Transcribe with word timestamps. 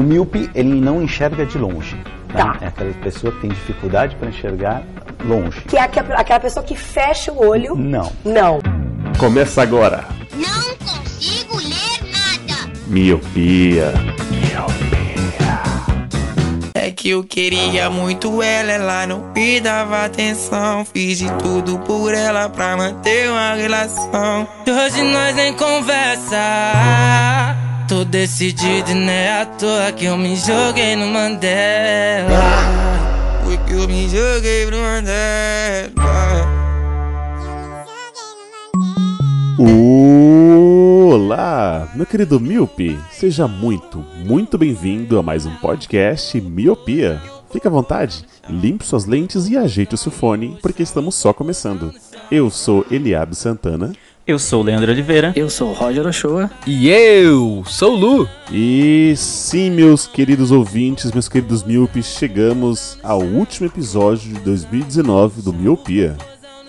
O 0.00 0.02
míope, 0.02 0.48
ele 0.54 0.80
não 0.80 1.02
enxerga 1.02 1.44
de 1.44 1.58
longe. 1.58 1.94
né? 1.94 2.02
Tá. 2.42 2.56
É 2.62 2.66
aquela 2.68 2.90
pessoa 2.94 3.30
que 3.34 3.40
tem 3.42 3.50
dificuldade 3.50 4.16
para 4.16 4.30
enxergar 4.30 4.82
longe. 5.22 5.60
Que 5.68 5.76
é 5.76 5.82
aquela 5.82 6.40
pessoa 6.40 6.64
que 6.64 6.74
fecha 6.74 7.30
o 7.30 7.46
olho. 7.46 7.76
Não. 7.76 8.10
Não. 8.24 8.60
Começa 9.18 9.60
agora. 9.60 10.06
Não 10.34 10.74
consigo 10.78 11.54
ler 11.58 12.10
nada. 12.10 12.72
Miopia. 12.86 13.92
É 16.72 16.90
que 16.90 17.10
eu 17.10 17.22
queria 17.22 17.90
muito 17.90 18.42
ela, 18.42 18.72
ela 18.72 19.06
não 19.06 19.30
me 19.36 19.60
dava 19.60 20.06
atenção. 20.06 20.82
Fiz 20.86 21.18
de 21.18 21.30
tudo 21.34 21.78
por 21.80 22.14
ela 22.14 22.48
pra 22.48 22.74
manter 22.74 23.28
uma 23.30 23.52
relação. 23.52 24.48
Hoje 24.66 25.02
nós 25.02 25.36
nem 25.36 25.52
conversa. 25.52 26.38
Tô 27.90 28.04
decidido 28.04 28.92
e 28.92 28.94
não 28.94 29.10
é 29.10 29.42
à 29.42 29.44
toa 29.44 29.90
que 29.90 30.04
eu 30.04 30.16
me 30.16 30.36
joguei 30.36 30.94
no 30.94 31.08
Mandela. 31.08 32.38
Foi 33.42 33.58
que 33.66 33.72
eu 33.72 33.88
me 33.88 34.08
joguei 34.08 34.64
no 34.66 34.76
Mandela. 34.78 35.90
Olá, 41.12 41.90
meu 41.96 42.06
querido 42.06 42.38
Miope. 42.38 42.96
Seja 43.10 43.48
muito, 43.48 43.98
muito 44.24 44.56
bem-vindo 44.56 45.18
a 45.18 45.22
mais 45.24 45.44
um 45.44 45.56
podcast 45.56 46.40
Miopia. 46.40 47.20
Fique 47.50 47.66
à 47.66 47.70
vontade, 47.70 48.24
limpe 48.48 48.86
suas 48.86 49.04
lentes 49.04 49.48
e 49.48 49.56
ajeite 49.56 49.96
o 49.96 49.98
seu 49.98 50.12
fone, 50.12 50.56
porque 50.62 50.84
estamos 50.84 51.16
só 51.16 51.32
começando. 51.32 51.92
Eu 52.30 52.48
sou 52.50 52.86
Eliabe 52.88 53.34
Santana 53.34 53.92
Eu 54.30 54.38
sou 54.38 54.60
o 54.60 54.64
Leandro 54.64 54.92
Oliveira. 54.92 55.32
Eu 55.34 55.50
sou 55.50 55.70
o 55.70 55.72
Roger 55.72 56.06
Ochoa. 56.06 56.48
E 56.64 56.88
eu 56.88 57.64
sou 57.66 57.94
o 57.94 57.96
Lu. 57.96 58.28
E 58.52 59.12
sim, 59.16 59.70
meus 59.70 60.06
queridos 60.06 60.52
ouvintes, 60.52 61.10
meus 61.10 61.28
queridos 61.28 61.64
Miopes, 61.64 62.06
chegamos 62.06 62.96
ao 63.02 63.20
último 63.22 63.66
episódio 63.66 64.32
de 64.32 64.38
2019 64.38 65.42
do 65.42 65.52
Miopia. 65.52 66.16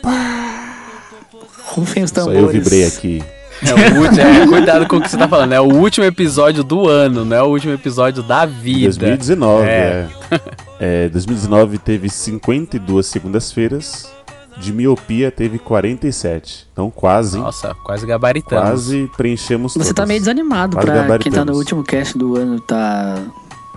Rufem 1.65 2.01
os 2.03 2.09
Só 2.09 2.15
tambores. 2.25 2.41
eu 2.41 2.47
vibrei 2.49 2.83
aqui. 2.87 3.23
É 3.63 3.73
o 3.75 4.01
último, 4.01 4.21
é, 4.21 4.47
cuidado 4.47 4.87
com 4.87 4.95
o 4.95 5.01
que 5.01 5.07
você 5.11 5.15
tá 5.17 5.27
falando. 5.27 5.53
É 5.53 5.61
o 5.61 5.65
último 5.71 6.03
episódio 6.03 6.63
do 6.63 6.87
ano, 6.87 7.23
não 7.23 7.37
é 7.37 7.43
o 7.43 7.47
último 7.47 7.71
episódio 7.73 8.23
da 8.23 8.43
vida. 8.43 8.87
2019, 8.97 9.67
É. 9.69 10.07
é. 10.31 11.05
É, 11.05 11.09
2019 11.09 11.77
teve 11.77 12.09
52 12.09 13.05
segundas-feiras, 13.05 14.11
de 14.57 14.71
miopia 14.73 15.31
teve 15.31 15.57
47. 15.59 16.67
Então 16.71 16.89
quase? 16.91 17.37
Nossa, 17.37 17.73
quase 17.83 18.05
gabaritamos. 18.05 18.63
quase 18.69 19.09
preenchemos 19.15 19.73
Você 19.73 19.89
tá 19.89 20.01
todas. 20.03 20.07
meio 20.09 20.19
desanimado 20.19 20.75
Quase 20.77 20.87
pra 21.05 21.17
quem 21.19 21.31
tá 21.31 21.43
no 21.45 21.53
último 21.53 21.83
cast 21.83 22.17
do 22.17 22.35
ano, 22.35 22.59
tá. 22.59 23.15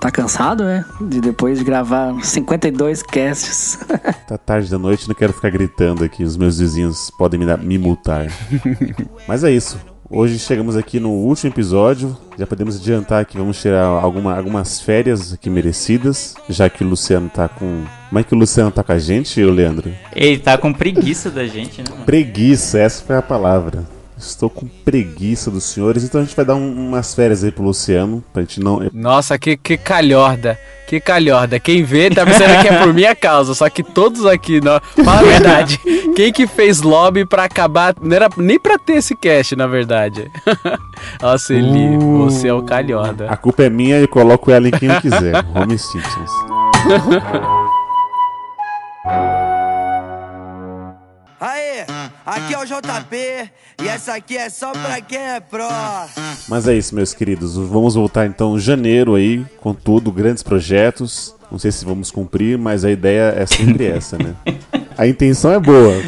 Tá 0.00 0.10
cansado, 0.10 0.64
é? 0.64 0.84
De 1.00 1.18
depois 1.20 1.58
de 1.58 1.64
gravar 1.64 2.12
52 2.22 3.02
casts. 3.02 3.78
Tá 4.28 4.36
tarde 4.36 4.70
da 4.70 4.78
noite, 4.78 5.06
não 5.08 5.14
quero 5.14 5.32
ficar 5.32 5.50
gritando 5.50 6.02
aqui, 6.04 6.22
os 6.24 6.36
meus 6.36 6.58
vizinhos 6.58 7.10
podem 7.16 7.38
me, 7.40 7.46
dar- 7.46 7.58
me 7.58 7.78
multar. 7.78 8.26
Mas 9.28 9.44
é 9.44 9.50
isso. 9.50 9.78
Hoje 10.10 10.38
chegamos 10.38 10.76
aqui 10.76 11.00
no 11.00 11.10
último 11.10 11.50
episódio. 11.52 12.16
Já 12.38 12.46
podemos 12.46 12.76
adiantar 12.76 13.24
que 13.24 13.38
vamos 13.38 13.60
tirar 13.60 13.84
alguma- 13.86 14.36
algumas 14.36 14.80
férias 14.80 15.32
aqui 15.32 15.48
merecidas, 15.48 16.34
já 16.48 16.68
que 16.68 16.84
o 16.84 16.88
Luciano 16.88 17.28
tá 17.30 17.48
com. 17.48 17.84
Como 18.08 18.18
é 18.18 18.22
que 18.22 18.34
o 18.34 18.38
Luciano 18.38 18.70
tá 18.70 18.82
com 18.84 18.92
a 18.92 18.98
gente, 18.98 19.42
Leandro? 19.42 19.90
Ele 20.14 20.38
tá 20.38 20.56
com 20.58 20.72
preguiça 20.72 21.30
da 21.30 21.46
gente, 21.46 21.78
né? 21.78 21.84
mano? 21.90 22.04
Preguiça, 22.04 22.78
essa 22.78 23.02
foi 23.02 23.16
a 23.16 23.22
palavra. 23.22 23.84
Estou 24.26 24.48
com 24.50 24.66
preguiça 24.84 25.50
dos 25.50 25.64
senhores, 25.64 26.04
então 26.04 26.20
a 26.20 26.24
gente 26.24 26.34
vai 26.36 26.44
dar 26.44 26.54
um- 26.54 26.88
umas 26.88 27.14
férias 27.14 27.42
aí 27.44 27.50
pro 27.52 27.64
Luciano, 27.64 28.22
pra 28.32 28.42
gente 28.42 28.60
não. 28.60 28.80
Nossa, 28.92 29.38
que, 29.38 29.56
que 29.56 29.76
calhorda. 29.76 30.58
Que 30.86 31.00
calhorda. 31.00 31.58
Quem 31.58 31.82
vê 31.82 32.10
tá 32.10 32.26
pensando 32.26 32.60
que 32.60 32.68
é 32.68 32.78
por 32.84 32.92
minha 32.92 33.16
causa. 33.16 33.54
Só 33.54 33.70
que 33.70 33.82
todos 33.82 34.26
aqui, 34.26 34.60
não. 34.60 34.78
Fala 35.02 35.20
a 35.20 35.22
verdade. 35.22 35.80
Quem 36.14 36.30
que 36.30 36.46
fez 36.46 36.82
lobby 36.82 37.24
pra 37.24 37.44
acabar. 37.44 37.94
Não 38.02 38.14
era 38.14 38.28
nem 38.36 38.58
pra 38.60 38.78
ter 38.78 38.96
esse 38.96 39.16
cast, 39.16 39.56
na 39.56 39.66
verdade. 39.66 40.30
Nossa, 41.22 41.54
Eli, 41.54 41.96
Uh. 41.96 42.24
você 42.24 42.48
é 42.48 42.52
o 42.52 42.62
calhorda. 42.62 43.28
A 43.30 43.36
culpa 43.36 43.62
é 43.64 43.70
minha 43.70 43.98
e 44.02 44.06
coloco 44.06 44.50
ela 44.50 44.68
em 44.68 44.72
quem 44.72 44.90
eu 44.90 45.00
quiser. 45.00 45.34
Home 45.56 45.78
Simpsons. 45.78 46.30
aqui 52.34 52.54
é 52.54 52.58
o 52.58 52.64
JP 52.64 53.50
e 53.82 53.88
essa 53.88 54.14
aqui 54.14 54.36
é 54.36 54.48
só 54.50 54.72
pra 54.72 55.00
quem 55.00 55.18
é 55.18 55.40
pró. 55.40 55.68
Mas 56.48 56.68
é 56.68 56.74
isso, 56.74 56.94
meus 56.94 57.14
queridos. 57.14 57.56
Vamos 57.56 57.94
voltar 57.94 58.26
então 58.26 58.56
em 58.56 58.60
janeiro 58.60 59.14
aí, 59.14 59.44
com 59.60 59.72
tudo, 59.74 60.10
grandes 60.12 60.42
projetos. 60.42 61.34
Não 61.50 61.58
sei 61.58 61.70
se 61.70 61.84
vamos 61.84 62.10
cumprir, 62.10 62.58
mas 62.58 62.84
a 62.84 62.90
ideia 62.90 63.34
é 63.36 63.46
sempre 63.46 63.86
essa, 63.86 64.16
né? 64.18 64.34
A 64.96 65.06
intenção 65.06 65.52
é 65.52 65.60
boa. 65.60 65.94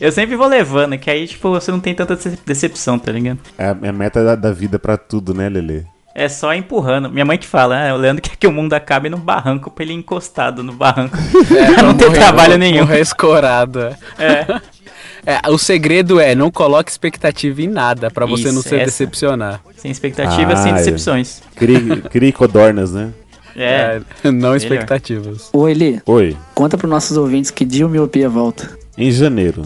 Eu 0.00 0.12
sempre 0.12 0.36
vou 0.36 0.46
levando, 0.46 0.96
que 0.98 1.10
aí, 1.10 1.26
tipo, 1.26 1.50
você 1.50 1.70
não 1.70 1.80
tem 1.80 1.94
tanta 1.94 2.14
dece- 2.14 2.38
decepção, 2.46 2.98
tá 2.98 3.10
ligado? 3.10 3.38
É 3.56 3.66
a, 3.66 3.76
é 3.82 3.88
a 3.88 3.92
meta 3.92 4.24
da, 4.24 4.34
da 4.36 4.52
vida 4.52 4.78
pra 4.78 4.96
tudo, 4.96 5.34
né, 5.34 5.48
Lele? 5.48 5.86
É 6.20 6.28
só 6.28 6.52
empurrando. 6.52 7.08
Minha 7.08 7.24
mãe 7.24 7.38
que 7.38 7.46
fala, 7.46 7.90
ah, 7.90 7.94
o 7.94 7.96
Leandro 7.96 8.20
quer 8.28 8.34
que 8.36 8.46
o 8.46 8.50
mundo 8.52 8.72
acabe 8.74 9.08
num 9.08 9.18
barranco 9.20 9.70
pra 9.70 9.84
ele 9.84 9.92
ir 9.92 9.96
encostado 9.96 10.62
no 10.64 10.72
barranco. 10.72 11.16
pra 11.74 11.82
não 11.84 11.94
ter 11.94 12.06
Morrer- 12.06 12.18
trabalho 12.18 12.58
nenhum. 12.58 12.80
Morrer 12.84 13.00
escorado. 13.00 13.80
é. 13.80 13.96
É. 14.18 14.60
É, 15.26 15.40
o 15.50 15.58
segredo 15.58 16.18
é 16.20 16.34
não 16.34 16.50
coloque 16.50 16.90
expectativa 16.90 17.60
em 17.60 17.66
nada 17.66 18.10
pra 18.10 18.24
você 18.24 18.50
não 18.50 18.60
Isso, 18.60 18.68
se 18.70 18.76
essa. 18.76 18.84
decepcionar. 18.86 19.60
Sem 19.76 19.90
expectativas, 19.90 20.60
Ah, 20.60 20.62
sem 20.62 20.72
é. 20.72 20.74
decepções. 20.76 21.42
Crie, 21.54 22.00
crie 22.10 22.32
codornas, 22.32 22.92
né? 22.92 23.10
É. 23.54 24.00
É, 24.24 24.30
não 24.30 24.56
expectativas. 24.56 25.50
Ô, 25.52 25.68
Eli, 25.68 26.00
Oi, 26.06 26.34
conta 26.54 26.78
pros 26.78 26.88
nossos 26.90 27.16
ouvintes 27.18 27.50
que 27.50 27.64
dia 27.66 27.84
o 27.86 27.90
miopia 27.90 28.28
volta. 28.28 28.70
em 28.96 29.10
janeiro. 29.10 29.62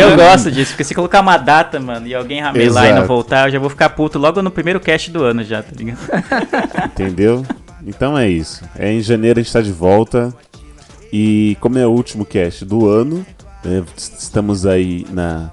Eu 0.00 0.16
gosto 0.16 0.50
disso, 0.50 0.72
porque 0.72 0.84
se 0.84 0.94
colocar 0.94 1.20
uma 1.20 1.36
data, 1.36 1.78
mano, 1.78 2.06
e 2.06 2.14
alguém 2.14 2.40
ramelar 2.40 2.84
e 2.84 2.88
não 2.88 2.98
Exato. 2.98 3.06
voltar, 3.08 3.48
eu 3.48 3.52
já 3.52 3.58
vou 3.58 3.70
ficar 3.70 3.90
puto 3.90 4.18
logo 4.18 4.42
no 4.42 4.50
primeiro 4.50 4.80
cast 4.80 5.10
do 5.10 5.22
ano 5.22 5.44
já, 5.44 5.62
tá 5.62 5.72
ligado? 5.76 5.98
Entendeu? 6.86 7.44
Então 7.86 8.18
é 8.18 8.28
isso. 8.28 8.64
É 8.76 8.92
em 8.92 9.00
janeiro 9.00 9.40
a 9.40 9.42
gente 9.42 9.52
tá 9.52 9.60
de 9.60 9.72
volta. 9.72 10.34
E 11.12 11.56
como 11.60 11.78
é 11.78 11.86
o 11.86 11.90
último 11.90 12.24
cast 12.24 12.64
do 12.64 12.88
ano, 12.88 13.26
né, 13.64 13.82
estamos 13.96 14.64
aí 14.64 15.04
na 15.10 15.50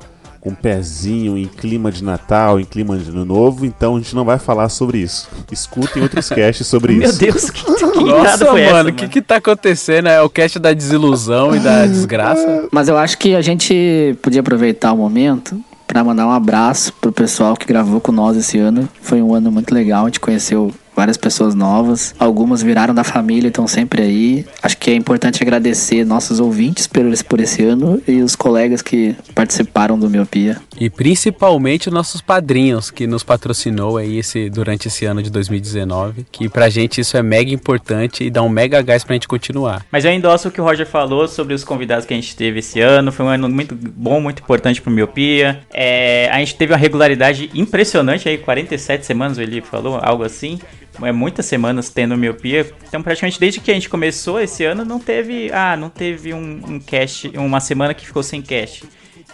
um 0.48 0.56
pezinho 0.56 1.38
em 1.38 1.46
clima 1.46 1.92
de 1.92 2.04
Natal, 2.04 2.60
em 2.60 2.64
clima 2.64 2.98
de 2.98 3.10
Ano 3.10 3.26
Novo, 3.26 3.66
então 3.66 3.96
a 3.96 4.00
gente 4.00 4.16
não 4.16 4.26
vai 4.26 4.40
falar 4.40 4.70
sobre 4.70 5.00
isso. 5.00 5.30
Escutem 5.52 6.02
outros 6.02 6.30
casts 6.30 6.66
sobre 6.68 6.94
Meu 6.94 7.10
isso. 7.10 7.20
Deus, 7.20 7.50
que, 7.50 7.64
que 7.64 8.04
Nossa, 8.04 8.46
foi 8.46 8.62
essa, 8.62 8.74
mano, 8.74 8.90
o 8.90 8.94
que 8.94 9.08
que 9.08 9.22
tá 9.22 9.38
acontecendo? 9.38 10.08
É 10.08 10.22
o 10.22 10.30
cast 10.30 10.60
da 10.60 10.74
desilusão 10.74 11.56
e 11.56 11.60
da 11.60 11.86
desgraça? 11.88 12.68
Mas 12.72 12.88
eu 12.88 12.98
acho 12.98 13.18
que 13.18 13.36
a 13.36 13.42
gente 13.42 14.18
podia 14.22 14.42
aproveitar 14.42 14.94
o 14.94 14.98
momento 14.98 15.60
pra 15.86 16.04
mandar 16.04 16.28
um 16.28 16.32
abraço 16.32 16.94
pro 16.94 17.12
pessoal 17.12 17.56
que 17.56 17.66
gravou 17.66 18.02
com 18.02 18.12
nós 18.12 18.36
esse 18.36 18.58
ano. 18.58 18.88
Foi 19.02 19.22
um 19.22 19.34
ano 19.34 19.52
muito 19.52 19.74
legal, 19.74 20.04
a 20.04 20.08
gente 20.08 20.20
conheceu 20.20 20.72
várias 20.98 21.16
pessoas 21.16 21.54
novas. 21.54 22.16
Algumas 22.18 22.64
viraram 22.64 22.94
da 22.94 23.04
família 23.04 23.48
e 23.48 23.50
estão 23.50 23.68
sempre 23.68 24.02
aí. 24.02 24.46
Acho 24.64 24.76
que 24.78 24.90
é 24.90 24.96
importante 24.96 25.44
agradecer 25.44 26.04
nossos 26.04 26.40
ouvintes 26.40 26.88
por 26.88 27.06
esse, 27.06 27.24
por 27.24 27.40
esse 27.40 27.64
ano 27.64 28.02
e 28.08 28.24
os 28.24 28.36
colegas 28.36 28.82
que 28.82 29.16
participaram 29.36 29.98
do 29.98 30.10
Miopia. 30.10 30.58
E 30.80 30.90
principalmente 30.90 31.92
nossos 31.92 32.20
padrinhos 32.20 32.90
que 32.90 33.06
nos 33.06 33.24
patrocinou 33.24 33.98
aí 33.98 34.18
esse, 34.18 34.50
durante 34.50 34.88
esse 34.88 35.06
ano 35.06 35.22
de 35.22 35.30
2019. 35.30 36.26
Que 36.32 36.50
pra 36.50 36.68
gente 36.68 37.00
isso 37.00 37.16
é 37.16 37.22
mega 37.22 37.54
importante 37.54 38.24
e 38.24 38.32
dá 38.32 38.42
um 38.42 38.50
mega 38.50 38.82
gás 38.82 39.04
pra 39.04 39.14
gente 39.14 39.28
continuar. 39.28 39.86
Mas 39.92 40.04
eu 40.04 40.12
endosso 40.12 40.48
o 40.48 40.52
que 40.52 40.60
o 40.60 40.64
Roger 40.64 40.88
falou 40.88 41.28
sobre 41.28 41.54
os 41.54 41.64
convidados 41.64 42.06
que 42.06 42.14
a 42.14 42.18
gente 42.18 42.36
teve 42.36 42.60
esse 42.60 42.82
ano. 42.82 43.12
Foi 43.12 43.24
um 43.24 43.30
ano 43.30 43.48
muito 43.48 43.76
bom, 43.76 44.20
muito 44.20 44.42
importante 44.42 44.82
pro 44.82 44.90
Miopia. 44.90 45.60
É, 45.72 46.28
a 46.32 46.40
gente 46.40 46.56
teve 46.56 46.74
uma 46.74 46.80
regularidade 46.80 47.52
impressionante 47.54 48.28
aí, 48.28 48.40
47 48.40 49.06
semanas, 49.06 49.38
ele 49.38 49.62
falou, 49.62 50.00
algo 50.02 50.24
assim. 50.24 50.58
É 51.02 51.12
muitas 51.12 51.46
semanas 51.46 51.90
tendo 51.90 52.18
miopia. 52.18 52.72
Então, 52.88 53.04
praticamente 53.04 53.40
desde 53.40 53.60
que 53.60 53.72
a 53.72 53.74
gente 53.74 53.90
começou 53.90 54.40
esse 54.40 54.64
ano, 54.64 54.84
não 54.84 55.00
teve. 55.00 55.52
Ah, 55.52 55.78
não 55.78 55.90
teve 55.90 56.34
um, 56.34 56.62
um 56.68 56.80
cast, 56.80 57.28
uma 57.38 57.60
semana 57.60 57.94
que 57.94 58.06
ficou 58.06 58.24
sem 58.24 58.42
cast. 58.42 58.84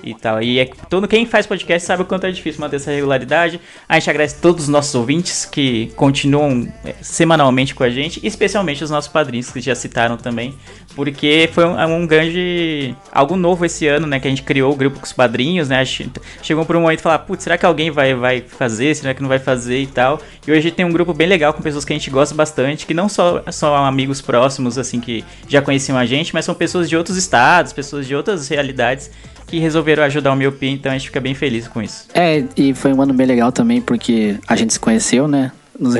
E 0.04 0.14
tal. 0.14 0.42
E 0.42 0.60
é, 0.60 0.66
todo 0.90 1.08
quem 1.08 1.26
faz 1.26 1.48
podcast 1.48 1.88
sabe 1.88 2.02
o 2.02 2.06
quanto 2.06 2.26
é 2.26 2.32
difícil 2.32 2.60
manter 2.60 2.76
essa 2.76 2.92
regularidade. 2.92 3.60
A 3.88 3.98
gente 3.98 4.10
agradece 4.10 4.42
todos 4.42 4.64
os 4.64 4.70
nossos 4.70 4.94
ouvintes 4.94 5.46
que 5.46 5.92
continuam 5.96 6.68
é, 6.84 6.94
semanalmente 7.02 7.74
com 7.74 7.86
a 7.86 7.90
gente, 7.90 8.20
especialmente 8.22 8.84
os 8.84 8.90
nossos 8.90 9.10
padrinhos 9.10 9.50
que 9.50 9.62
já 9.62 9.74
citaram 9.74 10.18
também, 10.18 10.54
porque 10.94 11.50
foi 11.54 11.66
um, 11.66 11.80
um 11.96 12.06
grande 12.06 12.94
algo 13.12 13.38
novo 13.38 13.64
esse 13.66 13.88
ano, 13.88 14.06
né, 14.06 14.20
que 14.20 14.28
a 14.28 14.30
gente 14.30 14.44
criou 14.44 14.74
o 14.74 14.76
grupo 14.76 15.00
com 15.00 15.06
os 15.06 15.14
padrinhos, 15.14 15.70
né? 15.70 15.84
gente 15.86 16.12
Chegou 16.42 16.66
por 16.66 16.76
um 16.76 16.82
momento 16.82 17.02
falar, 17.02 17.20
putz, 17.20 17.44
será 17.44 17.58
que 17.58 17.66
alguém 17.66 17.90
vai 17.90 18.14
vai 18.14 18.42
fazer? 18.42 18.94
Será 18.96 19.14
que 19.14 19.22
não 19.22 19.30
vai 19.30 19.40
fazer 19.40 19.80
e 19.80 19.88
tal? 19.88 20.20
E 20.46 20.52
hoje 20.52 20.72
tem 20.72 20.86
um 20.86 20.92
grupo 20.92 21.14
bem 21.14 21.28
legal 21.28 21.54
com 21.54 21.62
pessoas 21.62 21.86
que 21.86 21.94
a 21.94 21.96
gente 21.96 22.10
gosta 22.10 22.36
bastante, 22.36 22.86
que 22.86 22.94
não 22.94 23.08
só 23.08 23.42
são 23.52 23.74
amigos 23.74 24.22
próximos 24.22 24.78
assim 24.78 25.00
que 25.00 25.24
já 25.48 25.62
conheciam 25.62 25.98
a 25.98 26.06
gente, 26.06 26.34
mas 26.34 26.44
são 26.44 26.54
pessoas 26.54 26.90
de 26.90 26.98
outros 26.98 27.16
estados, 27.16 27.72
pessoas 27.72 28.06
de 28.06 28.16
outras 28.16 28.50
realidades 28.50 29.10
que 29.54 29.60
resolveram 29.60 30.02
ajudar 30.06 30.34
o 30.34 30.36
Miopia, 30.36 30.72
então 30.72 30.92
a 30.92 30.98
gente 30.98 31.06
fica 31.06 31.22
bem 31.22 31.36
feliz 31.36 31.68
com 31.68 31.80
isso. 31.80 32.08
É, 32.12 32.44
e 32.58 32.74
foi 32.74 32.92
um 32.92 33.00
ano 33.00 33.14
bem 33.14 33.28
legal 33.28 33.52
também, 33.52 33.80
porque 33.80 34.36
a 34.48 34.56
gente 34.56 34.74
se 34.74 34.80
conheceu, 34.80 35.28
né? 35.28 35.52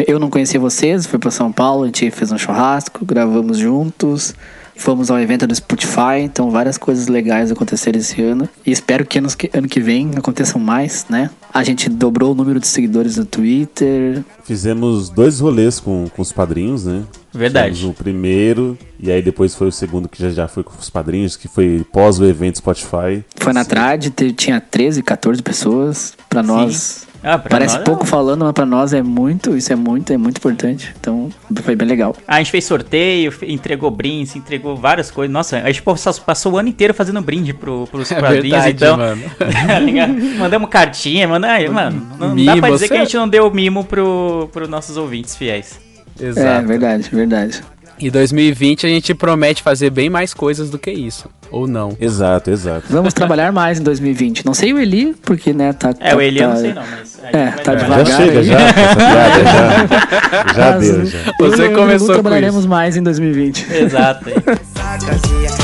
Eu 0.08 0.18
não 0.18 0.28
conhecia 0.28 0.60
vocês, 0.60 1.06
fui 1.06 1.20
pra 1.20 1.30
São 1.30 1.52
Paulo, 1.52 1.84
a 1.84 1.86
gente 1.86 2.10
fez 2.10 2.32
um 2.32 2.38
churrasco, 2.38 3.06
gravamos 3.06 3.60
juntos, 3.60 4.34
fomos 4.76 5.10
ao 5.12 5.20
evento 5.20 5.46
do 5.48 5.56
Spotify, 5.56 6.20
então 6.24 6.50
várias 6.52 6.78
coisas 6.78 7.08
legais 7.08 7.52
aconteceram 7.52 8.00
esse 8.00 8.22
ano. 8.22 8.48
E 8.66 8.72
espero 8.72 9.06
que, 9.06 9.18
anos 9.20 9.36
que 9.36 9.50
ano 9.54 9.68
que 9.68 9.80
vem 9.80 10.12
aconteçam 10.16 10.60
mais, 10.60 11.06
né? 11.10 11.30
A 11.54 11.64
gente 11.64 11.90
dobrou 11.90 12.32
o 12.32 12.36
número 12.36 12.60
de 12.60 12.68
seguidores 12.68 13.18
no 13.18 13.26
Twitter. 13.26 14.24
Fizemos 14.44 15.10
dois 15.10 15.40
rolês 15.40 15.80
com, 15.80 16.08
com 16.16 16.22
os 16.22 16.32
padrinhos, 16.32 16.86
né? 16.86 17.04
Verdade. 17.34 17.76
Fizemos 17.76 17.96
o 17.96 18.04
primeiro, 18.04 18.78
e 19.00 19.12
aí 19.12 19.22
depois 19.22 19.56
foi 19.56 19.68
o 19.68 19.72
segundo 19.72 20.08
que 20.10 20.22
já, 20.22 20.30
já 20.32 20.48
foi 20.48 20.64
com 20.64 20.74
os 20.80 20.90
padrinhos, 20.90 21.36
que 21.38 21.48
foi 21.48 21.86
pós 21.92 22.20
o 22.20 22.26
evento 22.26 22.58
Spotify. 22.58 23.24
Foi 23.38 23.54
na 23.54 23.64
trade, 23.66 24.10
te- 24.10 24.34
tinha 24.34 24.60
13, 24.60 25.02
14 25.04 25.42
pessoas. 25.42 26.14
Pra 26.30 26.42
nós. 26.44 27.08
Ah, 27.24 27.38
Parece 27.40 27.76
nós- 27.76 27.84
pouco 27.86 28.06
falando, 28.06 28.44
mas 28.44 28.52
pra 28.54 28.66
nós 28.66 28.94
é 28.94 29.02
muito, 29.02 29.56
isso 29.56 29.72
é 29.72 29.76
muito, 29.76 30.12
é 30.12 30.18
muito 30.18 30.38
importante. 30.38 30.94
Então, 31.00 31.30
foi 31.64 31.76
bem 31.76 31.88
legal. 31.88 32.16
A 32.28 32.38
gente 32.40 32.52
fez 32.52 32.66
sorteio, 32.66 33.34
entregou 33.44 33.90
brindes, 33.90 34.36
entregou 34.36 34.76
várias 34.76 35.10
coisas. 35.10 35.32
Nossa, 35.32 35.58
a 35.58 35.68
gente 35.72 35.82
passou, 35.82 36.14
passou 36.26 36.54
o 36.54 36.58
ano 36.58 36.68
inteiro 36.70 36.94
fazendo 36.94 37.22
brinde 37.22 37.54
pro, 37.54 37.88
pros 37.90 38.12
É 38.12 38.20
padrinhos, 38.20 38.64
verdade, 38.64 38.76
então. 38.76 38.98
mano. 38.98 39.22
tá? 39.40 40.38
Mandamos 40.40 40.70
cartinha, 40.70 41.28
manda 41.28 41.48
aí, 41.50 41.70
mano. 41.70 42.06
Não 42.20 42.30
dá 42.30 42.34
Mimo, 42.36 42.58
pra 42.60 42.70
dizer 42.72 42.88
que 42.90 42.94
a 42.94 42.98
você- 42.98 43.04
gente 43.06 43.16
não 43.18 43.28
deu 43.30 43.50
mimo 43.52 43.86
pro, 43.86 44.50
pro 44.52 44.68
nossos 44.68 44.98
ouvintes 44.98 45.36
fiéis. 45.36 45.80
Exato. 46.20 46.48
É, 46.48 46.62
verdade, 46.68 47.10
verdade. 47.12 47.62
E 48.00 48.10
2020 48.10 48.86
a 48.86 48.90
gente 48.90 49.14
promete 49.14 49.62
fazer 49.64 49.90
bem 49.90 50.10
mais 50.10 50.34
coisas 50.34 50.70
do 50.70 50.78
que 50.80 50.92
isso. 50.92 51.30
Ou 51.52 51.68
não. 51.68 51.96
Exato, 52.02 52.50
exato. 52.50 52.86
Vamos 52.90 53.14
trabalhar 53.14 53.52
mais 53.52 53.80
em 53.80 53.84
2020. 53.84 54.44
Não 54.46 54.56
sei 54.56 54.74
o 54.74 54.80
Eli, 54.80 55.14
porque, 55.22 55.54
né, 55.54 55.72
tá. 55.72 55.90
É, 56.00 56.10
tá- 56.10 56.16
o 56.18 56.22
Eli 56.22 56.40
eu 56.40 56.48
tá- 56.48 56.54
não 56.56 56.62
sei 56.62 56.74
não, 56.74 56.84
mas. 56.90 57.20
É, 57.24 57.32
vai 57.32 57.52
tá 57.52 57.62
trabalhar. 57.76 57.88
Já 57.90 58.04
devagar 58.04 58.26
chega, 58.26 58.40
aí. 58.40 58.46
já, 58.46 58.58
já, 58.58 60.54
já 60.54 60.72
Mas 60.72 60.82
deu, 60.82 61.06
já. 61.06 61.18
eu 61.20 61.34
Você 61.52 61.64
o 61.68 61.74
começou 61.76 62.08
Lu 62.08 62.14
com 62.16 62.22
trabalharemos 62.22 62.60
isso. 62.62 62.68
mais 62.70 62.98
em 62.98 63.04
2020. 63.04 63.68
Exato. 63.72 64.26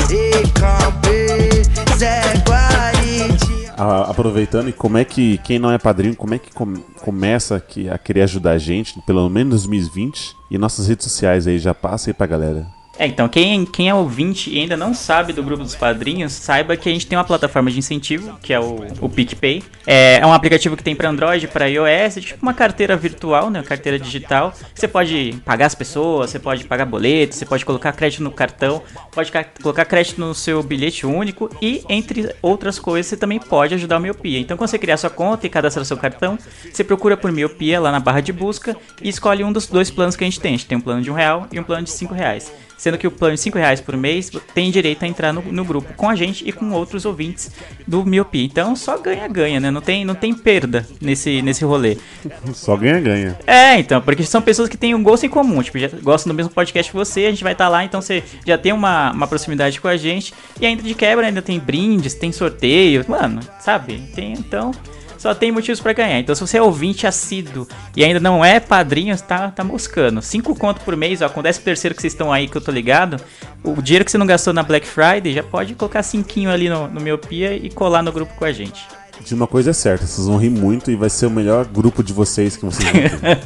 A- 3.82 4.10
aproveitando, 4.10 4.68
e 4.68 4.72
como 4.74 4.98
é 4.98 5.04
que, 5.06 5.38
quem 5.38 5.58
não 5.58 5.70
é 5.70 5.78
padrinho, 5.78 6.14
como 6.14 6.34
é 6.34 6.38
que 6.38 6.52
com- 6.52 6.74
começa 7.00 7.56
aqui 7.56 7.88
a 7.88 7.96
querer 7.96 8.22
ajudar 8.22 8.50
a 8.52 8.58
gente, 8.58 9.00
pelo 9.06 9.26
menos 9.30 9.50
2020, 9.64 10.36
e 10.50 10.58
nossas 10.58 10.86
redes 10.86 11.04
sociais 11.10 11.46
aí, 11.46 11.58
já 11.58 11.72
passa 11.72 12.10
aí 12.10 12.14
pra 12.14 12.26
galera. 12.26 12.66
É, 13.00 13.06
então, 13.06 13.26
quem, 13.30 13.64
quem 13.64 13.88
é 13.88 13.94
ouvinte 13.94 14.50
e 14.50 14.58
ainda 14.58 14.76
não 14.76 14.92
sabe 14.92 15.32
do 15.32 15.42
grupo 15.42 15.62
dos 15.62 15.74
padrinhos, 15.74 16.34
saiba 16.34 16.76
que 16.76 16.86
a 16.86 16.92
gente 16.92 17.06
tem 17.06 17.16
uma 17.16 17.24
plataforma 17.24 17.70
de 17.70 17.78
incentivo, 17.78 18.38
que 18.42 18.52
é 18.52 18.60
o, 18.60 18.84
o 19.00 19.08
PicPay. 19.08 19.62
É, 19.86 20.18
é 20.18 20.26
um 20.26 20.34
aplicativo 20.34 20.76
que 20.76 20.82
tem 20.82 20.94
para 20.94 21.08
Android, 21.08 21.48
para 21.48 21.64
iOS, 21.64 22.18
é 22.18 22.20
tipo 22.20 22.42
uma 22.42 22.52
carteira 22.52 22.98
virtual, 22.98 23.48
né? 23.48 23.60
Uma 23.60 23.64
carteira 23.64 23.98
digital. 23.98 24.52
Você 24.74 24.86
pode 24.86 25.34
pagar 25.46 25.64
as 25.64 25.74
pessoas, 25.74 26.28
você 26.28 26.38
pode 26.38 26.64
pagar 26.64 26.84
boleto, 26.84 27.34
você 27.34 27.46
pode 27.46 27.64
colocar 27.64 27.90
crédito 27.92 28.22
no 28.22 28.30
cartão, 28.30 28.82
pode 29.12 29.32
ca- 29.32 29.46
colocar 29.62 29.86
crédito 29.86 30.20
no 30.20 30.34
seu 30.34 30.62
bilhete 30.62 31.06
único 31.06 31.48
e, 31.62 31.82
entre 31.88 32.34
outras 32.42 32.78
coisas, 32.78 33.06
você 33.06 33.16
também 33.16 33.38
pode 33.38 33.74
ajudar 33.74 33.96
o 33.96 34.00
Miopia. 34.00 34.38
Então, 34.38 34.58
quando 34.58 34.68
você 34.68 34.78
criar 34.78 34.98
sua 34.98 35.08
conta 35.08 35.46
e 35.46 35.48
cadastrar 35.48 35.86
seu 35.86 35.96
cartão, 35.96 36.38
você 36.70 36.84
procura 36.84 37.16
por 37.16 37.32
Miopia 37.32 37.80
lá 37.80 37.90
na 37.90 37.98
barra 37.98 38.20
de 38.20 38.30
busca 38.30 38.76
e 39.00 39.08
escolhe 39.08 39.42
um 39.42 39.50
dos 39.50 39.66
dois 39.66 39.90
planos 39.90 40.16
que 40.16 40.22
a 40.22 40.26
gente 40.26 40.38
tem. 40.38 40.52
A 40.52 40.56
gente 40.58 40.66
tem 40.66 40.76
um 40.76 40.82
plano 40.82 41.00
de 41.00 41.10
um 41.10 41.14
real 41.14 41.46
e 41.50 41.58
um 41.58 41.64
plano 41.64 41.84
de 41.84 41.90
cinco 41.90 42.12
reais. 42.12 42.52
Sendo 42.80 42.96
que 42.96 43.06
o 43.06 43.10
plano 43.10 43.34
de 43.34 43.40
5 43.42 43.58
reais 43.58 43.78
por 43.78 43.94
mês 43.94 44.32
tem 44.54 44.70
direito 44.70 45.02
a 45.02 45.06
entrar 45.06 45.34
no, 45.34 45.42
no 45.42 45.64
grupo 45.66 45.92
com 45.92 46.08
a 46.08 46.14
gente 46.14 46.48
e 46.48 46.50
com 46.50 46.70
outros 46.70 47.04
ouvintes 47.04 47.50
do 47.86 48.06
Miopia. 48.06 48.42
Então 48.42 48.74
só 48.74 48.96
ganha-ganha, 48.96 49.60
né? 49.60 49.70
Não 49.70 49.82
tem, 49.82 50.02
não 50.02 50.14
tem 50.14 50.32
perda 50.32 50.88
nesse, 50.98 51.42
nesse 51.42 51.62
rolê. 51.62 51.98
Só 52.54 52.76
ganha-ganha. 52.78 53.38
É, 53.46 53.78
então, 53.78 54.00
porque 54.00 54.22
são 54.22 54.40
pessoas 54.40 54.66
que 54.66 54.78
têm 54.78 54.94
um 54.94 55.02
gosto 55.02 55.26
em 55.26 55.28
comum, 55.28 55.62
tipo, 55.62 55.78
já 55.78 55.88
gostam 56.02 56.32
do 56.32 56.36
mesmo 56.36 56.50
podcast 56.50 56.90
que 56.90 56.96
você, 56.96 57.26
a 57.26 57.30
gente 57.30 57.44
vai 57.44 57.52
estar 57.52 57.68
lá, 57.68 57.84
então 57.84 58.00
você 58.00 58.22
já 58.46 58.56
tem 58.56 58.72
uma, 58.72 59.12
uma 59.12 59.26
proximidade 59.26 59.78
com 59.78 59.88
a 59.88 59.96
gente. 59.98 60.32
E 60.58 60.64
ainda 60.64 60.82
de 60.82 60.94
quebra 60.94 61.26
ainda 61.26 61.42
tem 61.42 61.58
brindes, 61.58 62.14
tem 62.14 62.32
sorteio, 62.32 63.04
mano, 63.06 63.40
sabe? 63.60 63.98
Tem, 64.14 64.32
então, 64.32 64.72
só 65.20 65.34
tem 65.34 65.52
motivos 65.52 65.80
pra 65.80 65.92
ganhar. 65.92 66.18
Então, 66.18 66.34
se 66.34 66.40
você 66.40 66.56
é 66.56 66.62
ouvinte 66.62 67.06
assíduo 67.06 67.68
e 67.94 68.02
ainda 68.02 68.18
não 68.18 68.42
é 68.42 68.58
padrinho, 68.58 69.14
tá, 69.18 69.50
tá 69.50 69.62
moscando. 69.62 70.22
Cinco 70.22 70.54
conto 70.54 70.80
por 70.80 70.96
mês, 70.96 71.20
ó, 71.20 71.28
com 71.28 71.40
o 71.40 71.42
décimo 71.42 71.66
terceiro 71.66 71.94
que 71.94 72.00
vocês 72.00 72.14
estão 72.14 72.32
aí, 72.32 72.48
que 72.48 72.56
eu 72.56 72.60
tô 72.62 72.72
ligado, 72.72 73.18
o 73.62 73.82
dinheiro 73.82 74.02
que 74.02 74.10
você 74.10 74.16
não 74.16 74.26
gastou 74.26 74.54
na 74.54 74.62
Black 74.62 74.86
Friday, 74.86 75.34
já 75.34 75.42
pode 75.42 75.74
colocar 75.74 76.02
cinquinho 76.02 76.50
ali 76.50 76.70
no, 76.70 76.88
no 76.88 77.02
Miopia 77.02 77.54
e 77.54 77.68
colar 77.68 78.02
no 78.02 78.10
grupo 78.10 78.32
com 78.34 78.46
a 78.46 78.52
gente. 78.52 78.82
De 79.22 79.34
uma 79.34 79.46
coisa 79.46 79.70
é 79.70 79.72
certa, 79.74 80.06
vocês 80.06 80.26
vão 80.26 80.38
rir 80.38 80.48
muito 80.48 80.90
e 80.90 80.96
vai 80.96 81.10
ser 81.10 81.26
o 81.26 81.30
melhor 81.30 81.66
grupo 81.66 82.02
de 82.02 82.14
vocês 82.14 82.56
que 82.56 82.64
vocês 82.64 82.88
vão 82.90 83.02
ter. 83.02 83.40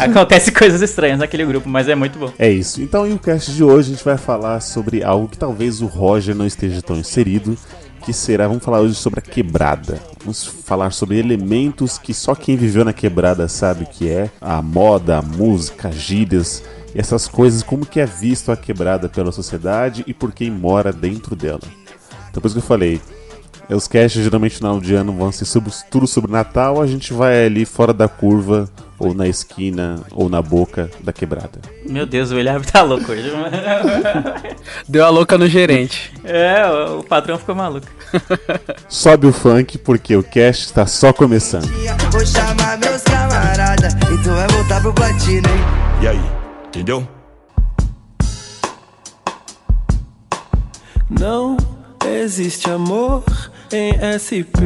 Acontece 0.00 0.50
coisas 0.50 0.80
estranhas 0.80 1.18
naquele 1.18 1.44
grupo, 1.44 1.68
mas 1.68 1.86
é 1.86 1.94
muito 1.94 2.18
bom. 2.18 2.32
É 2.38 2.50
isso. 2.50 2.80
Então, 2.80 3.06
em 3.06 3.12
o 3.12 3.18
cast 3.18 3.52
de 3.52 3.62
hoje, 3.62 3.92
a 3.92 3.94
gente 3.94 4.04
vai 4.04 4.16
falar 4.16 4.60
sobre 4.60 5.04
algo 5.04 5.28
que 5.28 5.36
talvez 5.36 5.82
o 5.82 5.86
Roger 5.86 6.34
não 6.34 6.46
esteja 6.46 6.80
tão 6.80 6.96
inserido, 6.96 7.58
que 8.02 8.12
será, 8.12 8.48
vamos 8.48 8.64
falar 8.64 8.80
hoje 8.80 8.94
sobre 8.94 9.20
a 9.20 9.22
quebrada. 9.22 10.00
Vamos 10.20 10.44
falar 10.44 10.92
sobre 10.92 11.18
elementos 11.18 11.98
que 11.98 12.12
só 12.12 12.34
quem 12.34 12.56
viveu 12.56 12.84
na 12.84 12.92
quebrada 12.92 13.48
sabe 13.48 13.84
o 13.84 13.86
que 13.86 14.08
é, 14.08 14.30
a 14.40 14.60
moda, 14.60 15.18
a 15.18 15.22
música, 15.22 15.90
gírias, 15.90 16.62
essas 16.94 17.28
coisas, 17.28 17.62
como 17.62 17.86
que 17.86 18.00
é 18.00 18.06
visto 18.06 18.52
a 18.52 18.56
quebrada 18.56 19.08
pela 19.08 19.32
sociedade 19.32 20.04
e 20.06 20.12
por 20.12 20.32
quem 20.32 20.50
mora 20.50 20.92
dentro 20.92 21.34
dela. 21.34 21.60
Então, 22.28 22.40
por 22.40 22.46
isso 22.46 22.56
que 22.56 22.62
eu 22.62 22.66
falei, 22.66 23.00
os 23.68 23.86
casts 23.86 24.22
geralmente 24.22 24.54
no 24.54 24.58
final 24.58 24.80
de 24.80 24.94
ano 24.94 25.12
vão 25.12 25.32
ser 25.32 25.44
sobre, 25.44 25.72
tudo 25.90 26.06
sobre 26.06 26.30
Natal, 26.30 26.82
a 26.82 26.86
gente 26.86 27.12
vai 27.12 27.46
ali 27.46 27.64
fora 27.64 27.92
da 27.92 28.08
curva, 28.08 28.68
ou 29.02 29.12
na 29.12 29.26
esquina, 29.26 30.00
ou 30.12 30.28
na 30.28 30.40
boca 30.40 30.88
da 31.00 31.12
quebrada. 31.12 31.60
Meu 31.84 32.06
Deus, 32.06 32.30
o 32.30 32.36
William 32.36 32.60
tá 32.60 32.82
louco 32.82 33.10
hoje. 33.10 33.32
Deu 34.88 35.04
a 35.04 35.08
louca 35.08 35.36
no 35.36 35.48
gerente. 35.48 36.12
É, 36.22 36.64
o, 36.64 37.00
o 37.00 37.02
patrão 37.02 37.36
ficou 37.36 37.52
maluco. 37.52 37.88
Sobe 38.88 39.26
o 39.26 39.32
funk 39.32 39.76
porque 39.78 40.14
o 40.14 40.22
cast 40.22 40.66
está 40.66 40.86
só 40.86 41.12
começando. 41.12 41.66
Vou 42.12 42.24
chamar 42.24 42.78
meus 42.78 43.02
camaradas, 43.02 43.92
então 43.94 44.36
vai 44.36 44.46
voltar 44.46 44.80
pro 44.80 44.92
platino, 44.92 45.48
hein? 45.48 46.00
E 46.00 46.06
aí, 46.06 46.22
entendeu? 46.68 47.08
Não 51.10 51.56
existe 52.06 52.70
amor 52.70 53.24
em 53.72 53.92
SP. 54.18 54.60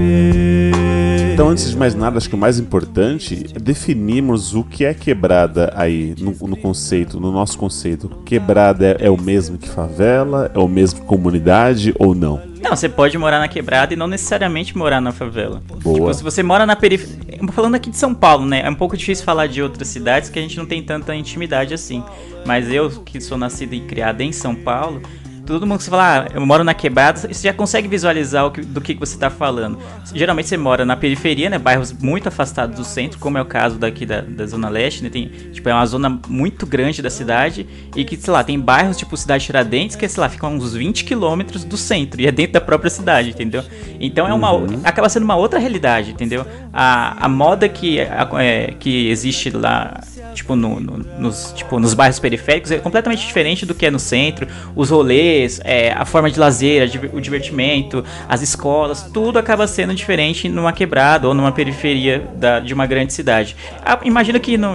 Então, 1.32 1.50
antes 1.50 1.70
de 1.70 1.76
mais 1.76 1.94
nada, 1.94 2.16
acho 2.16 2.28
que 2.28 2.34
o 2.34 2.38
mais 2.38 2.58
importante 2.58 3.46
é 3.54 3.58
definirmos 3.58 4.54
o 4.54 4.64
que 4.64 4.84
é 4.84 4.94
quebrada 4.94 5.72
aí, 5.76 6.14
no, 6.18 6.32
no 6.48 6.56
conceito, 6.56 7.20
no 7.20 7.30
nosso 7.30 7.58
conceito. 7.58 8.08
Quebrada 8.24 8.96
é, 9.00 9.06
é 9.06 9.10
o 9.10 9.20
mesmo 9.20 9.58
que 9.58 9.68
favela, 9.68 10.50
é 10.54 10.58
o 10.58 10.66
mesmo 10.66 11.00
que 11.00 11.06
comunidade 11.06 11.94
ou 11.98 12.14
não? 12.14 12.40
Não, 12.60 12.74
você 12.74 12.88
pode 12.88 13.16
morar 13.16 13.38
na 13.38 13.48
quebrada 13.48 13.92
e 13.94 13.96
não 13.96 14.06
necessariamente 14.08 14.76
morar 14.76 15.00
na 15.00 15.12
favela. 15.12 15.62
Boa. 15.82 15.98
Tipo, 15.98 16.14
se 16.14 16.22
você 16.22 16.42
mora 16.42 16.66
na 16.66 16.74
periferia. 16.74 17.38
Falando 17.52 17.74
aqui 17.74 17.90
de 17.90 17.96
São 17.96 18.14
Paulo, 18.14 18.46
né? 18.46 18.62
É 18.64 18.70
um 18.70 18.74
pouco 18.74 18.96
difícil 18.96 19.24
falar 19.24 19.46
de 19.46 19.62
outras 19.62 19.88
cidades 19.88 20.30
que 20.30 20.38
a 20.38 20.42
gente 20.42 20.56
não 20.56 20.66
tem 20.66 20.82
tanta 20.82 21.14
intimidade 21.14 21.74
assim. 21.74 22.02
Mas 22.44 22.70
eu, 22.70 22.90
que 23.04 23.20
sou 23.20 23.36
nascido 23.36 23.74
e 23.74 23.80
criado 23.80 24.22
em 24.22 24.32
São 24.32 24.54
Paulo. 24.54 25.02
Todo 25.46 25.64
mundo 25.66 25.78
que 25.78 25.84
você 25.84 25.90
fala, 25.90 26.26
ah, 26.26 26.28
eu 26.34 26.44
moro 26.44 26.64
na 26.64 26.74
quebrada, 26.74 27.18
você 27.20 27.32
já 27.48 27.52
consegue 27.52 27.86
visualizar 27.86 28.46
o 28.46 28.50
que- 28.50 28.62
do 28.62 28.80
que 28.80 28.94
que 28.94 29.00
você 29.00 29.14
está 29.14 29.30
falando. 29.30 29.78
Geralmente 30.12 30.48
você 30.48 30.56
mora 30.56 30.84
na 30.84 30.96
periferia, 30.96 31.48
né? 31.48 31.56
Bairros 31.58 31.92
muito 31.92 32.28
afastados 32.28 32.76
do 32.76 32.84
centro, 32.84 33.18
como 33.20 33.38
é 33.38 33.42
o 33.42 33.44
caso 33.44 33.78
daqui 33.78 34.04
da, 34.04 34.20
da 34.22 34.44
Zona 34.44 34.68
Leste, 34.68 35.04
né? 35.04 35.08
Tem, 35.08 35.28
tipo, 35.52 35.68
é 35.68 35.72
uma 35.74 35.86
zona 35.86 36.20
muito 36.28 36.66
grande 36.66 37.00
da 37.00 37.10
cidade 37.10 37.64
e 37.94 38.04
que, 38.04 38.16
sei 38.16 38.32
lá, 38.32 38.42
tem 38.42 38.58
bairros 38.58 38.96
tipo 38.96 39.16
Cidade 39.16 39.44
Tiradentes 39.46 39.94
que, 39.94 40.08
sei 40.08 40.20
lá, 40.20 40.28
ficam 40.28 40.52
uns 40.54 40.74
20 40.74 41.04
quilômetros 41.04 41.64
do 41.64 41.76
centro 41.76 42.20
e 42.20 42.26
é 42.26 42.32
dentro 42.32 42.54
da 42.54 42.60
própria 42.60 42.90
cidade, 42.90 43.30
entendeu? 43.30 43.62
Então 44.00 44.26
é 44.26 44.34
uma, 44.34 44.50
acaba 44.82 45.08
sendo 45.08 45.22
uma 45.22 45.36
outra 45.36 45.60
realidade, 45.60 46.10
entendeu? 46.10 46.44
A, 46.72 47.24
a 47.24 47.28
moda 47.28 47.68
que, 47.68 48.00
a- 48.00 48.28
é, 48.42 48.74
que 48.78 49.08
existe 49.08 49.50
lá 49.50 50.00
tipo, 50.36 50.54
no, 50.54 50.78
no- 50.78 50.98
nos, 51.18 51.52
tipo, 51.56 51.78
nos 51.80 51.94
bairros 51.94 52.18
periféricos 52.20 52.70
é 52.70 52.78
completamente 52.78 53.26
diferente 53.26 53.66
do 53.66 53.74
que 53.74 53.86
é 53.86 53.90
no 53.90 53.98
centro. 53.98 54.46
Os 54.76 54.90
rolês, 54.90 55.60
é, 55.64 55.92
a 55.92 56.04
forma 56.04 56.30
de 56.30 56.38
lazer, 56.38 56.88
o 57.12 57.20
divertimento, 57.20 58.04
as 58.28 58.42
escolas, 58.42 59.02
tudo 59.12 59.38
acaba 59.38 59.66
sendo 59.66 59.94
diferente 59.94 60.48
numa 60.48 60.72
quebrada 60.72 61.26
ou 61.26 61.34
numa 61.34 61.50
periferia 61.52 62.22
da- 62.36 62.60
de 62.60 62.72
uma 62.74 62.86
grande 62.86 63.12
cidade. 63.12 63.56
Ah, 63.84 63.98
Imagino 64.04 64.38
que 64.38 64.56
no, 64.56 64.72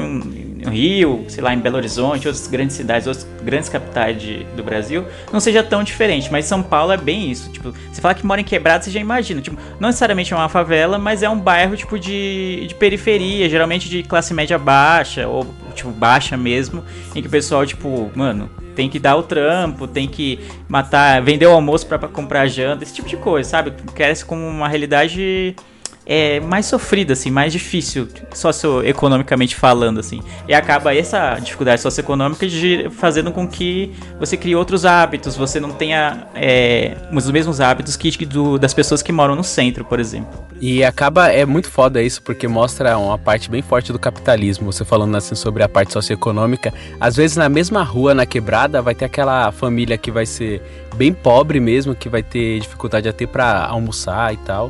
no 0.64 0.72
Rio, 0.72 1.26
sei 1.28 1.44
lá, 1.44 1.54
em 1.54 1.60
Belo 1.60 1.78
Horizonte, 1.78 2.28
outras 2.28 2.48
grandes 2.48 2.76
cidades, 2.76 3.08
outras 3.08 3.28
grandes 3.44 3.70
capitais 3.70 4.22
de- 4.22 4.44
do 4.56 4.64
Brasil, 4.64 5.06
não 5.32 5.40
seja 5.40 5.64
tão 5.64 5.84
diferente, 5.84 6.32
mas 6.32 6.46
São 6.46 6.62
Paulo 6.62 6.92
é 6.92 6.98
bem 6.98 7.30
isso. 7.32 7.50
Tipo, 7.52 7.74
você 7.92 8.02
fala 8.02 8.14
que 8.14 8.26
mora 8.26 8.42
em 8.42 8.44
quebrada, 8.44 8.84
você 8.84 8.92
já 8.92 9.00
imagina. 9.00 9.42
Tipo, 9.42 9.58
não 9.80 9.90
necessariamente 9.90 10.34
é 10.34 10.36
uma 10.36 10.50
favela, 10.50 10.98
mas 10.98 11.24
é 11.24 11.30
um 11.30 11.40
bairro 11.40 11.76
tipo 11.76 11.98
de, 12.00 12.66
de 12.68 12.76
periferia, 12.76 13.50
geralmente 13.50 13.90
de 13.90 14.04
classe 14.04 14.34
média 14.34 14.58
baixa, 14.58 15.28
ou 15.28 15.46
tipo 15.74 15.90
baixa 15.92 16.38
mesmo, 16.38 16.84
em 17.16 17.22
que 17.22 17.28
o 17.28 17.32
pessoal, 17.32 17.66
tipo, 17.66 18.12
mano, 18.16 18.50
tem 18.76 18.90
que 18.90 19.00
dar 19.00 19.16
o 19.18 19.24
trampo, 19.24 19.88
tem 19.88 20.08
que 20.08 20.40
matar, 20.68 21.22
vender 21.22 21.46
o 21.46 21.52
almoço 21.52 21.86
pra 21.88 21.98
comprar 22.00 22.48
janta, 22.48 22.84
esse 22.84 22.94
tipo 22.94 23.08
de 23.10 23.18
coisa, 23.18 23.50
sabe? 23.50 23.72
Cresce 23.94 24.24
como 24.24 24.46
uma 24.48 24.68
realidade 24.68 25.56
é 26.14 26.42
mais 26.42 26.66
sofrida, 26.66 27.14
assim, 27.14 27.32
mais 27.32 27.54
difícil, 27.54 28.06
socioeconomicamente 28.34 29.56
falando, 29.56 29.98
assim. 29.98 30.22
E 30.46 30.54
acaba 30.54 30.94
essa 30.94 31.40
dificuldade 31.40 31.82
socioeconômica 31.82 32.46
de 32.50 32.90
fazendo 32.90 33.32
com 33.32 33.48
que 33.48 33.94
você 34.20 34.36
crie 34.36 34.54
outros 34.54 34.84
hábitos, 34.84 35.38
você 35.38 35.58
não 35.58 35.72
tenha 35.72 36.28
é, 36.36 36.98
os 37.14 37.32
mesmos 37.32 37.62
hábitos 37.62 37.96
que 37.96 38.26
do, 38.26 38.60
das 38.60 38.74
pessoas 38.74 39.02
que 39.02 39.10
moram 39.14 39.38
no 39.38 39.44
centro, 39.44 39.86
por 39.86 40.02
exemplo. 40.02 40.44
E 40.60 40.84
acaba, 40.84 41.30
é 41.30 41.46
muito 41.46 41.70
foda 41.70 42.02
isso, 42.02 42.22
porque 42.22 42.46
mostra 42.46 42.98
uma 42.98 43.18
parte 43.18 43.50
bem 43.50 43.62
forte 43.62 43.94
do 43.94 43.98
capitalismo. 43.98 44.70
Você 44.70 44.84
falando 44.84 45.16
assim 45.16 45.34
sobre 45.34 45.64
a 45.64 45.70
parte 45.70 45.94
socioeconômica. 45.94 46.74
Às 47.00 47.16
vezes 47.16 47.38
na 47.38 47.48
mesma 47.48 47.84
rua, 47.84 48.14
na 48.14 48.26
quebrada, 48.26 48.82
vai 48.82 48.94
ter 48.94 49.06
aquela 49.06 49.50
família 49.54 49.98
que 49.98 50.12
vai 50.12 50.26
ser 50.26 50.62
bem 50.98 51.14
pobre 51.14 51.62
mesmo, 51.62 51.96
que 51.96 52.10
vai 52.10 52.22
ter 52.22 52.60
dificuldade 52.60 53.08
até 53.08 53.26
para 53.26 53.66
almoçar 53.66 54.34
e 54.34 54.38
tal. 54.38 54.70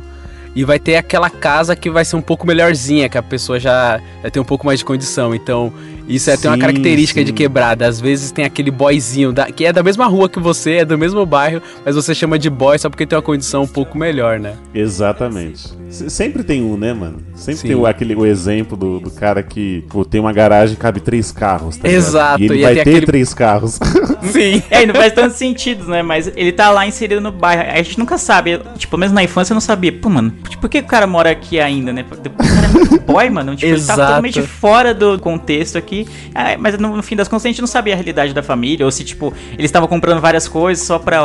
E 0.54 0.64
vai 0.64 0.78
ter 0.78 0.96
aquela 0.96 1.30
casa 1.30 1.74
que 1.74 1.90
vai 1.90 2.04
ser 2.04 2.16
um 2.16 2.20
pouco 2.20 2.46
melhorzinha, 2.46 3.08
que 3.08 3.16
a 3.16 3.22
pessoa 3.22 3.58
já 3.58 4.00
vai 4.20 4.30
ter 4.30 4.38
um 4.38 4.44
pouco 4.44 4.66
mais 4.66 4.80
de 4.80 4.84
condição. 4.84 5.34
Então, 5.34 5.72
isso 6.08 6.30
é, 6.30 6.36
tem 6.36 6.50
uma 6.50 6.56
Sim, 6.56 6.60
característica 6.60 7.20
sim. 7.20 7.24
de 7.26 7.32
quebrada. 7.32 7.86
Às 7.86 8.00
vezes 8.00 8.30
tem 8.30 8.44
aquele 8.44 8.70
boyzinho 8.70 9.32
da- 9.32 9.46
que 9.50 9.64
é 9.64 9.72
da 9.72 9.82
mesma 9.82 10.06
rua 10.06 10.28
que 10.28 10.38
você, 10.40 10.76
é 10.78 10.84
do 10.84 10.96
mesmo 10.98 11.24
bairro, 11.26 11.60
mas 11.84 11.94
você 11.94 12.14
chama 12.14 12.38
de 12.38 12.48
boy 12.50 12.78
só 12.78 12.88
porque 12.90 13.06
tem 13.06 13.16
uma 13.16 13.22
condição 13.22 13.62
um 13.62 13.66
pouco 13.68 13.96
melhor, 13.96 14.38
né? 14.38 14.54
Exatamente. 14.74 15.68
Se- 15.90 16.08
Sempre 16.10 16.42
tem 16.42 16.62
um, 16.62 16.76
né, 16.76 16.92
mano? 16.92 17.18
Sempre 17.34 17.60
Sim. 17.60 17.66
tem 17.68 17.76
o, 17.76 17.86
aquele, 17.86 18.14
o 18.14 18.24
exemplo 18.24 18.76
do, 18.76 19.00
do 19.00 19.10
cara 19.10 19.42
que 19.42 19.84
pô, 19.90 20.04
tem 20.04 20.20
uma 20.20 20.32
garagem 20.32 20.74
que 20.76 20.80
cabe 20.80 21.00
três 21.00 21.30
carros. 21.32 21.76
Tá 21.76 21.88
ligado? 21.88 21.98
Exato, 22.06 22.42
E 22.42 22.44
ele 22.46 22.58
e 22.58 22.62
vai 22.62 22.74
tem 22.74 22.84
ter 22.84 22.90
aquele- 22.90 23.06
três 23.06 23.34
carros. 23.34 23.78
Sim. 24.22 24.62
É, 24.70 24.82
e 24.82 24.86
não 24.86 24.94
faz 24.94 25.12
tanto 25.12 25.34
sentido, 25.34 25.84
né? 25.88 26.02
Mas 26.02 26.30
ele 26.36 26.52
tá 26.52 26.70
lá 26.70 26.86
inserido 26.86 27.20
no 27.20 27.32
bairro. 27.32 27.62
A 27.72 27.76
gente 27.82 27.98
nunca 27.98 28.16
sabe. 28.18 28.60
Tipo, 28.78 28.96
mesmo 28.96 29.14
na 29.14 29.22
infância 29.24 29.52
eu 29.52 29.54
não 29.56 29.60
sabia. 29.60 29.92
Pô, 29.92 30.08
mano, 30.08 30.32
por 30.60 30.68
que 30.70 30.78
o 30.78 30.84
cara 30.84 31.06
mora 31.06 31.30
aqui 31.30 31.58
ainda, 31.60 31.92
né? 31.92 32.04
O 32.10 32.30
cara 32.30 32.66
é 32.66 32.68
muito 32.68 33.00
boy, 33.00 33.28
mano. 33.30 33.54
Tipo, 33.56 33.66
ele 33.66 33.74
tá 33.76 33.82
Exato. 33.94 34.00
totalmente 34.00 34.42
fora 34.42 34.94
do 34.94 35.18
contexto 35.18 35.76
aqui. 35.76 35.91
Ah, 36.34 36.56
mas 36.58 36.78
no, 36.78 36.96
no 36.96 37.02
fim 37.02 37.16
das 37.16 37.28
contas 37.28 37.46
a 37.46 37.48
gente 37.48 37.60
não 37.60 37.68
sabia 37.68 37.94
a 37.94 37.96
realidade 37.96 38.32
da 38.32 38.42
família. 38.42 38.84
Ou 38.84 38.90
se, 38.90 39.04
tipo, 39.04 39.32
eles 39.52 39.66
estavam 39.66 39.88
comprando 39.88 40.20
várias 40.20 40.48
coisas 40.48 40.84
só 40.84 40.98
pra 40.98 41.20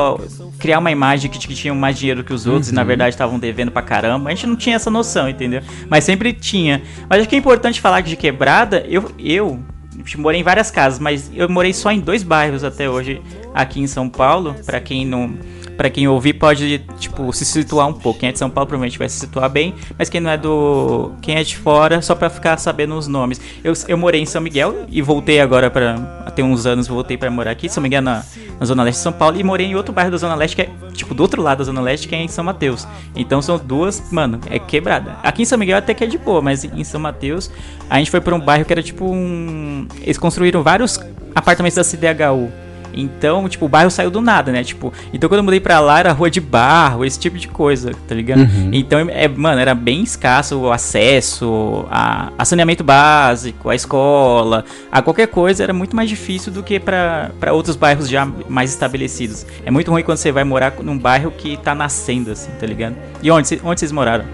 criar 0.60 0.80
uma 0.80 0.92
imagem 0.92 1.30
que, 1.30 1.40
que 1.40 1.56
tinham 1.56 1.76
mais 1.76 1.98
dinheiro 1.98 2.24
que 2.24 2.34
os 2.34 2.46
outros 2.46 2.70
e 2.70 2.74
na 2.74 2.84
verdade 2.84 3.10
estavam 3.10 3.40
devendo 3.40 3.72
pra 3.72 3.82
caramba. 3.82 4.30
A 4.30 4.34
gente 4.34 4.48
não 4.48 4.56
tinha 4.56 4.76
essa 4.76 4.90
noção, 4.90 5.30
entendeu? 5.30 5.62
Mas 5.90 6.04
sempre 6.04 6.34
tinha. 6.34 6.82
Mas 7.10 7.20
acho 7.20 7.30
que 7.30 7.36
é 7.36 7.40
importante 7.40 7.80
falar 7.80 8.02
que 8.02 8.10
de 8.10 8.16
quebrada, 8.16 8.84
eu. 8.88 9.12
eu 9.20 9.60
Tipo, 10.06 10.22
morei 10.22 10.40
em 10.40 10.44
várias 10.44 10.70
casas, 10.70 11.00
mas 11.00 11.32
eu 11.34 11.50
morei 11.50 11.74
só 11.74 11.92
em 11.92 12.00
dois 12.00 12.22
bairros 12.22 12.64
até 12.64 12.88
hoje 12.88 13.20
aqui 13.52 13.82
em 13.82 13.88
São 13.88 14.08
Paulo. 14.08 14.56
Pra 14.64 14.80
quem 14.80 15.04
não, 15.06 15.34
para 15.78 15.90
quem 15.90 16.08
ouvir 16.08 16.34
pode 16.34 16.80
tipo 17.00 17.32
se 17.32 17.46
situar 17.46 17.88
um 17.88 17.94
pouco. 17.94 18.20
Quem 18.20 18.30
é 18.30 18.32
de 18.32 18.40
São 18.40 18.50
Paulo 18.50 18.68
provavelmente 18.68 18.98
vai 18.98 19.08
se 19.08 19.20
situar 19.20 19.50
bem, 19.50 19.76
mas 19.98 20.10
quem 20.10 20.20
não 20.20 20.32
é 20.32 20.38
do, 20.38 21.12
quem 21.22 21.36
é 21.36 21.44
de 21.44 21.56
fora, 21.56 22.02
só 22.02 22.16
pra 22.16 22.30
ficar 22.30 22.58
sabendo 22.58 22.96
os 22.96 23.08
nomes. 23.08 23.40
Eu, 23.64 23.74
eu 23.88 23.98
morei 23.98 24.20
em 24.20 24.26
São 24.26 24.42
Miguel 24.42 24.86
e 24.90 25.02
voltei 25.02 25.40
agora 25.40 25.70
para 25.70 26.24
até 26.26 26.44
uns 26.44 26.66
anos 26.66 26.88
voltei 26.88 27.16
pra 27.16 27.30
morar 27.30 27.52
aqui, 27.52 27.70
São 27.70 27.82
Miguel 27.82 28.02
na, 28.02 28.24
na 28.60 28.66
zona 28.66 28.84
leste 28.84 28.98
de 28.98 29.04
São 29.04 29.14
Paulo 29.14 29.40
e 29.40 29.44
morei 29.44 29.68
em 29.68 29.76
outro 29.76 29.94
bairro 29.94 30.12
da 30.12 30.18
zona 30.18 30.36
leste 30.36 30.56
que 30.56 30.64
é 30.64 30.70
tipo 30.94 31.14
do 31.14 31.22
outro 31.22 31.42
lado 31.42 31.60
da 31.60 31.64
zona 31.64 31.80
leste 31.80 32.08
que 32.08 32.16
é 32.16 32.22
em 32.22 32.28
São 32.28 32.44
Mateus. 32.44 32.88
Então 33.16 33.42
são 33.42 33.58
duas, 33.58 34.12
mano, 34.12 34.40
é 34.50 34.58
quebrada. 34.58 35.18
Aqui 35.22 35.44
em 35.44 35.46
São 35.46 35.58
Miguel 35.58 35.78
até 35.78 35.94
que 35.94 36.04
é 36.04 36.08
de 36.08 36.18
boa, 36.18 36.42
mas 36.42 36.64
em 36.64 36.84
São 36.84 37.00
Mateus 37.00 37.52
a 37.90 38.00
gente 38.00 38.10
foi 38.10 38.20
pra 38.20 38.34
um 38.34 38.40
bairro 38.40 38.66
que 38.66 38.74
era 38.74 38.82
tipo 38.82 39.06
um 39.06 39.88
eles 40.02 40.18
construíram 40.18 40.64
vários 40.64 41.00
apartamentos 41.36 41.76
da 41.76 41.84
CDHU. 41.84 42.67
Então, 42.94 43.48
tipo, 43.48 43.66
o 43.66 43.70
bairro 43.70 43.92
saiu 43.92 44.10
do 44.10 44.22
nada, 44.22 44.52
né? 44.52 44.64
Tipo, 44.64 44.94
então 45.14 45.30
quando 45.30 45.40
eu 45.40 45.44
mudei 45.44 45.60
pra 45.60 45.80
lá 45.80 46.00
era 46.00 46.12
rua 46.12 46.30
de 46.30 46.40
barro, 46.40 47.06
esse 47.06 47.20
tipo 47.20 47.38
de 47.38 47.48
coisa, 47.48 47.92
tá 48.08 48.16
ligado? 48.16 48.40
Uhum. 48.40 48.70
Então, 48.74 49.00
é, 49.00 49.28
mano, 49.28 49.60
era 49.60 49.74
bem 49.76 50.04
escasso 50.04 50.58
o 50.60 50.72
acesso 50.72 51.86
a, 51.90 52.32
a 52.38 52.46
saneamento 52.46 52.84
básico, 52.84 53.70
a 53.70 53.76
escola, 53.76 54.66
a 54.92 55.02
qualquer 55.02 55.28
coisa 55.28 55.64
era 55.64 55.74
muito 55.74 55.96
mais 55.96 56.10
difícil 56.10 56.52
do 56.52 56.64
que 56.64 56.80
pra 56.80 57.32
pra 57.40 57.54
outros 57.54 57.76
bairros 57.76 58.10
já 58.10 58.26
mais 58.48 58.72
estabelecidos. 58.72 59.46
É 59.66 59.72
muito 59.72 59.92
ruim 59.92 60.04
quando 60.04 60.18
você 60.18 60.32
vai 60.32 60.44
morar 60.44 60.74
num 60.82 60.98
bairro 60.98 61.32
que 61.32 61.58
tá 61.58 61.74
nascendo, 61.74 62.32
assim, 62.32 62.52
tá 62.60 62.66
ligado? 62.66 62.96
E 63.22 63.32
onde, 63.32 63.60
onde 63.64 63.80
vocês 63.80 63.92
moraram? 63.92 64.26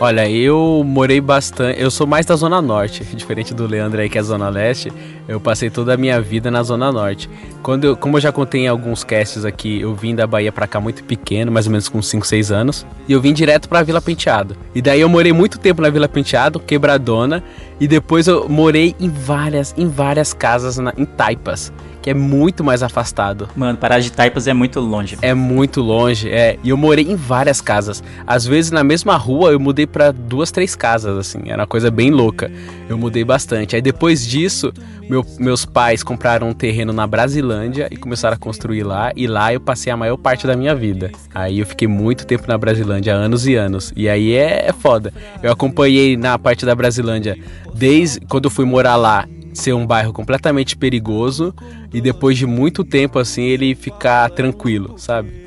Olha, 0.00 0.30
eu 0.30 0.84
morei 0.86 1.20
bastante. 1.20 1.82
Eu 1.82 1.90
sou 1.90 2.06
mais 2.06 2.24
da 2.24 2.36
Zona 2.36 2.62
Norte, 2.62 3.02
diferente 3.16 3.52
do 3.52 3.66
Leandro 3.66 4.00
aí 4.00 4.08
que 4.08 4.16
é 4.16 4.22
Zona 4.22 4.48
Leste. 4.48 4.92
Eu 5.26 5.40
passei 5.40 5.70
toda 5.70 5.92
a 5.92 5.96
minha 5.96 6.20
vida 6.20 6.52
na 6.52 6.62
Zona 6.62 6.92
Norte. 6.92 7.28
Quando 7.64 7.84
eu, 7.84 7.96
como 7.96 8.16
eu 8.16 8.20
já 8.20 8.30
contei 8.30 8.62
em 8.62 8.68
alguns 8.68 9.02
casts 9.02 9.44
aqui, 9.44 9.80
eu 9.80 9.92
vim 9.96 10.14
da 10.14 10.24
Bahia 10.24 10.52
pra 10.52 10.68
cá 10.68 10.80
muito 10.80 11.02
pequeno, 11.02 11.50
mais 11.50 11.66
ou 11.66 11.72
menos 11.72 11.88
com 11.88 12.00
5, 12.00 12.24
6 12.24 12.52
anos. 12.52 12.86
E 13.08 13.12
eu 13.12 13.20
vim 13.20 13.32
direto 13.32 13.68
pra 13.68 13.82
Vila 13.82 14.00
Penteado. 14.00 14.56
E 14.72 14.80
daí 14.80 15.00
eu 15.00 15.08
morei 15.08 15.32
muito 15.32 15.58
tempo 15.58 15.82
na 15.82 15.90
Vila 15.90 16.08
Penteado, 16.08 16.60
quebradona. 16.60 17.42
E 17.80 17.86
depois 17.86 18.26
eu 18.26 18.48
morei 18.48 18.94
em 18.98 19.08
várias, 19.08 19.74
em 19.76 19.88
várias 19.88 20.32
casas 20.32 20.78
na- 20.78 20.92
em 20.96 21.04
Taipas, 21.04 21.72
que 22.02 22.10
é 22.10 22.14
muito 22.14 22.64
mais 22.64 22.82
afastado. 22.82 23.48
Mano, 23.54 23.78
Pará 23.78 23.98
de 24.00 24.10
Taipas 24.10 24.48
é 24.48 24.52
muito 24.52 24.80
longe. 24.80 25.16
É 25.22 25.32
muito 25.34 25.80
longe, 25.80 26.28
é. 26.28 26.56
E 26.64 26.70
eu 26.70 26.76
morei 26.76 27.04
em 27.04 27.14
várias 27.14 27.60
casas. 27.60 28.02
Às 28.26 28.44
vezes 28.46 28.70
na 28.72 28.82
mesma 28.82 29.16
rua 29.16 29.50
eu 29.52 29.60
mudei 29.60 29.86
pra 29.86 30.10
duas, 30.10 30.50
três 30.50 30.74
casas, 30.74 31.16
assim. 31.16 31.38
Era 31.46 31.62
uma 31.62 31.66
coisa 31.66 31.90
bem 31.90 32.10
louca. 32.10 32.50
Eu 32.88 32.98
mudei 32.98 33.24
bastante. 33.24 33.76
Aí 33.76 33.82
depois 33.82 34.26
disso, 34.26 34.72
meu- 35.08 35.24
meus 35.38 35.64
pais 35.64 36.02
compraram 36.02 36.48
um 36.48 36.52
terreno 36.54 36.92
na 36.92 37.06
Brasilândia 37.06 37.86
e 37.90 37.96
começaram 37.96 38.34
a 38.34 38.38
construir 38.38 38.82
lá. 38.82 39.12
E 39.14 39.26
lá 39.26 39.52
eu 39.52 39.60
passei 39.60 39.92
a 39.92 39.96
maior 39.96 40.16
parte 40.16 40.46
da 40.46 40.56
minha 40.56 40.74
vida. 40.74 41.10
Aí 41.34 41.60
eu 41.60 41.66
fiquei 41.66 41.86
muito 41.86 42.26
tempo 42.26 42.44
na 42.48 42.56
Brasilândia, 42.58 43.14
anos 43.14 43.46
e 43.46 43.54
anos. 43.54 43.92
E 43.94 44.08
aí 44.08 44.34
é, 44.34 44.66
é 44.68 44.72
foda. 44.72 45.12
Eu 45.42 45.52
acompanhei 45.52 46.16
na 46.16 46.38
parte 46.38 46.64
da 46.66 46.74
Brasilândia 46.74 47.36
desde 47.74 48.20
quando 48.20 48.46
eu 48.46 48.50
fui 48.50 48.64
morar 48.64 48.96
lá 48.96 49.26
ser 49.52 49.72
um 49.72 49.86
bairro 49.86 50.12
completamente 50.12 50.76
perigoso 50.76 51.54
e 51.92 52.00
depois 52.00 52.38
de 52.38 52.46
muito 52.46 52.84
tempo 52.84 53.18
assim 53.18 53.42
ele 53.42 53.74
ficar 53.74 54.30
tranquilo, 54.30 54.94
sabe? 54.96 55.46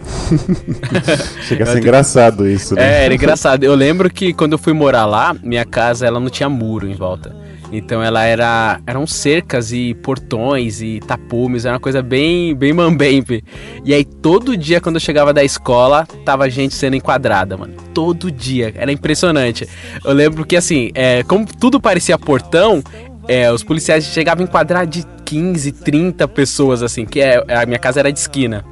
Chega 1.43 1.63
a 1.63 1.67
ser 1.67 1.79
engraçado 1.79 2.47
isso, 2.47 2.75
né? 2.75 3.01
É, 3.01 3.05
era 3.05 3.13
engraçado. 3.13 3.63
Eu 3.63 3.75
lembro 3.75 4.09
que 4.09 4.33
quando 4.33 4.53
eu 4.53 4.57
fui 4.57 4.73
morar 4.73 5.05
lá, 5.05 5.35
minha 5.41 5.65
casa 5.65 6.05
ela 6.05 6.19
não 6.19 6.29
tinha 6.29 6.49
muro 6.49 6.87
em 6.87 6.95
volta. 6.95 7.35
Então 7.71 8.03
ela 8.03 8.23
era 8.23 8.79
eram 8.85 9.07
cercas 9.07 9.71
e 9.71 9.93
portões 9.95 10.81
e 10.81 10.99
tapumes, 10.99 11.65
era 11.65 11.75
uma 11.75 11.79
coisa 11.79 12.01
bem 12.01 12.53
bem 12.53 12.73
mambembe. 12.73 13.43
E 13.85 13.93
aí 13.93 14.03
todo 14.03 14.57
dia 14.57 14.81
quando 14.81 14.95
eu 14.95 15.01
chegava 15.01 15.33
da 15.33 15.43
escola, 15.43 16.05
tava 16.25 16.49
gente 16.49 16.75
sendo 16.75 16.95
enquadrada, 16.95 17.55
mano. 17.55 17.73
Todo 17.93 18.31
dia, 18.31 18.73
era 18.75 18.91
impressionante. 18.91 19.67
Eu 20.03 20.13
lembro 20.13 20.45
que 20.45 20.55
assim, 20.55 20.91
é, 20.93 21.23
como 21.23 21.45
tudo 21.45 21.79
parecia 21.79 22.17
portão, 22.17 22.83
é, 23.27 23.51
os 23.51 23.63
policiais 23.63 24.05
chegavam 24.05 24.43
a 24.43 24.47
enquadrar 24.47 24.85
de 24.85 25.05
15, 25.25 25.71
30 25.71 26.27
pessoas 26.27 26.83
assim, 26.83 27.05
que 27.05 27.21
é 27.21 27.43
a 27.47 27.65
minha 27.65 27.79
casa 27.79 27.99
era 28.01 28.11
de 28.11 28.19
esquina. 28.19 28.65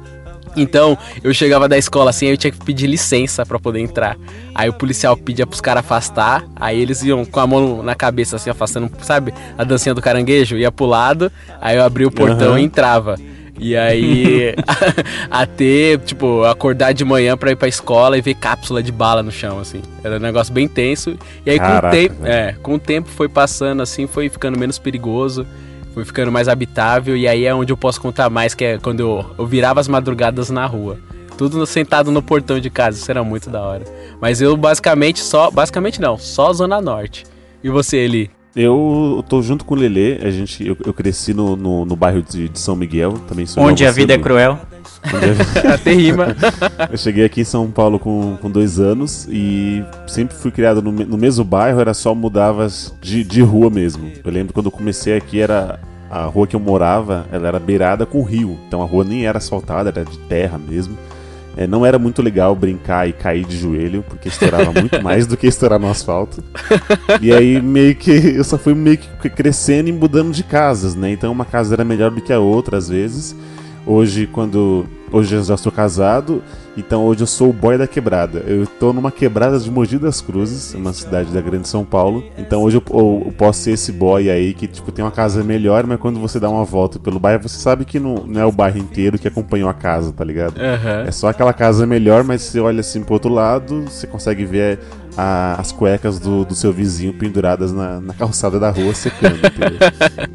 Então, 0.56 0.96
eu 1.22 1.32
chegava 1.32 1.68
da 1.68 1.78
escola 1.78 2.10
assim, 2.10 2.26
aí 2.26 2.32
eu 2.32 2.36
tinha 2.36 2.50
que 2.50 2.58
pedir 2.64 2.86
licença 2.86 3.44
pra 3.46 3.58
poder 3.58 3.80
entrar. 3.80 4.16
Aí 4.54 4.68
o 4.68 4.72
policial 4.72 5.16
pedia 5.16 5.46
pros 5.46 5.60
caras 5.60 5.84
afastar, 5.84 6.44
aí 6.56 6.80
eles 6.80 7.02
iam 7.02 7.24
com 7.24 7.40
a 7.40 7.46
mão 7.46 7.82
na 7.82 7.94
cabeça 7.94 8.36
assim, 8.36 8.50
afastando, 8.50 8.90
sabe? 9.02 9.32
A 9.56 9.64
dancinha 9.64 9.94
do 9.94 10.02
caranguejo, 10.02 10.56
ia 10.56 10.72
pro 10.72 10.86
lado, 10.86 11.30
aí 11.60 11.76
eu 11.76 11.84
abria 11.84 12.06
o 12.08 12.10
portão 12.10 12.50
Aham. 12.50 12.60
e 12.60 12.64
entrava. 12.64 13.16
E 13.62 13.76
aí, 13.76 14.54
até, 15.30 15.98
tipo, 15.98 16.44
acordar 16.44 16.92
de 16.92 17.04
manhã 17.04 17.36
pra 17.36 17.50
ir 17.50 17.56
pra 17.56 17.68
escola 17.68 18.16
e 18.16 18.22
ver 18.22 18.34
cápsula 18.34 18.82
de 18.82 18.90
bala 18.90 19.22
no 19.22 19.30
chão, 19.30 19.58
assim. 19.58 19.82
Era 20.02 20.16
um 20.16 20.20
negócio 20.20 20.52
bem 20.52 20.66
tenso. 20.66 21.16
E 21.44 21.50
aí, 21.50 21.58
com 21.58 21.64
o, 21.66 21.68
Caraca, 21.68 21.96
tempo, 21.96 22.22
velho. 22.22 22.32
é, 22.32 22.52
com 22.62 22.74
o 22.74 22.78
tempo 22.78 23.08
foi 23.10 23.28
passando, 23.28 23.82
assim, 23.82 24.06
foi 24.06 24.28
ficando 24.30 24.58
menos 24.58 24.78
perigoso. 24.78 25.46
Foi 25.92 26.04
ficando 26.04 26.30
mais 26.30 26.48
habitável. 26.48 27.16
E 27.16 27.26
aí 27.26 27.44
é 27.44 27.54
onde 27.54 27.72
eu 27.72 27.76
posso 27.76 28.00
contar 28.00 28.30
mais, 28.30 28.54
que 28.54 28.64
é 28.64 28.78
quando 28.78 29.00
eu, 29.00 29.24
eu 29.38 29.46
virava 29.46 29.80
as 29.80 29.88
madrugadas 29.88 30.50
na 30.50 30.66
rua. 30.66 30.98
Tudo 31.36 31.64
sentado 31.64 32.10
no 32.10 32.22
portão 32.22 32.60
de 32.60 32.68
casa. 32.68 32.98
Isso 32.98 33.10
era 33.10 33.24
muito 33.24 33.48
da 33.48 33.60
hora. 33.60 33.84
Mas 34.20 34.40
eu 34.40 34.56
basicamente 34.56 35.20
só. 35.20 35.50
Basicamente 35.50 36.00
não, 36.00 36.18
só 36.18 36.52
Zona 36.52 36.80
Norte. 36.80 37.24
E 37.62 37.68
você, 37.68 37.98
Eli? 37.98 38.30
Eu 38.54 39.24
tô 39.28 39.40
junto 39.40 39.64
com 39.64 39.74
o 39.74 39.78
Lelê, 39.78 40.18
a 40.22 40.30
gente, 40.30 40.66
eu, 40.66 40.76
eu 40.84 40.92
cresci 40.92 41.32
no, 41.32 41.54
no, 41.54 41.84
no 41.84 41.94
bairro 41.94 42.20
de, 42.20 42.48
de 42.48 42.58
São 42.58 42.74
Miguel, 42.74 43.12
também 43.28 43.46
sou 43.46 43.62
Onde 43.62 43.86
a 43.86 43.92
vida 43.92 44.12
é 44.12 44.18
cruel. 44.18 44.58
Vi- 45.04 45.68
Até 45.72 45.92
rima. 45.92 46.36
Eu 46.90 46.96
cheguei 46.98 47.24
aqui 47.24 47.40
em 47.42 47.44
São 47.44 47.70
Paulo 47.70 47.98
com, 47.98 48.36
com 48.40 48.50
dois 48.50 48.78
anos 48.80 49.26
e 49.30 49.84
sempre 50.06 50.36
fui 50.36 50.50
criado 50.50 50.80
no, 50.82 50.92
no 50.92 51.16
mesmo 51.18 51.44
bairro, 51.44 51.80
era 51.80 51.94
só 51.94 52.14
mudava 52.14 52.66
de, 53.00 53.24
de 53.24 53.40
rua 53.42 53.70
mesmo. 53.70 54.10
Eu 54.24 54.30
lembro 54.32 54.52
quando 54.52 54.66
eu 54.66 54.72
comecei 54.72 55.16
aqui, 55.16 55.40
era 55.40 55.78
a 56.10 56.24
rua 56.24 56.46
que 56.46 56.56
eu 56.56 56.60
morava, 56.60 57.26
ela 57.32 57.46
era 57.48 57.58
beirada 57.58 58.04
com 58.04 58.22
rio, 58.22 58.58
então 58.66 58.82
a 58.82 58.84
rua 58.84 59.04
nem 59.04 59.26
era 59.26 59.38
asfaltada, 59.38 59.90
era 59.90 60.04
de 60.04 60.18
terra 60.18 60.58
mesmo. 60.58 60.96
É, 61.56 61.66
não 61.66 61.84
era 61.84 61.98
muito 61.98 62.22
legal 62.22 62.54
brincar 62.54 63.08
e 63.08 63.12
cair 63.12 63.44
de 63.44 63.56
joelho, 63.58 64.04
porque 64.08 64.28
estourava 64.28 64.72
muito 64.72 65.00
mais 65.02 65.26
do 65.26 65.36
que 65.36 65.46
estourar 65.48 65.80
no 65.80 65.90
asfalto. 65.90 66.42
E 67.20 67.32
aí 67.32 67.60
meio 67.60 67.94
que 67.96 68.10
eu 68.10 68.44
só 68.44 68.56
fui 68.56 68.72
meio 68.72 68.96
que 68.98 69.28
crescendo 69.28 69.88
e 69.88 69.92
mudando 69.92 70.32
de 70.32 70.44
casas, 70.44 70.94
né? 70.94 71.10
Então 71.10 71.30
uma 71.32 71.44
casa 71.44 71.74
era 71.74 71.84
melhor 71.84 72.12
do 72.12 72.20
que 72.20 72.32
a 72.32 72.38
outra 72.38 72.76
às 72.78 72.88
vezes. 72.88 73.34
Hoje, 73.86 74.26
quando. 74.26 74.86
Hoje 75.12 75.34
eu 75.34 75.42
já 75.42 75.56
sou 75.56 75.72
casado, 75.72 76.40
então 76.76 77.02
hoje 77.04 77.22
eu 77.22 77.26
sou 77.26 77.50
o 77.50 77.52
boy 77.52 77.76
da 77.76 77.88
quebrada. 77.88 78.44
Eu 78.46 78.64
tô 78.64 78.92
numa 78.92 79.10
quebrada 79.10 79.58
de 79.58 79.68
Mogi 79.68 79.98
das 79.98 80.20
Cruzes, 80.20 80.72
uma 80.72 80.92
cidade 80.92 81.32
da 81.32 81.40
Grande 81.40 81.66
São 81.66 81.84
Paulo. 81.84 82.22
Então 82.38 82.62
hoje 82.62 82.76
eu, 82.76 82.82
eu- 82.96 83.22
eu 83.26 83.32
posso 83.32 83.58
ser 83.62 83.72
esse 83.72 83.90
boy 83.90 84.30
aí 84.30 84.54
que, 84.54 84.68
tipo, 84.68 84.92
tem 84.92 85.04
uma 85.04 85.10
casa 85.10 85.42
melhor, 85.42 85.84
mas 85.84 85.98
quando 85.98 86.20
você 86.20 86.38
dá 86.38 86.48
uma 86.48 86.62
volta 86.64 87.00
pelo 87.00 87.18
bairro, 87.18 87.42
você 87.42 87.58
sabe 87.58 87.84
que 87.84 87.98
não, 87.98 88.24
não 88.24 88.40
é 88.40 88.44
o 88.46 88.52
bairro 88.52 88.78
inteiro 88.78 89.18
que 89.18 89.26
acompanhou 89.26 89.68
a 89.68 89.74
casa, 89.74 90.12
tá 90.12 90.22
ligado? 90.24 90.60
Aham. 90.60 91.06
É 91.08 91.10
só 91.10 91.26
aquela 91.28 91.52
casa 91.52 91.84
melhor, 91.88 92.22
mas 92.22 92.42
você 92.42 92.60
olha 92.60 92.78
assim 92.78 93.02
pro 93.02 93.14
outro 93.14 93.32
lado, 93.32 93.82
você 93.88 94.06
consegue 94.06 94.44
ver 94.44 94.78
a- 95.16 95.56
as 95.58 95.72
cuecas 95.72 96.18
do, 96.18 96.44
do 96.44 96.54
seu 96.54 96.72
vizinho 96.72 97.12
penduradas 97.12 97.72
na, 97.72 98.00
na 98.00 98.14
calçada 98.14 98.58
da 98.58 98.70
rua 98.70 98.94
secando. 98.94 99.36
entendeu? 99.36 99.78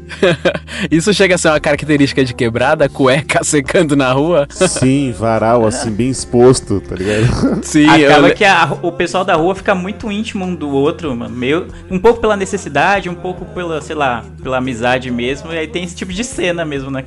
Isso 0.90 1.12
chega 1.14 1.34
a 1.34 1.38
ser 1.38 1.48
uma 1.48 1.60
característica 1.60 2.24
de 2.24 2.34
quebrada, 2.34 2.88
cueca 2.88 3.42
secando 3.44 3.96
na 3.96 4.12
rua? 4.12 4.46
Sim, 4.50 5.12
varal, 5.18 5.66
assim, 5.66 5.90
bem 5.90 6.08
exposto, 6.10 6.80
tá 6.80 6.94
ligado? 6.94 7.60
Sim, 7.64 7.86
Acaba 7.88 8.28
eu- 8.28 8.34
que 8.34 8.44
a- 8.44 8.76
o 8.82 8.92
pessoal 8.92 9.24
da 9.24 9.34
rua 9.34 9.54
fica 9.54 9.74
muito 9.74 10.10
íntimo 10.10 10.44
um 10.44 10.54
do 10.54 10.68
outro, 10.68 11.14
mano. 11.14 11.34
Meio, 11.34 11.66
um 11.90 11.98
pouco 11.98 12.20
pela 12.20 12.36
necessidade, 12.36 13.08
um 13.08 13.14
pouco 13.14 13.44
pela, 13.46 13.80
sei 13.80 13.96
lá, 13.96 14.24
pela 14.42 14.58
amizade 14.58 15.10
mesmo. 15.10 15.52
E 15.52 15.58
aí 15.58 15.66
tem 15.68 15.84
esse 15.84 15.94
tipo 15.96 16.12
de 16.12 16.22
cena 16.24 16.64
mesmo 16.64 16.90
na, 16.90 17.02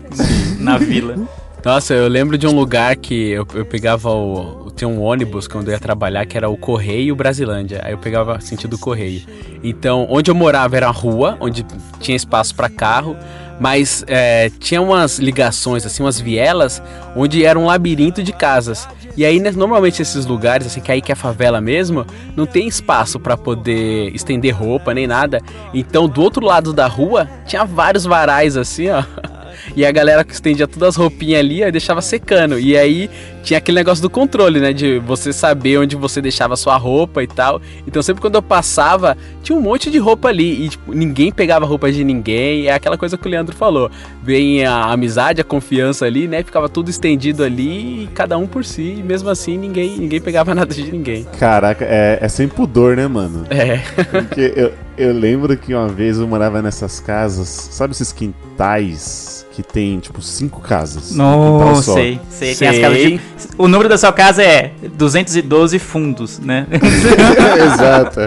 na 0.59 0.77
vila. 0.77 1.15
Nossa, 1.63 1.93
eu 1.93 2.07
lembro 2.07 2.37
de 2.37 2.47
um 2.47 2.51
lugar 2.51 2.95
que 2.95 3.31
eu, 3.31 3.45
eu 3.53 3.65
pegava 3.65 4.09
o. 4.09 4.71
Tinha 4.75 4.87
um 4.87 5.01
ônibus 5.01 5.45
quando 5.45 5.67
eu 5.67 5.73
ia 5.73 5.79
trabalhar 5.79 6.25
que 6.25 6.37
era 6.37 6.49
o 6.49 6.55
Correio 6.55 7.13
Brasilândia. 7.15 7.81
Aí 7.83 7.91
eu 7.91 7.97
pegava 7.97 8.39
sentido 8.39 8.77
Correio. 8.77 9.23
Então, 9.61 10.07
onde 10.09 10.31
eu 10.31 10.35
morava 10.35 10.77
era 10.77 10.87
a 10.87 10.91
rua, 10.91 11.37
onde 11.41 11.65
tinha 11.99 12.15
espaço 12.15 12.55
para 12.55 12.69
carro, 12.69 13.17
mas 13.59 14.05
é, 14.07 14.49
tinha 14.57 14.81
umas 14.81 15.19
ligações, 15.19 15.85
assim, 15.85 16.01
umas 16.01 16.17
vielas, 16.17 16.81
onde 17.13 17.43
era 17.43 17.59
um 17.59 17.65
labirinto 17.65 18.23
de 18.23 18.31
casas. 18.31 18.87
E 19.17 19.25
aí, 19.25 19.37
né, 19.37 19.51
normalmente, 19.51 20.01
esses 20.01 20.25
lugares, 20.25 20.65
assim, 20.65 20.79
que 20.79 20.93
aí 20.93 21.01
que 21.01 21.11
é 21.11 21.15
favela 21.15 21.59
mesmo, 21.59 22.05
não 22.37 22.45
tem 22.45 22.69
espaço 22.69 23.19
para 23.19 23.35
poder 23.35 24.15
estender 24.15 24.55
roupa 24.55 24.93
nem 24.93 25.05
nada. 25.05 25.41
Então, 25.73 26.07
do 26.07 26.21
outro 26.21 26.45
lado 26.45 26.71
da 26.71 26.87
rua, 26.87 27.29
tinha 27.45 27.65
vários 27.65 28.05
varais, 28.05 28.55
assim, 28.55 28.89
ó. 28.89 29.03
E 29.75 29.85
a 29.85 29.91
galera 29.91 30.23
que 30.23 30.33
estendia 30.33 30.67
todas 30.67 30.89
as 30.89 30.95
roupinhas 30.95 31.39
ali 31.39 31.63
e 31.63 31.71
deixava 31.71 32.01
secando. 32.01 32.59
E 32.59 32.77
aí 32.77 33.09
tinha 33.43 33.57
aquele 33.57 33.77
negócio 33.77 34.01
do 34.01 34.09
controle, 34.09 34.59
né? 34.59 34.73
De 34.73 34.99
você 34.99 35.31
saber 35.31 35.77
onde 35.77 35.95
você 35.95 36.21
deixava 36.21 36.53
a 36.53 36.57
sua 36.57 36.77
roupa 36.77 37.23
e 37.23 37.27
tal. 37.27 37.61
Então 37.87 38.01
sempre 38.01 38.21
quando 38.21 38.35
eu 38.35 38.41
passava, 38.41 39.17
tinha 39.41 39.57
um 39.57 39.61
monte 39.61 39.89
de 39.89 39.97
roupa 39.97 40.27
ali. 40.27 40.65
E 40.65 40.69
tipo, 40.69 40.93
ninguém 40.93 41.31
pegava 41.31 41.65
roupa 41.65 41.91
de 41.91 42.03
ninguém. 42.03 42.67
É 42.67 42.73
aquela 42.73 42.97
coisa 42.97 43.17
que 43.17 43.27
o 43.27 43.29
Leandro 43.29 43.55
falou. 43.55 43.89
Vem 44.23 44.65
a 44.65 44.91
amizade, 44.91 45.41
a 45.41 45.43
confiança 45.43 46.05
ali, 46.05 46.27
né? 46.27 46.43
Ficava 46.43 46.69
tudo 46.69 46.89
estendido 46.89 47.43
ali, 47.43 48.03
e 48.03 48.07
cada 48.13 48.37
um 48.37 48.47
por 48.47 48.63
si. 48.63 48.97
E 48.99 49.03
mesmo 49.03 49.29
assim 49.29 49.57
ninguém, 49.57 49.97
ninguém 49.97 50.21
pegava 50.21 50.53
nada 50.55 50.73
de 50.73 50.91
ninguém. 50.91 51.25
Caraca, 51.39 51.85
é, 51.85 52.19
é 52.21 52.27
sem 52.27 52.47
pudor, 52.47 52.95
né, 52.95 53.07
mano? 53.07 53.45
É. 53.49 53.77
Porque 54.11 54.53
eu, 54.55 54.73
eu 54.97 55.13
lembro 55.13 55.55
que 55.57 55.73
uma 55.73 55.87
vez 55.87 56.19
eu 56.19 56.27
morava 56.27 56.61
nessas 56.61 56.99
casas, 56.99 57.47
sabe 57.71 57.93
esses 57.93 58.11
quintais 58.11 59.38
que 59.59 59.73
tem, 59.73 59.99
tipo, 59.99 60.21
cinco 60.21 60.61
casas? 60.61 61.13
Não, 61.13 61.81
sei, 61.81 62.19
sei. 62.29 62.55
Tem 62.55 62.67
as 62.69 62.79
casas 62.79 62.97
de... 62.97 63.19
O 63.57 63.67
número 63.67 63.89
da 63.89 63.97
sua 63.97 64.13
casa 64.13 64.41
é 64.41 64.71
212 64.95 65.77
fundos, 65.79 66.39
né? 66.39 66.65
Exato. 67.65 68.21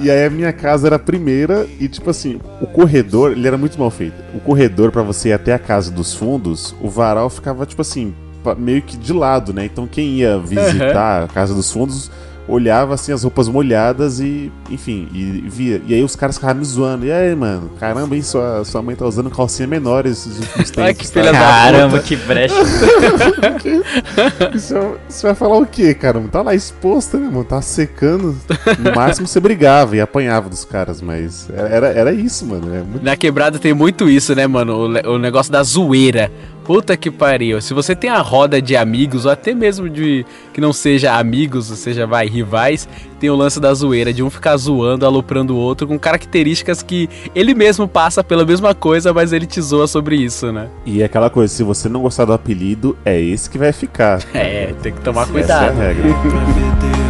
E 0.00 0.10
aí 0.10 0.24
a 0.24 0.30
minha 0.30 0.52
casa 0.52 0.88
era 0.88 0.96
a 0.96 0.98
primeira 0.98 1.66
e 1.78 1.86
tipo 1.86 2.10
assim, 2.10 2.40
o 2.60 2.66
corredor, 2.66 3.32
ele 3.32 3.46
era 3.46 3.56
muito 3.56 3.78
mal 3.78 3.90
feito. 3.90 4.16
O 4.34 4.40
corredor 4.40 4.90
pra 4.90 5.02
você 5.02 5.28
ir 5.28 5.32
até 5.32 5.52
a 5.52 5.58
casa 5.58 5.92
dos 5.92 6.12
fundos, 6.12 6.74
o 6.80 6.88
varal 6.88 7.30
ficava 7.30 7.64
tipo 7.64 7.82
assim, 7.82 8.12
meio 8.58 8.82
que 8.82 8.96
de 8.96 9.12
lado, 9.12 9.52
né? 9.52 9.64
Então 9.66 9.86
quem 9.86 10.16
ia 10.16 10.38
visitar 10.38 11.24
a 11.24 11.28
casa 11.28 11.54
dos 11.54 11.70
fundos 11.70 12.10
olhava 12.50 12.94
assim 12.94 13.12
as 13.12 13.22
roupas 13.22 13.48
molhadas 13.48 14.20
e, 14.20 14.50
enfim, 14.70 15.08
e 15.12 15.44
via. 15.48 15.80
E 15.86 15.94
aí 15.94 16.02
os 16.02 16.16
caras 16.16 16.36
ficavam 16.36 16.56
me 16.56 16.64
zoando. 16.64 17.06
E 17.06 17.12
aí, 17.12 17.34
mano, 17.34 17.70
caramba, 17.78 18.16
hein, 18.16 18.22
sua, 18.22 18.64
sua 18.64 18.82
mãe 18.82 18.96
tá 18.96 19.06
usando 19.06 19.30
calcinha 19.30 19.68
menor 19.68 20.06
esses 20.06 20.38
últimos 20.38 20.70
tempos. 20.70 20.84
Ai, 20.84 20.94
que 20.94 21.06
tá? 21.06 21.12
filha 21.20 21.32
da 21.32 21.38
Caramba, 21.38 21.96
puta. 21.96 22.08
que 22.08 22.16
brecha. 22.16 22.54
Isso, 24.54 24.74
você 25.08 25.26
vai 25.26 25.34
falar 25.34 25.58
o 25.58 25.66
quê, 25.66 25.94
cara? 25.94 26.20
Tá 26.30 26.42
lá 26.42 26.54
exposta, 26.54 27.18
né, 27.18 27.26
mano? 27.26 27.44
Tá 27.44 27.60
secando. 27.62 28.36
No 28.78 28.94
máximo 28.94 29.26
você 29.26 29.40
brigava 29.40 29.96
e 29.96 30.00
apanhava 30.00 30.48
dos 30.48 30.64
caras, 30.64 31.00
mas 31.00 31.48
era, 31.50 31.88
era 31.88 32.12
isso, 32.12 32.46
mano. 32.46 32.74
É 32.74 32.82
muito... 32.82 33.04
Na 33.04 33.16
quebrada 33.16 33.58
tem 33.58 33.74
muito 33.74 34.08
isso, 34.08 34.34
né, 34.34 34.46
mano? 34.46 34.74
O, 34.74 35.14
o 35.14 35.18
negócio 35.18 35.52
da 35.52 35.62
zoeira. 35.62 36.30
Puta 36.70 36.96
que 36.96 37.10
pariu. 37.10 37.60
Se 37.60 37.74
você 37.74 37.96
tem 37.96 38.08
a 38.08 38.20
roda 38.20 38.62
de 38.62 38.76
amigos, 38.76 39.24
ou 39.24 39.32
até 39.32 39.52
mesmo 39.52 39.90
de 39.90 40.24
que 40.52 40.60
não 40.60 40.72
seja 40.72 41.16
amigos, 41.16 41.68
ou 41.68 41.76
seja, 41.76 42.06
vai, 42.06 42.28
rivais, 42.28 42.88
tem 43.18 43.28
o 43.28 43.34
lance 43.34 43.58
da 43.58 43.74
zoeira, 43.74 44.12
de 44.12 44.22
um 44.22 44.30
ficar 44.30 44.56
zoando, 44.56 45.04
aloprando 45.04 45.56
o 45.56 45.58
outro, 45.58 45.84
com 45.88 45.98
características 45.98 46.80
que 46.80 47.10
ele 47.34 47.54
mesmo 47.54 47.88
passa 47.88 48.22
pela 48.22 48.46
mesma 48.46 48.72
coisa, 48.72 49.12
mas 49.12 49.32
ele 49.32 49.46
te 49.46 49.60
zoa 49.60 49.88
sobre 49.88 50.14
isso, 50.14 50.52
né? 50.52 50.68
E 50.86 51.02
é 51.02 51.06
aquela 51.06 51.28
coisa, 51.28 51.52
se 51.52 51.64
você 51.64 51.88
não 51.88 52.02
gostar 52.02 52.24
do 52.24 52.32
apelido, 52.32 52.96
é 53.04 53.20
esse 53.20 53.50
que 53.50 53.58
vai 53.58 53.72
ficar. 53.72 54.20
É, 54.32 54.72
tem 54.80 54.92
que 54.92 55.00
tomar 55.00 55.22
Essa 55.22 55.30
é 55.30 55.32
a 55.32 55.72
cuidado. 55.72 55.76
regra. 55.76 57.09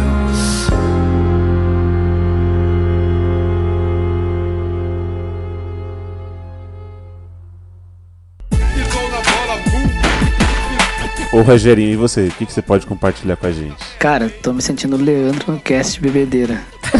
Ô 11.33 11.41
Rogerinho, 11.41 11.93
e 11.93 11.95
você? 11.95 12.25
O 12.27 12.31
que, 12.31 12.45
que 12.45 12.51
você 12.51 12.61
pode 12.61 12.85
compartilhar 12.85 13.37
com 13.37 13.47
a 13.47 13.51
gente? 13.51 13.75
Cara, 13.97 14.29
tô 14.41 14.51
me 14.51 14.61
sentindo 14.61 14.97
Leandro 14.97 15.53
no 15.53 15.59
cast 15.61 15.99
bebedeira. 16.01 16.59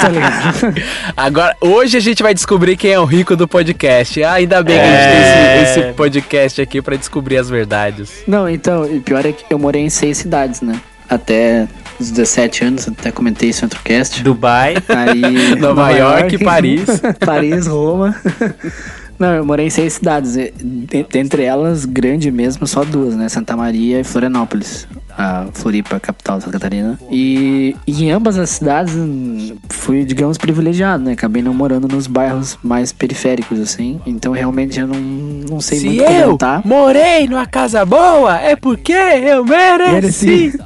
tá 0.00 0.08
ligado? 0.08 0.74
Agora, 1.16 1.56
hoje 1.60 1.96
a 1.96 2.00
gente 2.00 2.22
vai 2.22 2.32
descobrir 2.32 2.76
quem 2.76 2.92
é 2.92 3.00
o 3.00 3.04
rico 3.04 3.34
do 3.34 3.48
podcast. 3.48 4.22
Ah, 4.22 4.34
ainda 4.34 4.62
bem 4.62 4.76
que 4.76 4.80
a 4.80 4.84
É. 4.86 4.94
gente 4.94 5.54
tem 5.54 5.62
esse, 5.64 5.80
esse 5.88 5.92
podcast 5.94 6.62
aqui 6.62 6.80
pra 6.80 6.94
descobrir 6.94 7.38
as 7.38 7.50
verdades. 7.50 8.22
Não, 8.28 8.48
então, 8.48 8.82
o 8.84 9.00
pior 9.00 9.26
é 9.26 9.32
que 9.32 9.44
eu 9.50 9.58
morei 9.58 9.82
em 9.82 9.90
seis 9.90 10.16
cidades, 10.18 10.60
né? 10.60 10.80
Até 11.08 11.66
os 11.98 12.12
17 12.12 12.64
anos, 12.64 12.86
até 12.86 13.10
comentei 13.10 13.48
isso 13.48 13.62
em 13.62 13.66
outro 13.66 13.80
cast. 13.82 14.22
Dubai. 14.22 14.76
Aí, 14.88 15.56
Nova 15.58 15.90
York, 15.90 16.38
Paris. 16.44 16.84
Paris, 17.26 17.66
Roma. 17.66 18.14
Não, 19.20 19.34
eu 19.34 19.44
morei 19.44 19.66
em 19.66 19.70
seis 19.70 19.92
cidades. 19.92 20.32
de- 20.32 21.04
Dentre 21.10 21.42
elas, 21.44 21.84
grande 21.84 22.30
mesmo, 22.30 22.66
só 22.66 22.82
duas, 22.84 23.14
né? 23.14 23.28
Santa 23.28 23.54
Maria 23.54 24.00
e 24.00 24.04
Florianópolis. 24.04 24.88
A 25.16 25.46
Floripa, 25.52 25.98
capital 26.00 26.38
de 26.38 26.44
Santa 26.44 26.58
Catarina. 26.58 26.98
E, 27.10 27.76
e 27.86 28.04
em 28.04 28.10
ambas 28.10 28.38
as 28.38 28.50
cidades 28.50 28.94
hum, 28.94 29.56
fui, 29.68 30.04
digamos, 30.04 30.38
privilegiado, 30.38 31.04
né? 31.04 31.12
Acabei 31.12 31.42
não 31.42 31.54
morando 31.54 31.88
nos 31.88 32.06
bairros 32.06 32.58
mais 32.62 32.92
periféricos, 32.92 33.58
assim. 33.60 34.00
Então 34.06 34.32
realmente 34.32 34.80
eu 34.80 34.86
não, 34.86 34.96
não 34.96 35.60
sei 35.60 35.78
Se 35.78 35.86
muito 35.86 36.02
eu 36.02 36.24
comentar. 36.24 36.62
morei 36.64 37.26
numa 37.26 37.46
casa 37.46 37.84
boa, 37.84 38.38
é 38.40 38.56
porque 38.56 38.92
eu 38.92 39.44
mereci. 39.44 40.52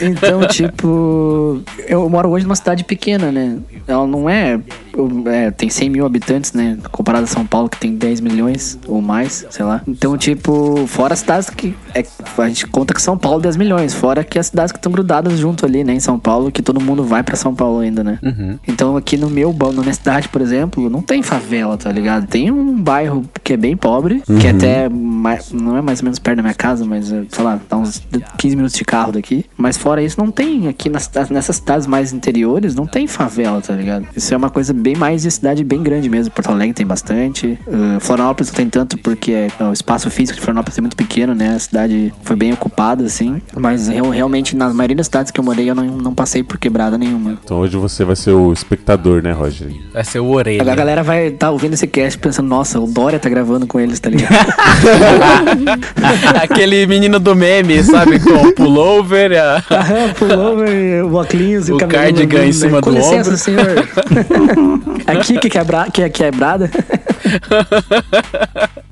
Então, 0.00 0.46
tipo, 0.46 1.60
eu 1.86 2.08
moro 2.08 2.28
hoje 2.28 2.44
numa 2.44 2.54
cidade 2.54 2.84
pequena, 2.84 3.32
né? 3.32 3.58
Ela 3.86 4.06
não 4.06 4.28
é, 4.28 4.60
é, 5.26 5.50
Tem 5.50 5.68
100 5.68 5.90
mil 5.90 6.06
habitantes, 6.06 6.52
né? 6.52 6.78
Comparado 6.92 7.24
a 7.24 7.26
São 7.26 7.44
Paulo, 7.44 7.68
que 7.68 7.78
tem 7.78 7.94
10 7.96 8.20
milhões 8.20 8.78
ou 8.86 9.00
mais, 9.00 9.46
sei 9.50 9.64
lá. 9.64 9.82
Então, 9.86 10.16
tipo, 10.16 10.86
fora 10.86 11.14
as 11.14 11.20
cidades 11.20 11.50
que. 11.50 11.74
É, 11.94 12.04
a 12.38 12.48
gente 12.48 12.66
conta 12.68 12.94
que 12.94 13.02
São 13.02 13.16
Paulo 13.18 13.40
10 13.40 13.56
milhões. 13.56 13.94
Fora 13.94 14.22
que 14.24 14.38
as 14.38 14.46
cidades 14.46 14.72
que 14.72 14.78
estão 14.78 14.90
grudadas 14.92 15.38
junto 15.38 15.64
ali, 15.66 15.84
né? 15.84 15.94
Em 15.94 16.00
São 16.00 16.18
Paulo, 16.18 16.50
que 16.50 16.62
todo 16.62 16.80
mundo 16.80 17.02
vai 17.04 17.22
pra 17.22 17.36
São 17.36 17.54
Paulo 17.54 17.80
ainda, 17.80 18.02
né? 18.04 18.18
Então, 18.66 18.96
aqui 18.96 19.16
no 19.16 19.28
meu, 19.30 19.54
na 19.74 19.82
minha 19.82 19.92
cidade, 19.94 20.28
por 20.28 20.40
exemplo, 20.40 20.88
não 20.90 21.02
tem 21.02 21.22
favela, 21.22 21.76
tá 21.76 21.90
ligado? 21.90 22.26
Tem 22.26 22.50
um 22.50 22.80
bairro 22.80 23.24
que 23.42 23.52
é 23.52 23.56
bem 23.56 23.76
pobre, 23.76 24.22
que 24.40 24.46
é 24.46 24.50
até. 24.50 24.88
mais- 24.88 25.52
não 25.52 25.76
é 25.76 25.82
mais 25.82 26.00
ou 26.00 26.04
menos 26.04 26.18
perto 26.18 26.36
da 26.36 26.42
minha 26.42 26.54
casa, 26.54 26.84
mas, 26.84 27.10
é, 27.12 27.22
sei 27.30 27.44
lá, 27.44 27.58
dá 27.68 27.76
uns 27.76 28.02
15 28.38 28.56
minutos 28.56 28.76
de 28.76 28.84
carro 28.84 29.12
daqui. 29.12 29.44
Mas 29.56 29.76
fora 29.76 30.02
isso, 30.02 30.18
não 30.18 30.30
tem 30.30 30.68
aqui 30.68 30.88
nas, 30.88 31.10
nessas 31.30 31.56
cidades 31.56 31.86
mais 31.86 32.12
interiores, 32.12 32.74
não 32.74 32.86
tem 32.86 33.06
favela, 33.06 33.60
tá 33.60 33.74
ligado? 33.74 34.06
Isso 34.16 34.32
é 34.32 34.36
uma 34.36 34.50
coisa 34.50 34.72
bem 34.72 34.94
mais 34.96 35.22
de 35.22 35.30
cidade 35.30 35.64
bem 35.64 35.82
grande 35.82 36.08
mesmo. 36.08 36.32
Porto 36.32 36.50
Alegre 36.50 36.74
tem 36.74 36.86
bastante. 36.86 37.58
Uh, 37.66 37.98
Florianópolis 38.00 38.48
não 38.50 38.56
tem 38.56 38.68
tanto 38.68 38.98
porque 38.98 39.32
é, 39.32 39.48
o 39.64 39.72
espaço 39.72 40.10
físico 40.10 40.36
de 40.38 40.42
Florianópolis 40.44 40.78
é 40.78 40.80
muito 40.80 40.96
pequeno, 40.96 41.34
né? 41.34 41.54
A 41.54 41.58
cidade 41.58 42.12
foi 42.22 42.36
bem 42.36 42.52
ocupado, 42.58 43.04
assim. 43.04 43.40
Mas 43.56 43.88
eu, 43.88 44.10
realmente, 44.10 44.56
na 44.56 44.72
maioria 44.72 44.96
das 44.96 45.06
cidades 45.06 45.30
que 45.30 45.40
eu 45.40 45.44
morei, 45.44 45.70
eu 45.70 45.74
não, 45.74 45.84
não 45.84 46.14
passei 46.14 46.42
por 46.42 46.58
quebrada 46.58 46.98
nenhuma. 46.98 47.38
Então 47.42 47.58
hoje 47.58 47.76
você 47.76 48.04
vai 48.04 48.16
ser 48.16 48.32
o 48.32 48.52
espectador, 48.52 49.22
né, 49.22 49.32
Roger? 49.32 49.68
Vai 49.92 50.04
ser 50.04 50.20
o 50.20 50.30
orelha. 50.30 50.70
A 50.70 50.74
galera 50.74 51.02
vai 51.02 51.28
estar 51.28 51.50
ouvindo 51.50 51.74
esse 51.74 51.86
cast 51.86 52.18
pensando, 52.18 52.48
nossa, 52.48 52.80
o 52.80 52.86
Dória 52.86 53.18
tá 53.18 53.28
gravando 53.28 53.66
com 53.66 53.78
eles, 53.78 54.00
tá 54.00 54.10
ligado? 54.10 54.34
Aquele 56.42 56.86
menino 56.86 57.18
do 57.18 57.34
meme, 57.34 57.82
sabe? 57.82 58.18
Com 58.20 58.48
o 58.48 58.52
pullover, 58.52 59.32
a... 59.32 59.62
Aham, 59.70 60.12
pullover, 60.18 61.04
o 61.04 61.14
óculos 61.14 61.68
e 61.68 61.72
o, 61.72 61.76
O 61.76 61.88
cardigan 61.88 62.46
em 62.46 62.52
cima 62.52 62.80
Com 62.80 62.90
do 62.90 62.96
licença, 62.96 63.30
ombro. 63.30 63.38
senhor. 63.38 63.88
Aqui 65.06 65.38
que, 65.38 65.48
quebra, 65.48 65.90
que 65.90 66.02
é 66.02 66.08
quebrada. 66.08 66.70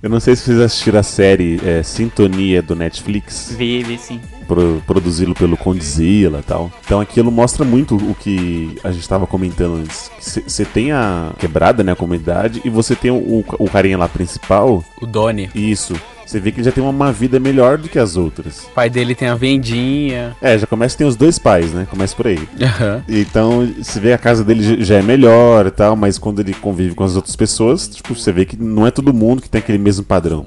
Eu 0.02 0.10
não 0.10 0.20
sei 0.20 0.36
se 0.36 0.44
vocês 0.44 0.60
assistiram 0.60 1.00
a 1.00 1.02
série 1.02 1.60
é, 1.64 1.82
Sintonia 1.82 2.62
do 2.62 2.76
Netflix, 2.76 3.55
Vive, 3.56 3.98
sim. 3.98 4.20
pro, 4.46 4.82
produzido 4.86 5.34
pelo 5.34 5.56
Condzilla 5.56 6.38
e 6.40 6.42
tal. 6.42 6.70
Então 6.84 7.00
aquilo 7.00 7.30
mostra 7.32 7.64
muito 7.64 7.96
o 7.96 8.14
que 8.14 8.76
a 8.84 8.90
gente 8.92 9.00
estava 9.02 9.26
comentando 9.26 9.76
antes. 9.76 10.10
Você 10.20 10.64
tem 10.64 10.92
a 10.92 11.32
quebrada, 11.38 11.82
né, 11.82 11.92
a 11.92 11.96
comunidade, 11.96 12.60
e 12.64 12.70
você 12.70 12.94
tem 12.94 13.10
o, 13.10 13.44
o 13.58 13.70
carinha 13.70 13.98
lá 13.98 14.08
principal, 14.08 14.84
O 15.00 15.06
Doni. 15.06 15.50
isso. 15.54 15.94
Você 16.24 16.40
vê 16.40 16.50
que 16.50 16.58
ele 16.58 16.64
já 16.64 16.72
tem 16.72 16.82
uma 16.82 17.12
vida 17.12 17.38
melhor 17.38 17.78
do 17.78 17.88
que 17.88 18.00
as 18.00 18.16
outras. 18.16 18.64
O 18.64 18.70
pai 18.70 18.90
dele 18.90 19.14
tem 19.14 19.28
a 19.28 19.36
vendinha. 19.36 20.36
É, 20.42 20.58
já 20.58 20.66
começa 20.66 20.96
a 20.96 20.98
ter 20.98 21.04
os 21.04 21.14
dois 21.14 21.38
pais, 21.38 21.72
né? 21.72 21.86
Começa 21.88 22.16
por 22.16 22.26
aí. 22.26 22.48
Aham. 22.60 23.04
Então, 23.08 23.64
você 23.80 24.00
vê 24.00 24.12
a 24.12 24.18
casa 24.18 24.42
dele 24.42 24.60
já- 24.62 24.84
já 24.84 24.94
é 24.96 25.02
melhor 25.02 25.66
e 25.66 25.70
tal, 25.70 25.94
mas 25.94 26.18
quando 26.18 26.40
ele 26.40 26.52
convive 26.52 26.96
com 26.96 27.04
as 27.04 27.14
outras 27.14 27.36
pessoas, 27.36 27.86
tipo, 27.86 28.12
você 28.12 28.32
vê 28.32 28.44
que 28.44 28.56
não 28.60 28.84
é 28.84 28.90
todo 28.90 29.14
mundo 29.14 29.40
que 29.40 29.48
tem 29.48 29.60
aquele 29.60 29.78
mesmo 29.78 30.04
padrão. 30.04 30.46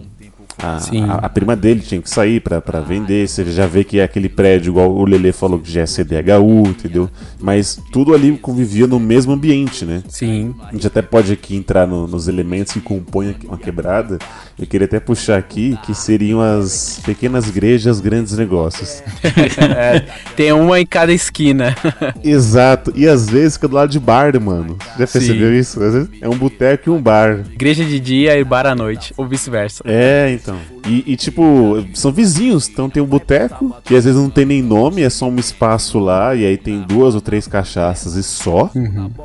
A, 0.61 0.79
a- 1.05 1.15
a 1.25 1.29
prima 1.29 1.55
dele 1.55 1.79
tinha 1.79 2.01
que 2.01 2.09
sair 2.09 2.41
pra 2.41 2.59
vender, 2.81 3.27
você 3.27 3.45
já 3.45 3.65
vê 3.65 3.83
que 3.83 3.99
é 3.99 4.03
aquele 4.03 4.27
prédio, 4.29 4.71
igual 4.71 4.91
o 4.91 5.05
Lele 5.05 5.31
falou, 5.31 5.59
que 5.59 5.71
já 5.71 5.81
é 5.81 5.85
CDHU, 5.85 6.67
entendeu? 6.67 7.09
Mas 7.39 7.79
tudo 7.91 8.13
ali 8.13 8.37
convivia 8.37 8.85
no 8.87 8.99
mesmo 8.99 9.31
ambiente, 9.31 9.85
né? 9.85 10.03
Sim. 10.09 10.53
A 10.67 10.71
gente 10.73 10.85
até 10.87 11.01
pode 11.01 11.31
aqui 11.31 11.55
entrar 11.55 11.87
no- 11.87 12.07
nos 12.07 12.27
elementos 12.27 12.73
que 12.73 12.81
compõem 12.81 13.35
uma 13.45 13.57
quebrada. 13.57 14.17
Eu 14.59 14.67
queria 14.67 14.85
até 14.85 14.99
puxar 14.99 15.37
aqui 15.37 15.77
que 15.83 15.95
seriam 15.95 16.41
as 16.41 16.99
pequenas 17.05 17.47
igrejas, 17.47 17.99
grandes 17.99 18.37
negócios. 18.37 19.01
É, 19.79 20.05
tem 20.35 20.51
uma 20.51 20.79
em 20.79 20.85
cada 20.85 21.11
esquina. 21.11 21.75
Exato. 22.23 22.91
E 22.95 23.07
às 23.07 23.29
vezes 23.29 23.53
fica 23.55 23.67
do 23.67 23.75
lado 23.75 23.89
de 23.89 23.99
bar, 23.99 24.39
mano. 24.41 24.77
Já 24.97 25.05
Sim. 25.05 25.19
percebeu 25.19 25.57
isso? 25.57 25.81
Às 25.81 25.93
vezes 25.93 26.09
é 26.21 26.27
um 26.27 26.37
boteco 26.37 26.89
e 26.89 26.93
um 26.93 27.01
bar. 27.01 27.45
Igreja 27.51 27.83
de 27.85 27.99
dia 27.99 28.37
e 28.37 28.43
bar 28.43 28.65
à 28.65 28.75
noite, 28.75 29.13
ou 29.15 29.27
vice-versa. 29.27 29.83
É, 29.85 30.31
então. 30.31 30.57
E, 30.87 31.03
e, 31.05 31.15
tipo, 31.15 31.85
são 31.93 32.11
vizinhos. 32.11 32.67
Então 32.67 32.89
tem 32.89 33.01
um 33.01 33.05
boteco, 33.05 33.75
que 33.83 33.95
às 33.95 34.05
vezes 34.05 34.19
não 34.19 34.29
tem 34.29 34.45
nem 34.45 34.61
nome, 34.61 35.03
é 35.03 35.09
só 35.09 35.29
um 35.29 35.37
espaço 35.37 35.99
lá, 35.99 36.35
e 36.35 36.45
aí 36.45 36.57
tem 36.57 36.81
duas 36.81 37.15
ou 37.15 37.21
três 37.21 37.47
cachaças 37.47 38.15
e 38.15 38.23
só. 38.23 38.71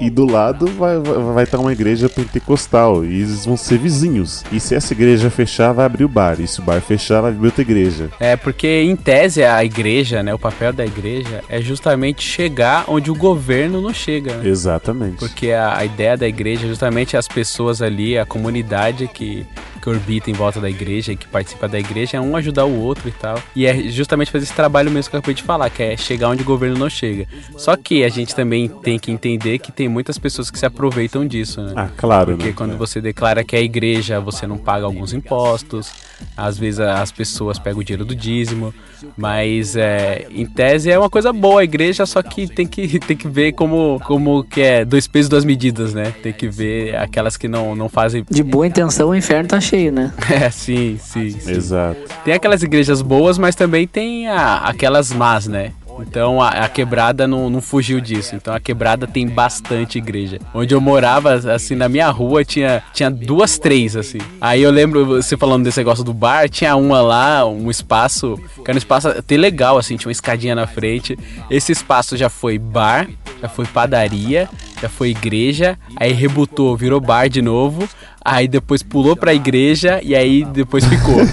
E 0.00 0.10
do 0.10 0.26
lado 0.26 0.66
vai 0.66 0.98
estar 0.98 1.12
vai, 1.12 1.34
vai 1.34 1.46
tá 1.46 1.58
uma 1.58 1.72
igreja 1.72 2.08
pentecostal. 2.08 3.04
E 3.04 3.14
eles 3.14 3.46
vão 3.46 3.56
ser 3.56 3.78
vizinhos. 3.78 4.44
E 4.52 4.60
se 4.60 4.74
essa 4.74 4.92
igreja 4.92 5.23
fechar, 5.30 5.72
vai 5.72 5.86
abrir 5.86 6.04
o 6.04 6.08
bar. 6.08 6.40
E 6.40 6.46
se 6.46 6.60
o 6.60 6.62
bar 6.62 6.80
fechar, 6.80 7.20
vai 7.20 7.30
abrir 7.32 7.46
outra 7.46 7.62
igreja. 7.62 8.10
É, 8.20 8.36
porque 8.36 8.82
em 8.82 8.96
tese 8.96 9.42
a 9.44 9.64
igreja, 9.64 10.22
né, 10.22 10.34
o 10.34 10.38
papel 10.38 10.72
da 10.72 10.84
igreja 10.84 11.42
é 11.48 11.60
justamente 11.60 12.22
chegar 12.22 12.84
onde 12.88 13.10
o 13.10 13.14
governo 13.14 13.80
não 13.80 13.92
chega. 13.92 14.36
né? 14.36 14.48
Exatamente. 14.48 15.16
Porque 15.16 15.50
a, 15.50 15.76
a 15.78 15.84
ideia 15.84 16.16
da 16.16 16.26
igreja 16.28 16.64
é 16.64 16.68
justamente 16.68 17.16
as 17.16 17.28
pessoas 17.28 17.82
ali, 17.82 18.18
a 18.18 18.24
comunidade 18.26 19.08
que, 19.08 19.46
que 19.84 19.90
orbita 19.90 20.30
em 20.30 20.32
volta 20.32 20.58
da 20.58 20.70
igreja 20.70 21.12
e 21.12 21.16
que 21.16 21.28
participa 21.28 21.68
da 21.68 21.78
igreja, 21.78 22.16
é 22.16 22.20
um 22.20 22.34
ajudar 22.36 22.64
o 22.64 22.80
outro 22.80 23.06
e 23.06 23.12
tal. 23.12 23.38
E 23.54 23.66
é 23.66 23.74
justamente 23.90 24.30
fazer 24.30 24.44
esse 24.44 24.54
trabalho 24.54 24.90
mesmo 24.90 25.10
que 25.10 25.16
eu 25.16 25.18
acabei 25.18 25.34
de 25.34 25.42
falar, 25.42 25.68
que 25.68 25.82
é 25.82 25.94
chegar 25.94 26.30
onde 26.30 26.40
o 26.40 26.44
governo 26.44 26.78
não 26.78 26.88
chega. 26.88 27.28
Só 27.58 27.76
que 27.76 28.02
a 28.02 28.08
gente 28.08 28.34
também 28.34 28.66
tem 28.66 28.98
que 28.98 29.10
entender 29.10 29.58
que 29.58 29.70
tem 29.70 29.86
muitas 29.86 30.16
pessoas 30.16 30.50
que 30.50 30.58
se 30.58 30.64
aproveitam 30.64 31.26
disso, 31.26 31.60
né? 31.60 31.74
Ah, 31.76 31.88
claro, 31.94 32.32
Porque 32.32 32.48
né? 32.48 32.54
quando 32.56 32.78
você 32.78 32.98
declara 32.98 33.44
que 33.44 33.54
é 33.54 33.62
igreja, 33.62 34.18
você 34.20 34.46
não 34.46 34.56
paga 34.56 34.86
alguns 34.86 35.12
impostos. 35.12 35.92
Às 36.36 36.58
vezes 36.58 36.80
as 36.80 37.12
pessoas 37.12 37.58
pegam 37.58 37.80
o 37.80 37.84
dinheiro 37.84 38.04
do 38.04 38.14
dízimo. 38.14 38.72
Mas 39.16 39.76
é, 39.76 40.26
em 40.30 40.46
tese 40.46 40.90
é 40.90 40.98
uma 40.98 41.10
coisa 41.10 41.32
boa 41.32 41.60
a 41.60 41.64
igreja, 41.64 42.06
só 42.06 42.22
que 42.22 42.46
tem 42.48 42.66
que, 42.66 42.98
tem 43.00 43.16
que 43.16 43.28
ver 43.28 43.52
como, 43.52 44.00
como 44.04 44.42
que 44.44 44.60
é 44.60 44.84
dois 44.84 45.06
pesos, 45.06 45.28
duas 45.28 45.44
medidas, 45.44 45.92
né? 45.92 46.12
Tem 46.22 46.32
que 46.32 46.48
ver 46.48 46.96
aquelas 46.96 47.36
que 47.36 47.46
não, 47.46 47.74
não 47.76 47.88
fazem. 47.88 48.24
De 48.30 48.42
boa 48.42 48.66
intenção, 48.66 49.10
o 49.10 49.14
inferno 49.14 49.48
tá 49.48 49.60
cheio, 49.60 49.92
né? 49.92 50.12
É, 50.34 50.50
sim, 50.50 50.98
sim, 51.00 51.30
sim. 51.30 51.50
Exato. 51.52 52.00
Tem 52.24 52.32
aquelas 52.34 52.62
igrejas 52.62 53.02
boas, 53.02 53.36
mas 53.38 53.54
também 53.54 53.86
tem 53.86 54.26
a- 54.26 54.56
aquelas 54.58 55.12
más, 55.12 55.46
né? 55.46 55.72
Então 56.00 56.40
a, 56.40 56.48
a 56.48 56.68
quebrada 56.68 57.26
não, 57.26 57.48
não 57.50 57.60
fugiu 57.60 58.00
disso. 58.00 58.34
Então 58.34 58.54
a 58.54 58.60
quebrada 58.60 59.06
tem 59.06 59.26
bastante 59.26 59.98
igreja. 59.98 60.38
Onde 60.52 60.74
eu 60.74 60.80
morava, 60.80 61.34
assim, 61.34 61.74
na 61.74 61.88
minha 61.88 62.08
rua 62.10 62.44
tinha, 62.44 62.82
tinha 62.92 63.10
duas, 63.10 63.58
três, 63.58 63.96
assim. 63.96 64.18
Aí 64.40 64.62
eu 64.62 64.70
lembro 64.70 65.06
você 65.06 65.36
falando 65.36 65.64
desse 65.64 65.78
negócio 65.78 66.04
do 66.04 66.14
bar, 66.14 66.48
tinha 66.48 66.74
uma 66.76 67.00
lá, 67.00 67.46
um 67.46 67.70
espaço, 67.70 68.38
que 68.56 68.70
era 68.70 68.74
um 68.74 68.78
espaço 68.78 69.08
até 69.08 69.36
legal, 69.36 69.78
assim, 69.78 69.96
tinha 69.96 70.08
uma 70.08 70.12
escadinha 70.12 70.54
na 70.54 70.66
frente. 70.66 71.18
Esse 71.50 71.72
espaço 71.72 72.16
já 72.16 72.28
foi 72.28 72.58
bar, 72.58 73.08
já 73.40 73.48
foi 73.48 73.66
padaria, 73.66 74.48
já 74.84 74.88
foi 74.88 75.10
igreja, 75.10 75.78
aí 75.96 76.12
rebutou, 76.12 76.76
virou 76.76 77.00
bar 77.00 77.28
de 77.28 77.40
novo. 77.40 77.88
Aí 78.22 78.48
depois 78.48 78.82
pulou 78.82 79.16
pra 79.16 79.34
igreja 79.34 80.00
e 80.02 80.14
aí 80.14 80.44
depois 80.44 80.84
ficou. 80.84 81.16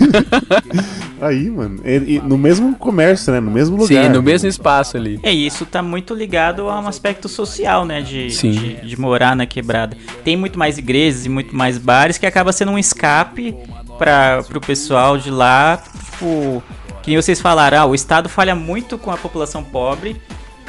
Aí, 1.21 1.51
mano. 1.51 1.79
E, 1.85 2.15
e 2.15 2.19
no 2.19 2.35
mesmo 2.35 2.75
comércio, 2.75 3.31
né? 3.31 3.39
No 3.39 3.51
mesmo 3.51 3.77
lugar. 3.77 4.05
Sim, 4.05 4.09
no 4.09 4.23
mesmo 4.23 4.49
espaço 4.49 4.97
ali. 4.97 5.19
É, 5.21 5.31
e 5.31 5.45
isso 5.45 5.67
tá 5.67 5.79
muito 5.83 6.15
ligado 6.15 6.67
a 6.67 6.79
um 6.79 6.87
aspecto 6.87 7.29
social, 7.29 7.85
né? 7.85 8.01
De, 8.01 8.31
Sim. 8.31 8.49
de, 8.49 8.87
de 8.87 8.99
morar 8.99 9.35
na 9.35 9.45
quebrada. 9.45 9.95
Tem 10.23 10.35
muito 10.35 10.57
mais 10.57 10.79
igrejas 10.79 11.27
e 11.27 11.29
muito 11.29 11.55
mais 11.55 11.77
bares 11.77 12.17
que 12.17 12.25
acaba 12.25 12.51
sendo 12.51 12.71
um 12.71 12.79
escape 12.79 13.55
para 13.99 14.41
pro 14.47 14.59
pessoal 14.59 15.15
de 15.15 15.29
lá. 15.29 15.77
Tipo, 15.77 16.63
que 17.03 17.11
nem 17.11 17.21
vocês 17.21 17.39
falaram, 17.39 17.81
ah, 17.81 17.85
o 17.85 17.93
Estado 17.93 18.27
falha 18.27 18.55
muito 18.55 18.97
com 18.97 19.11
a 19.11 19.17
população 19.17 19.63
pobre. 19.63 20.19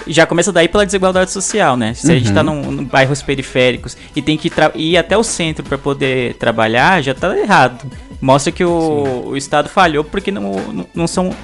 Já 0.06 0.26
começa 0.26 0.52
daí 0.52 0.68
pela 0.68 0.84
desigualdade 0.84 1.30
social, 1.30 1.76
né? 1.76 1.94
Se 1.94 2.10
a 2.10 2.14
gente 2.14 2.32
tá 2.32 2.42
num, 2.42 2.70
num 2.70 2.84
bairros 2.84 3.22
periféricos 3.22 3.96
e 4.14 4.22
tem 4.22 4.36
que 4.36 4.50
ir 4.74 4.96
até 4.96 5.16
o 5.16 5.22
centro 5.22 5.64
para 5.64 5.78
poder 5.78 6.34
trabalhar, 6.34 7.02
já 7.02 7.14
tá 7.14 7.36
errado. 7.36 7.90
Mostra 8.20 8.52
que 8.52 8.64
o, 8.64 9.24
o 9.30 9.36
Estado 9.36 9.68
falhou 9.68 10.04
porque 10.04 10.30
não, 10.30 10.52
não, 10.72 10.86
não 10.94 11.06
são. 11.08 11.34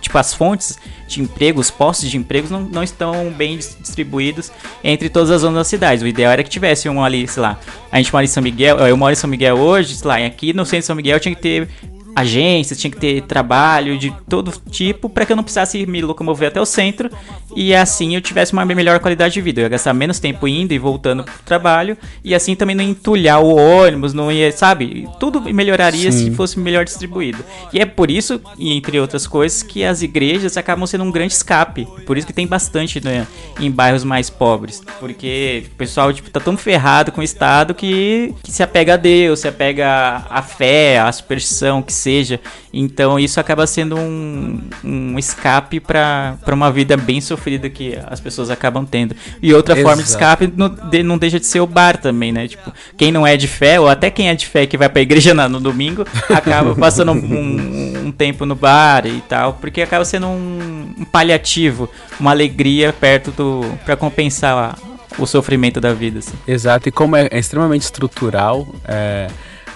Tipo, 0.00 0.16
as 0.16 0.32
fontes 0.32 0.78
de 1.06 1.20
emprego, 1.20 1.60
os 1.60 1.70
postos 1.70 2.10
de 2.10 2.16
empregos 2.16 2.50
não, 2.50 2.60
não 2.62 2.82
estão 2.82 3.30
bem 3.30 3.58
dis- 3.58 3.76
distribuídos 3.78 4.50
entre 4.82 5.10
todas 5.10 5.30
as 5.30 5.42
zonas 5.42 5.58
da 5.58 5.64
cidade. 5.64 6.02
O 6.02 6.06
ideal 6.06 6.32
era 6.32 6.42
que 6.42 6.48
tivesse 6.48 6.88
um 6.88 7.04
ali, 7.04 7.28
sei 7.28 7.42
lá. 7.42 7.58
A 7.92 7.98
gente 7.98 8.10
mora 8.10 8.24
em 8.24 8.28
São 8.28 8.42
Miguel, 8.42 8.78
eu 8.78 8.96
moro 8.96 9.12
em 9.12 9.16
São 9.16 9.28
Miguel 9.28 9.58
hoje, 9.58 9.94
sei 9.94 10.08
lá, 10.08 10.20
e 10.20 10.24
aqui 10.24 10.54
no 10.54 10.64
centro 10.64 10.80
de 10.80 10.86
São 10.86 10.96
Miguel 10.96 11.20
tinha 11.20 11.34
que 11.34 11.42
ter 11.42 11.68
agências, 12.14 12.78
tinha 12.78 12.90
que 12.90 12.96
ter 12.98 13.22
trabalho 13.22 13.98
de 13.98 14.12
todo 14.28 14.52
tipo 14.70 15.08
para 15.08 15.24
que 15.24 15.32
eu 15.32 15.36
não 15.36 15.42
precisasse 15.42 15.86
me 15.86 16.02
locomover 16.02 16.48
até 16.48 16.60
o 16.60 16.66
centro 16.66 17.10
e 17.56 17.74
assim 17.74 18.14
eu 18.14 18.20
tivesse 18.20 18.52
uma 18.52 18.64
melhor 18.64 18.98
qualidade 19.00 19.34
de 19.34 19.40
vida. 19.40 19.60
Eu 19.60 19.64
ia 19.64 19.68
gastar 19.70 19.94
menos 19.94 20.18
tempo 20.18 20.46
indo 20.46 20.72
e 20.72 20.78
voltando 20.78 21.24
pro 21.24 21.34
trabalho 21.44 21.96
e 22.22 22.34
assim 22.34 22.54
também 22.54 22.76
não 22.76 22.84
entulhar 22.84 23.42
o 23.42 23.54
ônibus, 23.56 24.12
não 24.12 24.30
ia, 24.30 24.52
sabe? 24.52 25.08
Tudo 25.18 25.40
melhoraria 25.40 26.12
se 26.12 26.30
fosse 26.32 26.58
melhor 26.58 26.84
distribuído. 26.84 27.44
E 27.72 27.80
é 27.80 27.86
por 27.86 28.10
isso, 28.10 28.40
e 28.58 28.72
entre 28.72 29.00
outras 29.00 29.26
coisas, 29.26 29.62
que 29.62 29.84
as 29.84 30.02
igrejas 30.02 30.56
acabam 30.56 30.86
sendo 30.86 31.04
um 31.04 31.10
grande 31.10 31.32
escape. 31.32 31.86
Por 32.06 32.18
isso 32.18 32.26
que 32.26 32.32
tem 32.32 32.46
bastante 32.46 33.02
né, 33.02 33.26
em 33.58 33.70
bairros 33.70 34.04
mais 34.04 34.28
pobres. 34.28 34.82
Porque 35.00 35.64
o 35.72 35.76
pessoal 35.76 36.12
tipo, 36.12 36.30
tá 36.30 36.40
tão 36.40 36.56
ferrado 36.56 37.10
com 37.10 37.20
o 37.20 37.24
Estado 37.24 37.74
que, 37.74 38.34
que 38.42 38.52
se 38.52 38.62
apega 38.62 38.94
a 38.94 38.96
Deus, 38.96 39.40
se 39.40 39.48
apega 39.48 40.22
à 40.28 40.34
à 40.34 40.42
fé, 40.42 40.98
à 40.98 41.10
superstição, 41.12 41.80
que 41.80 41.92
seja. 42.04 42.38
Então 42.72 43.18
isso 43.18 43.40
acaba 43.40 43.66
sendo 43.66 43.96
um, 43.96 44.60
um 44.84 45.18
escape 45.18 45.80
para 45.80 46.36
uma 46.52 46.70
vida 46.70 46.96
bem 46.96 47.20
sofrida 47.20 47.68
que 47.70 47.98
as 48.06 48.20
pessoas 48.20 48.50
acabam 48.50 48.84
tendo. 48.84 49.14
E 49.42 49.52
outra 49.54 49.74
forma 49.74 50.02
de 50.02 50.08
Exato. 50.08 50.22
escape 50.24 50.52
não, 50.56 50.68
de- 50.68 51.02
não 51.02 51.18
deixa 51.18 51.40
de 51.40 51.46
ser 51.46 51.60
o 51.60 51.66
bar 51.66 51.96
também, 51.96 52.30
né? 52.32 52.46
Tipo, 52.46 52.72
quem 52.96 53.10
não 53.10 53.26
é 53.26 53.36
de 53.36 53.48
fé, 53.48 53.80
ou 53.80 53.88
até 53.88 54.10
quem 54.10 54.28
é 54.28 54.34
de 54.34 54.46
fé 54.46 54.66
que 54.66 54.76
vai 54.76 54.88
pra 54.88 55.00
igreja 55.02 55.32
na- 55.34 55.48
no 55.48 55.60
domingo, 55.60 56.04
acaba 56.28 56.74
passando 56.74 57.12
um, 57.12 58.06
um 58.06 58.12
tempo 58.12 58.44
no 58.44 58.54
bar 58.54 59.06
e 59.06 59.20
tal, 59.28 59.54
porque 59.54 59.80
acaba 59.82 60.04
sendo 60.04 60.26
um, 60.26 60.94
um 60.98 61.04
paliativo, 61.04 61.88
uma 62.20 62.30
alegria 62.32 62.92
perto 62.92 63.30
do. 63.30 63.62
para 63.84 63.96
compensar 63.96 64.56
a- 64.56 64.94
o 65.16 65.26
sofrimento 65.26 65.80
da 65.80 65.92
vida. 65.92 66.18
Assim. 66.18 66.34
Exato, 66.46 66.88
e 66.88 66.92
como 66.92 67.14
é, 67.16 67.28
é 67.30 67.38
extremamente 67.38 67.82
estrutural, 67.82 68.66
é, 68.86 69.28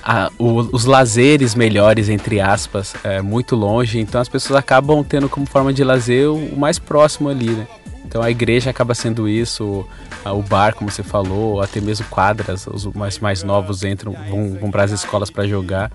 a- 0.08 0.30
o- 0.38 0.66
os 0.72 0.86
lazeres 0.86 1.54
melhores, 1.54 2.08
entre 2.08 2.40
aspas, 2.40 2.94
é 3.04 3.20
muito 3.20 3.54
longe, 3.54 4.00
então 4.00 4.20
as 4.20 4.28
pessoas 4.28 4.58
acabam 4.58 5.04
tendo 5.04 5.28
como 5.28 5.44
forma 5.46 5.70
de 5.72 5.84
lazer 5.84 6.28
o, 6.30 6.34
o 6.36 6.58
mais 6.58 6.78
próximo 6.78 7.28
ali, 7.28 7.50
né? 7.50 7.66
Então 8.08 8.22
a 8.22 8.30
igreja 8.30 8.70
acaba 8.70 8.94
sendo 8.94 9.28
isso, 9.28 9.86
o 10.24 10.42
bar, 10.42 10.74
como 10.74 10.90
você 10.90 11.02
falou, 11.02 11.60
até 11.60 11.78
mesmo 11.78 12.06
quadras, 12.08 12.66
os 12.66 12.86
mais, 12.86 13.18
mais 13.18 13.42
novos 13.42 13.84
entram, 13.84 14.14
vão, 14.30 14.56
vão 14.58 14.70
para 14.70 14.84
as 14.84 14.92
escolas 14.92 15.28
para 15.28 15.46
jogar. 15.46 15.92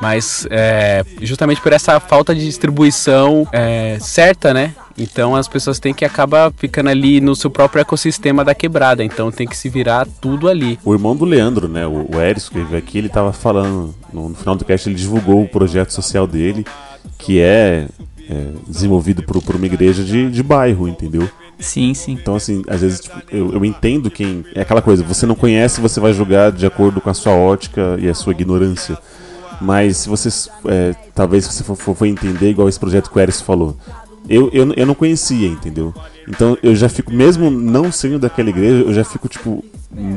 Mas 0.00 0.46
é, 0.50 1.02
justamente 1.22 1.62
por 1.62 1.72
essa 1.72 1.98
falta 1.98 2.34
de 2.34 2.44
distribuição 2.44 3.48
é, 3.50 3.96
certa, 3.98 4.52
né? 4.52 4.74
Então 4.98 5.34
as 5.34 5.48
pessoas 5.48 5.78
têm 5.78 5.94
que 5.94 6.04
acabar 6.04 6.52
ficando 6.52 6.90
ali 6.90 7.22
no 7.22 7.34
seu 7.34 7.50
próprio 7.50 7.80
ecossistema 7.80 8.44
da 8.44 8.54
quebrada. 8.54 9.02
Então 9.02 9.32
tem 9.32 9.46
que 9.46 9.56
se 9.56 9.70
virar 9.70 10.06
tudo 10.20 10.50
ali. 10.50 10.78
O 10.84 10.92
irmão 10.92 11.16
do 11.16 11.24
Leandro, 11.24 11.68
né, 11.68 11.86
o, 11.86 12.06
o 12.14 12.20
Eris, 12.20 12.50
que 12.50 12.60
veio 12.60 12.76
aqui, 12.76 12.98
ele 12.98 13.08
tava 13.08 13.32
falando, 13.32 13.94
no, 14.12 14.28
no 14.28 14.34
final 14.34 14.54
do 14.54 14.64
cast, 14.64 14.86
ele 14.86 14.96
divulgou 14.96 15.42
o 15.42 15.48
projeto 15.48 15.90
social 15.94 16.26
dele, 16.26 16.66
que 17.18 17.40
é, 17.40 17.88
é, 18.28 18.48
desenvolvido 18.66 19.22
por, 19.22 19.40
por 19.42 19.56
uma 19.56 19.66
igreja 19.66 20.04
de, 20.04 20.30
de 20.30 20.42
bairro, 20.42 20.88
entendeu? 20.88 21.28
Sim, 21.58 21.94
sim. 21.94 22.12
Então, 22.12 22.36
assim, 22.36 22.62
às 22.68 22.82
vezes 22.82 23.00
tipo, 23.00 23.16
eu, 23.30 23.52
eu 23.54 23.64
entendo 23.64 24.10
quem. 24.10 24.44
É 24.54 24.60
aquela 24.60 24.82
coisa, 24.82 25.02
você 25.02 25.24
não 25.26 25.34
conhece, 25.34 25.80
você 25.80 25.98
vai 25.98 26.12
julgar 26.12 26.52
de 26.52 26.66
acordo 26.66 27.00
com 27.00 27.08
a 27.08 27.14
sua 27.14 27.32
ótica 27.32 27.96
e 27.98 28.08
a 28.08 28.14
sua 28.14 28.32
ignorância. 28.32 28.96
Mas 29.60 29.98
se 29.98 30.08
você. 30.08 30.28
é, 30.66 30.94
talvez 31.14 31.46
você 31.46 31.64
for, 31.64 31.74
for- 31.76 31.94
for 31.94 32.06
entender, 32.06 32.50
igual 32.50 32.68
esse 32.68 32.78
projeto 32.78 33.10
que 33.10 33.16
o 33.16 33.20
Eris 33.20 33.40
falou. 33.40 33.74
Eu, 34.28 34.50
eu, 34.52 34.70
eu 34.76 34.84
não 34.86 34.94
conhecia, 34.94 35.48
entendeu? 35.48 35.94
Então 36.28 36.56
eu 36.62 36.74
já 36.74 36.88
fico, 36.88 37.12
mesmo 37.12 37.50
não 37.50 37.90
sendo 37.92 38.18
daquela 38.18 38.50
igreja, 38.50 38.82
eu 38.84 38.92
já 38.92 39.04
fico, 39.04 39.28
tipo, 39.28 39.64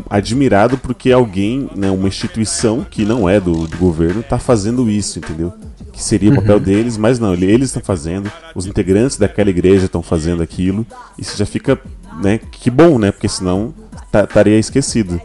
admirado 0.10 0.78
porque 0.78 1.12
alguém, 1.12 1.70
né, 1.76 1.90
uma 1.92 2.08
instituição 2.08 2.86
que 2.90 3.06
não 3.06 3.30
é 3.30 3.40
do, 3.40 3.68
do 3.68 3.78
governo, 3.78 4.24
tá 4.24 4.40
fazendo 4.40 4.90
isso, 4.90 5.20
entendeu? 5.20 5.54
Que 5.94 6.02
seria 6.04 6.32
o 6.32 6.36
papel 6.36 6.60
deles, 6.60 6.98
mas 6.98 7.20
não, 7.20 7.34
ele- 7.34 7.46
eles 7.46 7.70
estão 7.70 7.82
fazendo, 7.82 8.32
os 8.56 8.66
integrantes 8.66 9.18
daquela 9.18 9.50
igreja 9.50 9.86
estão 9.86 10.02
fazendo 10.02 10.42
aquilo, 10.42 10.86
você 11.18 11.38
já 11.38 11.46
fica, 11.46 11.80
né, 12.22 12.40
que 12.52 12.70
bom, 12.70 12.98
né? 12.98 13.12
Porque 13.12 13.28
senão 13.30 13.74
estaria 14.14 14.58
esquecido. 14.58 15.22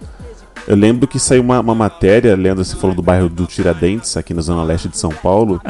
Eu 0.67 0.77
lembro 0.77 1.07
que 1.07 1.19
saiu 1.19 1.43
uma, 1.43 1.61
uma 1.61 1.75
matéria, 1.75 2.35
Leandro, 2.35 2.65
você 2.65 2.75
falou 2.77 2.97
do 2.97 3.03
bairro 3.03 3.29
do 3.29 3.47
Tiradentes, 3.47 4.17
aqui 4.17 4.33
na 4.33 4.41
zona 4.41 4.63
leste 4.63 4.89
de 4.89 4.97
São 4.97 5.11
Paulo, 5.11 5.61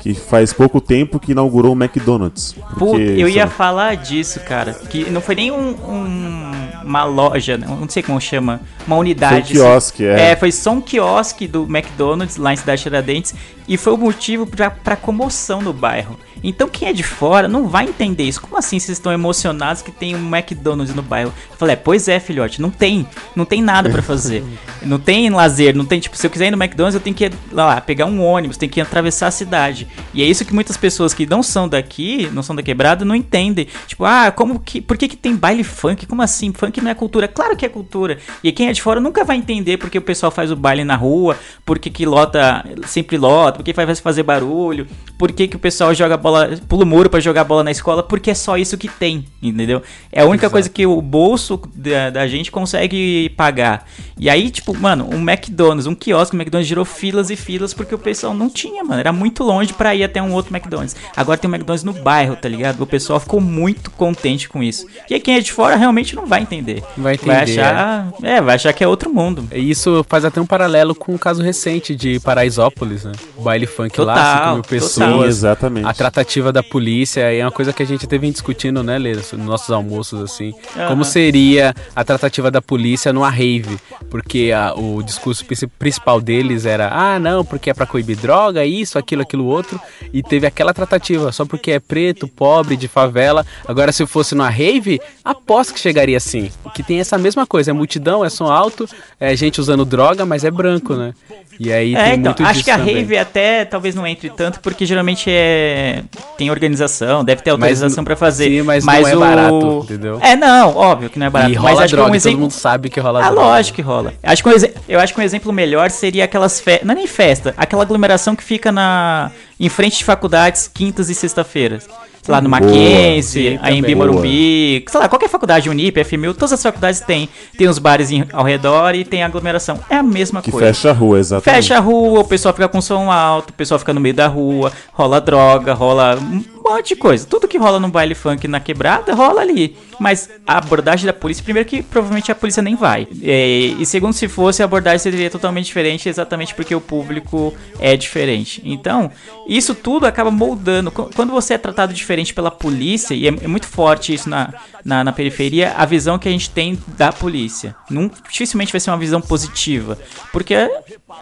que 0.00 0.12
faz 0.14 0.52
pouco 0.52 0.80
tempo 0.80 1.18
que 1.20 1.32
inaugurou 1.32 1.72
o 1.74 1.80
McDonald's. 1.80 2.54
Pô, 2.78 2.86
Porque, 2.92 3.02
eu 3.16 3.28
ia 3.28 3.44
lá, 3.44 3.50
falar 3.50 3.96
disso, 3.96 4.40
cara. 4.40 4.74
Que 4.74 5.08
não 5.10 5.20
foi 5.20 5.34
nem 5.36 5.50
um, 5.52 5.70
um- 5.70 6.50
uma 6.84 7.04
loja, 7.04 7.56
não 7.56 7.76
não 7.76 7.88
sei 7.88 8.02
como 8.02 8.20
chama, 8.20 8.60
uma 8.86 8.96
unidade. 8.96 9.52
Foi 9.54 9.62
um 9.62 9.64
quiosque, 9.64 10.04
é. 10.04 10.30
É, 10.32 10.36
foi 10.36 10.50
só 10.50 10.72
um 10.72 10.80
quiosque 10.80 11.46
do 11.46 11.62
McDonald's 11.64 12.36
lá 12.36 12.52
em 12.52 12.56
Cidade 12.56 12.82
Tiradentes 12.82 13.34
e 13.70 13.76
foi 13.76 13.92
o 13.92 13.96
motivo 13.96 14.48
pra, 14.48 14.68
pra 14.68 14.96
comoção 14.96 15.62
no 15.62 15.72
bairro. 15.72 16.18
Então 16.42 16.68
quem 16.68 16.88
é 16.88 16.92
de 16.92 17.04
fora 17.04 17.46
não 17.46 17.68
vai 17.68 17.84
entender 17.84 18.24
isso. 18.24 18.40
Como 18.40 18.56
assim 18.56 18.80
vocês 18.80 18.98
estão 18.98 19.12
emocionados 19.12 19.80
que 19.80 19.92
tem 19.92 20.16
um 20.16 20.34
McDonald's 20.34 20.92
no 20.92 21.02
bairro? 21.02 21.32
Eu 21.50 21.56
falei, 21.56 21.74
é, 21.74 21.76
pois 21.76 22.08
é, 22.08 22.18
filhote, 22.18 22.60
não 22.60 22.70
tem. 22.70 23.06
Não 23.36 23.44
tem 23.44 23.62
nada 23.62 23.88
pra 23.88 24.02
fazer. 24.02 24.42
não 24.82 24.98
tem 24.98 25.30
lazer, 25.30 25.76
não 25.76 25.84
tem, 25.84 26.00
tipo, 26.00 26.16
se 26.16 26.26
eu 26.26 26.30
quiser 26.30 26.48
ir 26.48 26.50
no 26.50 26.60
McDonald's, 26.60 26.94
eu 26.94 27.00
tenho 27.00 27.14
que 27.14 27.26
ir 27.26 27.32
lá, 27.52 27.80
pegar 27.80 28.06
um 28.06 28.20
ônibus, 28.20 28.56
tenho 28.56 28.72
que 28.72 28.80
atravessar 28.80 29.28
a 29.28 29.30
cidade. 29.30 29.86
E 30.12 30.20
é 30.22 30.26
isso 30.26 30.44
que 30.44 30.54
muitas 30.54 30.76
pessoas 30.76 31.14
que 31.14 31.24
não 31.24 31.42
são 31.42 31.68
daqui, 31.68 32.28
não 32.32 32.42
são 32.42 32.56
da 32.56 32.62
quebrada, 32.64 33.04
não 33.04 33.14
entendem. 33.14 33.68
Tipo, 33.86 34.04
ah, 34.04 34.32
como 34.32 34.58
que. 34.58 34.80
Por 34.80 34.96
que, 34.96 35.06
que 35.06 35.16
tem 35.16 35.36
baile 35.36 35.62
funk? 35.62 36.06
Como 36.06 36.22
assim? 36.22 36.52
Funk 36.52 36.80
não 36.80 36.90
é 36.90 36.94
cultura? 36.94 37.28
Claro 37.28 37.56
que 37.56 37.64
é 37.64 37.68
cultura. 37.68 38.18
E 38.42 38.50
quem 38.50 38.68
é 38.68 38.72
de 38.72 38.82
fora 38.82 39.00
nunca 39.00 39.24
vai 39.24 39.36
entender 39.36 39.76
porque 39.76 39.98
o 39.98 40.02
pessoal 40.02 40.32
faz 40.32 40.50
o 40.50 40.56
baile 40.56 40.84
na 40.84 40.96
rua, 40.96 41.36
por 41.64 41.78
que, 41.78 41.90
que 41.90 42.06
lota, 42.06 42.64
sempre 42.86 43.16
lota, 43.16 43.59
por 43.60 43.64
que 43.64 43.74
faz 43.74 44.00
fazer 44.00 44.22
barulho, 44.22 44.86
por 45.18 45.30
que, 45.32 45.46
que 45.46 45.56
o 45.56 45.58
pessoal 45.58 45.94
joga 45.94 46.16
bola, 46.16 46.58
pula 46.66 46.84
o 46.84 46.86
muro 46.86 47.10
pra 47.10 47.20
jogar 47.20 47.44
bola 47.44 47.62
na 47.62 47.70
escola, 47.70 48.02
porque 48.02 48.30
é 48.30 48.34
só 48.34 48.56
isso 48.56 48.78
que 48.78 48.88
tem, 48.88 49.26
entendeu? 49.42 49.82
É 50.10 50.22
a 50.22 50.26
única 50.26 50.48
coisa 50.48 50.68
que 50.68 50.86
o 50.86 51.00
bolso 51.02 51.60
da, 51.74 52.10
da 52.10 52.26
gente 52.26 52.50
consegue 52.50 53.28
pagar. 53.36 53.86
E 54.18 54.30
aí, 54.30 54.50
tipo, 54.50 54.76
mano, 54.76 55.08
um 55.12 55.18
McDonald's, 55.18 55.86
um 55.86 55.94
quiosque, 55.94 56.34
o 56.34 56.38
McDonald's 56.38 56.68
girou 56.68 56.84
filas 56.84 57.28
e 57.30 57.36
filas 57.36 57.74
porque 57.74 57.94
o 57.94 57.98
pessoal 57.98 58.32
não 58.32 58.48
tinha, 58.48 58.82
mano. 58.82 59.00
Era 59.00 59.12
muito 59.12 59.44
longe 59.44 59.72
pra 59.74 59.94
ir 59.94 60.04
até 60.04 60.22
um 60.22 60.32
outro 60.32 60.54
McDonald's. 60.54 60.96
Agora 61.14 61.36
tem 61.38 61.50
um 61.50 61.54
McDonald's 61.54 61.84
no 61.84 61.92
bairro, 61.92 62.36
tá 62.36 62.48
ligado? 62.48 62.80
O 62.80 62.86
pessoal 62.86 63.20
ficou 63.20 63.40
muito 63.40 63.90
contente 63.90 64.48
com 64.48 64.62
isso. 64.62 64.86
E 65.08 65.14
aí 65.14 65.20
quem 65.20 65.36
é 65.36 65.40
de 65.40 65.52
fora 65.52 65.76
realmente 65.76 66.14
não 66.14 66.26
vai 66.26 66.42
entender. 66.42 66.82
Vai 66.96 67.10
Vai 67.10 67.14
entender, 67.14 67.60
achar. 67.60 68.12
É, 68.22 68.40
vai 68.40 68.54
achar 68.54 68.72
que 68.72 68.84
é 68.84 68.88
outro 68.88 69.12
mundo. 69.12 69.48
E 69.52 69.70
Isso 69.70 70.04
faz 70.08 70.24
até 70.24 70.40
um 70.40 70.46
paralelo 70.46 70.94
com 70.94 71.14
o 71.14 71.18
caso 71.18 71.42
recente 71.42 71.94
de 71.94 72.20
Paraisópolis, 72.20 73.04
né? 73.04 73.12
O 73.36 73.42
baile 73.50 73.66
funk 73.66 74.00
lá, 74.00 74.14
Total, 74.14 74.34
5 74.34 74.54
mil 74.54 74.62
total. 74.62 74.70
pessoas. 74.70 75.22
Sim, 75.24 75.28
exatamente. 75.28 75.86
A 75.86 75.92
tratativa 75.92 76.52
da 76.52 76.62
polícia 76.62 77.20
é 77.32 77.44
uma 77.44 77.50
coisa 77.50 77.72
que 77.72 77.82
a 77.82 77.86
gente 77.86 78.06
teve 78.06 78.30
discutindo, 78.30 78.82
né, 78.82 78.96
Lê, 78.98 79.12
nos 79.14 79.32
nossos 79.32 79.70
almoços, 79.70 80.22
assim. 80.22 80.52
Como 80.88 81.04
seria 81.04 81.74
a 81.94 82.04
tratativa 82.04 82.50
da 82.50 82.62
polícia 82.62 83.12
numa 83.12 83.28
rave? 83.30 83.76
Porque 84.08 84.52
a- 84.54 84.74
o 84.74 85.02
discurso 85.02 85.44
princi- 85.44 85.66
principal 85.66 86.20
deles 86.20 86.64
era, 86.64 86.90
ah, 86.92 87.18
não, 87.18 87.44
porque 87.44 87.70
é 87.70 87.74
pra 87.74 87.86
coibir 87.86 88.16
droga, 88.16 88.64
isso, 88.64 88.98
aquilo, 88.98 89.22
aquilo, 89.22 89.44
outro. 89.46 89.80
E 90.12 90.22
teve 90.22 90.46
aquela 90.46 90.72
tratativa, 90.72 91.32
só 91.32 91.44
porque 91.44 91.72
é 91.72 91.80
preto, 91.80 92.28
pobre, 92.28 92.76
de 92.76 92.86
favela. 92.88 93.44
Agora, 93.66 93.90
se 93.92 94.06
fosse 94.06 94.34
numa 94.34 94.48
rave, 94.50 95.00
aposto 95.24 95.74
que 95.74 95.80
chegaria 95.80 96.16
assim. 96.16 96.50
Que 96.74 96.82
tem 96.82 97.00
essa 97.00 97.18
mesma 97.18 97.46
coisa, 97.46 97.70
é 97.70 97.74
multidão, 97.74 98.24
é 98.24 98.30
som 98.30 98.46
alto, 98.46 98.88
é 99.18 99.34
gente 99.36 99.60
usando 99.60 99.84
droga, 99.84 100.24
mas 100.24 100.44
é 100.44 100.50
branco, 100.50 100.94
né? 100.94 101.12
E 101.58 101.70
aí 101.72 101.94
É, 101.94 102.04
tem 102.04 102.12
então, 102.14 102.22
muito 102.32 102.42
acho 102.42 102.52
disso 102.54 102.64
que 102.64 102.70
a 102.70 102.78
também. 102.78 102.94
rave 102.96 103.16
até 103.30 103.64
talvez 103.64 103.94
não 103.94 104.06
entre 104.06 104.28
tanto, 104.30 104.60
porque 104.60 104.84
geralmente 104.84 105.30
é 105.30 106.02
tem 106.36 106.50
organização, 106.50 107.24
deve 107.24 107.42
ter 107.42 107.50
autorização 107.50 107.98
Mas- 107.98 108.04
pra 108.04 108.16
fazer. 108.16 108.44
sim, 108.50 108.62
mas 108.62 108.84
não 108.84 108.92
é 108.94 109.16
o... 109.16 109.20
barato, 109.20 109.80
entendeu? 109.84 110.18
É, 110.20 110.34
não, 110.36 110.76
óbvio 110.76 111.08
que 111.08 111.18
não 111.18 111.26
é 111.26 111.30
barato. 111.30 111.52
E 111.52 111.54
mas 111.56 111.62
rola 111.72 111.84
acho 111.84 111.94
droga, 111.96 112.10
que 112.10 112.10
um 112.10 112.12
todo 112.12 112.16
exemplo... 112.16 112.40
mundo 112.40 112.50
sabe 112.52 112.90
que 112.90 112.98
rola 113.00 113.20
Ah, 113.24 113.30
droga. 113.30 113.40
lógico 113.46 113.76
que 113.76 113.82
rola. 113.82 114.12
Acho 114.22 114.42
que 114.42 114.48
um 114.48 114.52
exe- 114.52 114.74
Eu 114.88 114.98
acho 115.00 115.14
que 115.14 115.20
um 115.20 115.22
exemplo 115.22 115.52
melhor 115.52 115.90
seria 115.90 116.24
aquelas 116.24 116.60
festas. 116.60 116.86
Não 116.86 116.92
é 116.92 116.96
nem 116.96 117.06
festa, 117.06 117.54
aquela 117.56 117.82
aglomeração 117.82 118.34
que 118.34 118.42
fica 118.42 118.72
na 118.72 119.30
em 119.58 119.68
frente 119.68 119.98
de 119.98 120.04
faculdades, 120.04 120.68
quintas 120.72 121.08
e 121.10 121.14
sexta-feiras. 121.14 121.86
Sei 122.22 122.32
lá, 122.32 122.40
no 122.40 122.48
Mackenzie, 122.50 123.58
a 123.62 123.70
Embi 123.72 123.80
também. 123.80 123.94
Morumbi, 123.96 124.84
sei 124.88 125.00
lá, 125.00 125.08
qualquer 125.08 125.28
faculdade, 125.28 125.70
Unip, 125.70 125.98
FMU, 126.04 126.34
todas 126.34 126.52
as 126.52 126.62
faculdades 126.62 127.00
têm. 127.00 127.28
Tem 127.56 127.66
os 127.66 127.78
bares 127.78 128.10
em- 128.10 128.26
ao 128.32 128.44
redor 128.44 128.94
e 128.94 129.04
tem 129.04 129.22
a 129.22 129.26
aglomeração. 129.26 129.80
É 129.88 129.96
a 129.96 130.02
mesma 130.02 130.42
Que 130.42 130.50
coisa. 130.50 130.66
fecha 130.66 130.90
a 130.90 130.92
rua, 130.92 131.18
exatamente. 131.18 131.62
Fecha 131.62 131.76
a 131.76 131.80
rua, 131.80 132.20
o 132.20 132.24
pessoal 132.24 132.52
fica 132.54 132.68
com 132.68 132.80
som 132.80 133.10
alto, 133.10 133.50
o 133.50 133.52
pessoal 133.54 133.78
fica 133.78 133.94
no 133.94 134.00
meio 134.00 134.14
da 134.14 134.26
rua, 134.26 134.70
rola 134.92 135.18
droga, 135.20 135.72
rola 135.72 136.18
um 136.20 136.44
monte 136.62 136.88
de 136.90 136.96
coisa. 136.96 137.26
Tudo 137.26 137.48
que 137.48 137.56
rola 137.56 137.80
no 137.80 137.88
baile 137.88 138.14
funk 138.14 138.46
na 138.46 138.60
quebrada, 138.60 139.14
rola 139.14 139.40
ali. 139.40 139.74
Mas 139.98 140.28
a 140.46 140.58
abordagem 140.58 141.06
da 141.06 141.12
polícia, 141.12 141.42
primeiro 141.42 141.68
que 141.68 141.82
provavelmente 141.82 142.30
a 142.30 142.34
polícia 142.34 142.62
nem 142.62 142.74
vai. 142.76 143.06
É, 143.22 143.46
e 143.78 143.84
segundo, 143.86 144.12
se 144.12 144.28
fosse, 144.28 144.62
a 144.62 144.66
abordagem 144.66 144.98
seria 144.98 145.28
totalmente 145.30 145.66
diferente, 145.66 146.08
exatamente 146.08 146.54
porque 146.54 146.74
o 146.74 146.80
público 146.80 147.52
é 147.78 147.96
diferente. 147.96 148.62
Então, 148.64 149.10
isso 149.48 149.74
tudo 149.74 150.06
acaba 150.06 150.30
moldando. 150.30 150.90
Qu- 150.90 151.10
Quando 151.14 151.32
você 151.32 151.54
é 151.54 151.58
tratado 151.58 151.92
diferente 151.92 152.09
pela 152.34 152.50
polícia, 152.50 153.14
e 153.14 153.26
é, 153.26 153.28
é 153.28 153.48
muito 153.48 153.66
forte 153.66 154.12
isso 154.12 154.28
na, 154.28 154.52
na, 154.84 155.04
na 155.04 155.12
periferia, 155.12 155.72
a 155.76 155.84
visão 155.84 156.18
que 156.18 156.28
a 156.28 156.32
gente 156.32 156.50
tem 156.50 156.78
da 156.96 157.12
polícia. 157.12 157.74
Não, 157.88 158.10
dificilmente 158.30 158.72
vai 158.72 158.80
ser 158.80 158.90
uma 158.90 158.98
visão 158.98 159.20
positiva. 159.20 159.98
Porque 160.32 160.54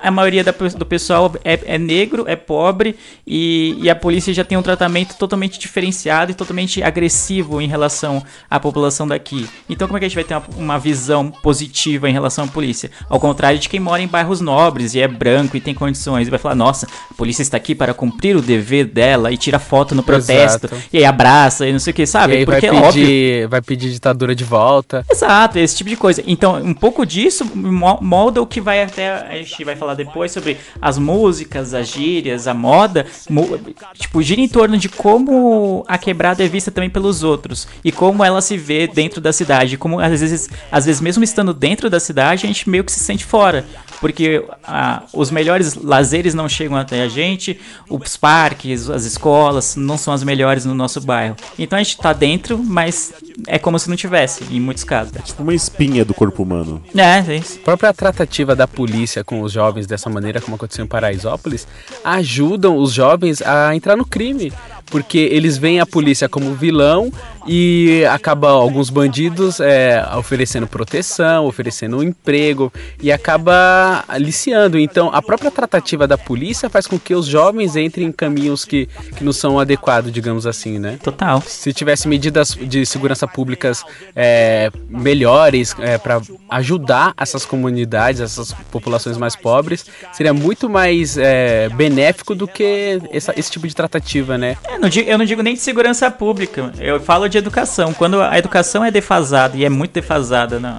a 0.03 0.11
maioria 0.11 0.43
da 0.45 0.53
do 0.53 0.87
pessoal 0.87 1.33
é, 1.45 1.61
é 1.65 1.79
negro, 1.79 2.25
é 2.27 2.37
pobre, 2.37 2.97
e, 3.27 3.77
e 3.81 3.91
a 3.91 3.95
polícia 3.95 4.33
já 4.33 4.45
tem 4.45 4.59
um 4.59 4.63
tratamento 4.63 5.15
totalmente 5.17 5.59
diferenciado 5.59 6.33
e 6.33 6.35
totalmente 6.35 6.83
agressivo 6.83 7.61
em 7.61 7.69
relação 7.69 8.23
à 8.51 8.59
população 8.59 9.07
daqui. 9.07 9.49
Então, 9.69 9.87
como 9.87 9.97
é 9.97 10.01
que 10.01 10.07
a 10.07 10.09
gente 10.09 10.17
vai 10.17 10.25
ter 10.25 10.35
uma, 10.35 10.45
uma 10.57 10.79
visão 10.79 11.31
positiva 11.31 12.09
em 12.09 12.13
relação 12.13 12.45
à 12.45 12.49
polícia? 12.49 12.91
Ao 13.09 13.21
contrário 13.21 13.59
de 13.59 13.69
quem 13.69 13.81
mora 13.81 14.03
em 14.03 14.09
bairros 14.09 14.41
nobres 14.41 14.95
e 14.95 15.01
é 15.01 15.09
branco 15.09 15.57
e 15.57 15.61
tem 15.61 15.75
condições, 15.75 16.27
e 16.27 16.31
vai 16.31 16.39
falar: 16.39 16.55
nossa, 16.55 16.87
a 17.11 17.15
polícia 17.15 17.43
está 17.43 17.57
aqui 17.57 17.75
para 17.75 17.95
cumprir 17.95 18.37
o 18.37 18.43
dever 18.43 18.87
dela 18.87 19.33
e 19.33 19.37
tira 19.37 19.59
foto 19.59 19.95
no 19.95 20.03
protesto, 20.03 20.67
Exato. 20.67 20.78
E 20.93 20.99
aí 20.99 21.05
abraça 21.05 21.67
e 21.67 21.73
não 21.73 21.79
sei 21.79 21.93
o 21.93 21.95
que, 21.95 22.07
sabe? 22.07 22.37
aí 22.37 22.45
vai 22.45 22.61
Porque 22.61 22.67
é 22.67 22.73
óbvio. 22.73 22.93
pedir, 23.05 23.49
vai 23.49 23.61
pedir 23.63 23.91
ditadura 23.91 24.35
de 24.35 24.45
volta. 24.45 25.05
Exato, 25.11 25.59
esse 25.59 25.77
tipo 25.77 25.91
de 25.91 25.97
coisa. 25.97 26.23
Então, 26.27 26.57
um 26.57 26.75
pouco 26.75 27.05
disso 27.07 27.45
mo- 27.55 27.99
molda 28.01 28.41
o 28.43 28.47
que 28.47 28.61
vai 28.61 28.83
até. 28.83 29.11
A 29.29 29.37
gente 29.37 29.65
vai 29.65 29.77
falar 29.77 29.95
depois 29.95 30.33
sobre 30.33 30.57
as 30.81 30.99
músicas, 30.99 31.75
as 31.75 31.89
gírias, 31.89 32.47
a 32.47 32.55
moda. 32.55 33.07
mo- 33.29 33.59
tipo, 33.95 34.23
gira 34.23 34.41
em 34.41 34.49
torno 34.49 34.77
de 34.77 34.89
como 34.89 35.85
a 35.89 35.99
quebrada 35.99 36.45
é 36.45 36.49
vista 36.49 36.71
também 36.71 36.91
pelos 36.91 37.23
outros. 37.23 37.67
E 37.85 37.91
como 37.93 38.23
ela 38.25 38.41
se 38.41 38.57
vê 38.57 38.87
dentro 38.87 39.21
da 39.21 39.33
cidade. 39.33 39.77
Como 39.77 40.01
às 40.01 40.11
vezes, 40.21 40.49
às 40.71 40.87
vezes 40.87 41.01
mesmo 41.01 41.23
estando 41.25 41.53
dentro 41.55 41.89
da 41.91 41.99
cidade, 42.01 42.45
a 42.45 42.49
gente 42.49 42.69
meio 42.69 42.85
que 42.85 42.93
se 42.93 43.01
sente 43.01 43.25
fora. 43.25 43.65
Porque 44.01 44.45
ah, 44.65 45.03
os 45.13 45.31
melhores 45.31 45.75
lazeres 45.75 46.33
não 46.35 46.49
chegam 46.49 46.77
até 46.77 47.03
a 47.03 47.09
gente, 47.09 47.59
os 47.91 48.17
parques, 48.17 48.89
as 48.89 49.05
escolas 49.05 49.75
não 49.77 49.99
são 49.99 50.13
as 50.15 50.23
melhores 50.23 50.65
no 50.69 50.75
nosso 50.75 51.01
bairro. 51.01 51.37
Então 51.59 51.79
a 51.79 51.83
gente 51.83 51.99
tá 51.99 52.13
dentro, 52.13 52.59
mas 52.59 53.13
é 53.47 53.59
como 53.59 53.79
se 53.79 53.89
não 53.89 53.97
tivesse, 53.97 54.45
em 54.51 54.61
muitos 54.61 54.85
casos. 54.85 55.13
Tipo 55.25 55.43
uma 55.43 55.55
espinha 55.55 56.05
do 56.05 56.15
corpo 56.15 56.43
humano. 56.43 56.83
É, 56.97 57.33
é 57.33 57.37
isso. 57.37 57.59
A 57.61 57.65
própria 57.65 57.93
tratativa 57.93 58.55
da 58.55 58.69
polícia 58.69 59.25
com 59.25 59.41
os 59.43 59.53
jovens 59.53 59.87
dessa 59.87 60.09
maneira, 60.09 60.41
como 60.41 60.57
aconteceu 60.57 60.85
em 60.85 60.89
Paraisópolis, 60.89 61.67
ajudam 62.05 62.77
os 62.77 62.93
jovens 62.93 63.43
a 63.43 63.75
entrar 63.75 63.97
no 63.97 64.05
crime. 64.05 64.53
Porque 64.91 65.19
eles 65.19 65.59
veem 65.59 65.81
a 65.81 65.87
polícia 65.87 66.29
como 66.29 66.55
vilão 66.55 67.13
e 67.49 68.05
acaba 68.11 68.51
alguns 68.51 68.91
bandidos 68.91 69.59
é, 69.59 70.07
oferecendo 70.17 70.67
proteção, 70.67 71.47
oferecendo 71.47 71.99
um 71.99 72.03
emprego 72.03 72.73
e 73.03 73.11
acaba 73.11 74.05
aliciando. 74.07 74.79
Então, 74.79 75.11
a 75.13 75.23
própria 75.23 75.51
tratativa 75.51 76.07
da 76.07 76.19
polícia 76.19 76.69
faz 76.69 76.87
com 76.87 76.99
que 76.99 77.15
os 77.15 77.27
jovens 77.27 77.75
entrem 77.75 78.09
em 78.09 78.13
caminhos 78.13 78.65
que, 78.65 78.87
que 79.17 79.25
não 79.25 79.33
são 79.33 79.59
adequados, 79.59 80.13
digamos 80.13 80.47
assim, 80.47 80.79
né? 80.79 80.99
Total. 81.03 81.43
Se 81.47 81.73
tivesse 81.73 82.07
medidas 82.07 82.51
de 82.51 82.85
segurança 82.85 83.27
públicas 83.27 83.83
é, 84.15 84.71
melhores 84.89 85.75
é, 85.79 85.97
para 85.97 86.21
ajudar 86.51 87.15
essas 87.17 87.47
comunidades, 87.47 88.21
essas 88.21 88.53
populações 88.71 89.17
mais 89.17 89.35
pobres, 89.35 89.87
seria 90.13 90.35
muito 90.35 90.69
mais 90.69 91.17
é, 91.17 91.69
benéfico 91.71 92.35
do 92.35 92.47
que 92.47 93.01
essa, 93.11 93.33
esse 93.37 93.51
tipo 93.51 93.67
de 93.67 93.75
tratativa, 93.75 94.37
né? 94.37 94.57
Eu 94.79 94.83
não, 94.83 94.89
digo, 94.89 95.11
eu 95.11 95.19
não 95.19 95.25
digo 95.25 95.43
nem 95.43 95.55
de 95.55 95.61
segurança 95.61 96.09
pública, 96.09 96.73
eu 96.79 97.01
falo 97.01 97.29
de 97.29 97.37
educação. 97.37 97.93
Quando 97.93 98.23
a 98.23 98.39
educação 98.39 98.85
é 98.85 98.93
defasada 98.93 99.57
e 99.57 99.65
é 99.65 99.69
muito 99.69 99.93
defasada 99.93 100.61
no, 100.61 100.71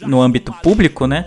no, 0.00 0.08
no 0.08 0.20
âmbito 0.20 0.52
público, 0.60 1.06
né? 1.06 1.24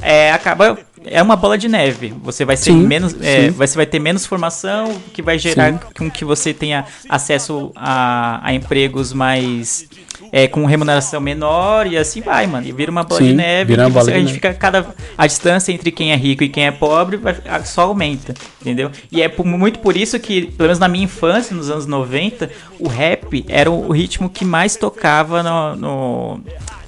É, 0.00 0.32
acaba 0.32 0.78
é 1.10 1.22
uma 1.22 1.36
bola 1.36 1.56
de 1.58 1.68
neve. 1.68 2.12
Você 2.22 2.44
vai 2.44 2.56
ser 2.56 2.70
Sim, 2.72 2.86
menos, 2.86 3.14
é, 3.20 3.50
você 3.50 3.76
vai 3.76 3.86
ter 3.86 3.98
menos 3.98 4.26
formação, 4.26 5.00
que 5.12 5.22
vai 5.22 5.38
gerar 5.38 5.72
Sim. 5.72 5.78
com 5.96 6.10
que 6.10 6.24
você 6.24 6.52
tenha 6.54 6.84
acesso 7.08 7.72
a, 7.74 8.40
a 8.42 8.52
empregos 8.54 9.12
mais 9.12 9.86
é, 10.32 10.46
com 10.46 10.64
remuneração 10.66 11.20
menor 11.20 11.86
e 11.86 11.96
assim 11.96 12.20
vai, 12.20 12.46
mano. 12.46 12.66
E 12.66 12.72
vira 12.72 12.90
uma 12.90 13.02
bola 13.04 13.20
Sim, 13.20 13.28
de 13.28 13.34
neve. 13.34 13.68
vira 13.72 13.84
uma 13.84 13.90
bola 13.90 14.04
você- 14.06 14.12
a 14.12 14.18
gente 14.18 14.32
fica 14.32 14.52
cada 14.52 14.86
a 15.16 15.26
distância 15.26 15.72
entre 15.72 15.90
quem 15.90 16.12
é 16.12 16.16
rico 16.16 16.44
e 16.44 16.48
quem 16.48 16.66
é 16.66 16.70
pobre 16.70 17.16
vai, 17.16 17.36
só 17.64 17.82
aumenta, 17.82 18.34
entendeu? 18.60 18.90
E 19.10 19.22
é 19.22 19.28
por- 19.28 19.46
muito 19.46 19.78
por 19.78 19.96
isso 19.96 20.18
que, 20.20 20.42
pelo 20.46 20.68
menos 20.68 20.78
na 20.78 20.88
minha 20.88 21.04
infância, 21.04 21.56
nos 21.56 21.70
anos 21.70 21.86
90, 21.86 22.50
o 22.78 22.88
rap 22.88 23.44
era 23.48 23.70
o, 23.70 23.88
o 23.88 23.92
ritmo 23.92 24.28
que 24.28 24.44
mais 24.44 24.76
tocava 24.76 25.42
no, 25.42 25.76
no- 25.76 26.40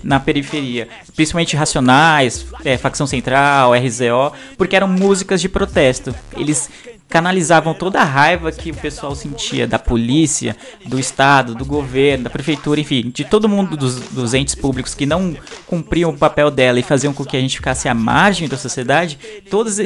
na 0.02 0.18
periferia, 0.20 0.88
principalmente 1.14 1.56
Racionais, 1.56 2.46
é, 2.64 2.76
Facção 2.76 3.06
Central, 3.06 3.72
RZO, 3.74 4.32
porque 4.56 4.76
eram 4.76 4.88
músicas 4.88 5.40
de 5.40 5.48
protesto. 5.48 6.14
Eles 6.36 6.70
canalizavam 7.10 7.74
toda 7.74 8.00
a 8.00 8.04
raiva 8.04 8.52
que 8.52 8.70
o 8.70 8.74
pessoal 8.74 9.16
sentia 9.16 9.66
da 9.66 9.78
polícia, 9.78 10.56
do 10.86 10.98
Estado, 10.98 11.56
do 11.56 11.64
governo, 11.64 12.24
da 12.24 12.30
prefeitura, 12.30 12.80
enfim, 12.80 13.10
de 13.12 13.24
todo 13.24 13.48
mundo 13.48 13.76
dos, 13.76 13.96
dos 14.10 14.32
entes 14.32 14.54
públicos 14.54 14.94
que 14.94 15.04
não 15.04 15.36
cumpriam 15.66 16.10
o 16.10 16.16
papel 16.16 16.50
dela 16.52 16.78
e 16.78 16.82
faziam 16.84 17.12
com 17.12 17.24
que 17.24 17.36
a 17.36 17.40
gente 17.40 17.56
ficasse 17.56 17.88
à 17.88 17.94
margem 17.94 18.48
da 18.48 18.56
sociedade, 18.56 19.18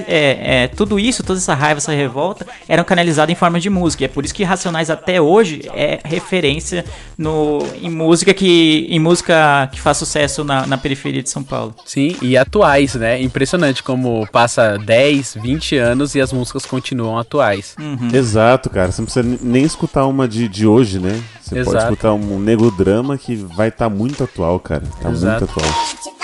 é, 0.07 0.65
é, 0.65 0.69
tudo 0.69 1.01
isso, 1.01 1.23
toda 1.23 1.39
essa 1.39 1.55
raiva, 1.55 1.79
essa 1.79 1.93
revolta, 1.93 2.47
eram 2.69 2.85
canalizadas 2.85 3.33
em 3.33 3.37
forma 3.37 3.59
de 3.59 3.71
música. 3.71 4.05
E 4.05 4.07
é 4.07 4.09
por 4.09 4.25
isso 4.25 4.35
que 4.35 4.45
Racionais 4.45 4.91
até 4.91 5.19
hoje 5.21 5.63
é 5.75 6.01
referência 6.05 6.85
no, 7.17 7.67
em 7.81 7.91
música 7.91 8.35
que 8.35 8.87
em 8.91 8.99
música 8.99 9.69
que 9.73 9.81
faz 9.81 9.97
sucesso 9.97 10.45
na, 10.45 10.67
na 10.67 10.77
periferia 10.77 11.23
de 11.23 11.31
São 11.31 11.43
Paulo. 11.43 11.75
Sim, 11.87 12.17
e 12.21 12.37
atuais, 12.37 12.95
né? 12.95 13.21
Impressionante 13.23 13.83
como 13.83 14.29
passa 14.31 14.77
10, 14.77 15.39
20 15.41 15.77
anos 15.79 16.15
e 16.15 16.21
as 16.21 16.33
músicas 16.33 16.67
continuam 16.67 17.14
atuais. 17.19 17.77
Exato, 18.13 18.71
cara. 18.71 18.91
Você 18.93 19.01
não 19.01 19.07
precisa 19.07 19.39
nem 19.43 19.65
escutar 19.65 20.07
uma 20.07 20.27
de, 20.29 20.49
de 20.49 20.67
hoje, 20.67 20.99
né? 20.99 21.23
Você 21.41 21.57
pode 21.57 21.69
Exato. 21.77 21.93
escutar 21.93 22.13
um 22.13 22.39
negro 22.39 22.71
drama 22.71 23.17
que 23.19 23.37
vai 23.37 23.69
estar 23.69 23.89
muito 23.89 24.25
atual, 24.25 24.59
cara. 24.61 24.83
Tá 25.01 25.11
Exato. 25.11 25.47
muito 25.47 25.59
atual. 25.59 26.24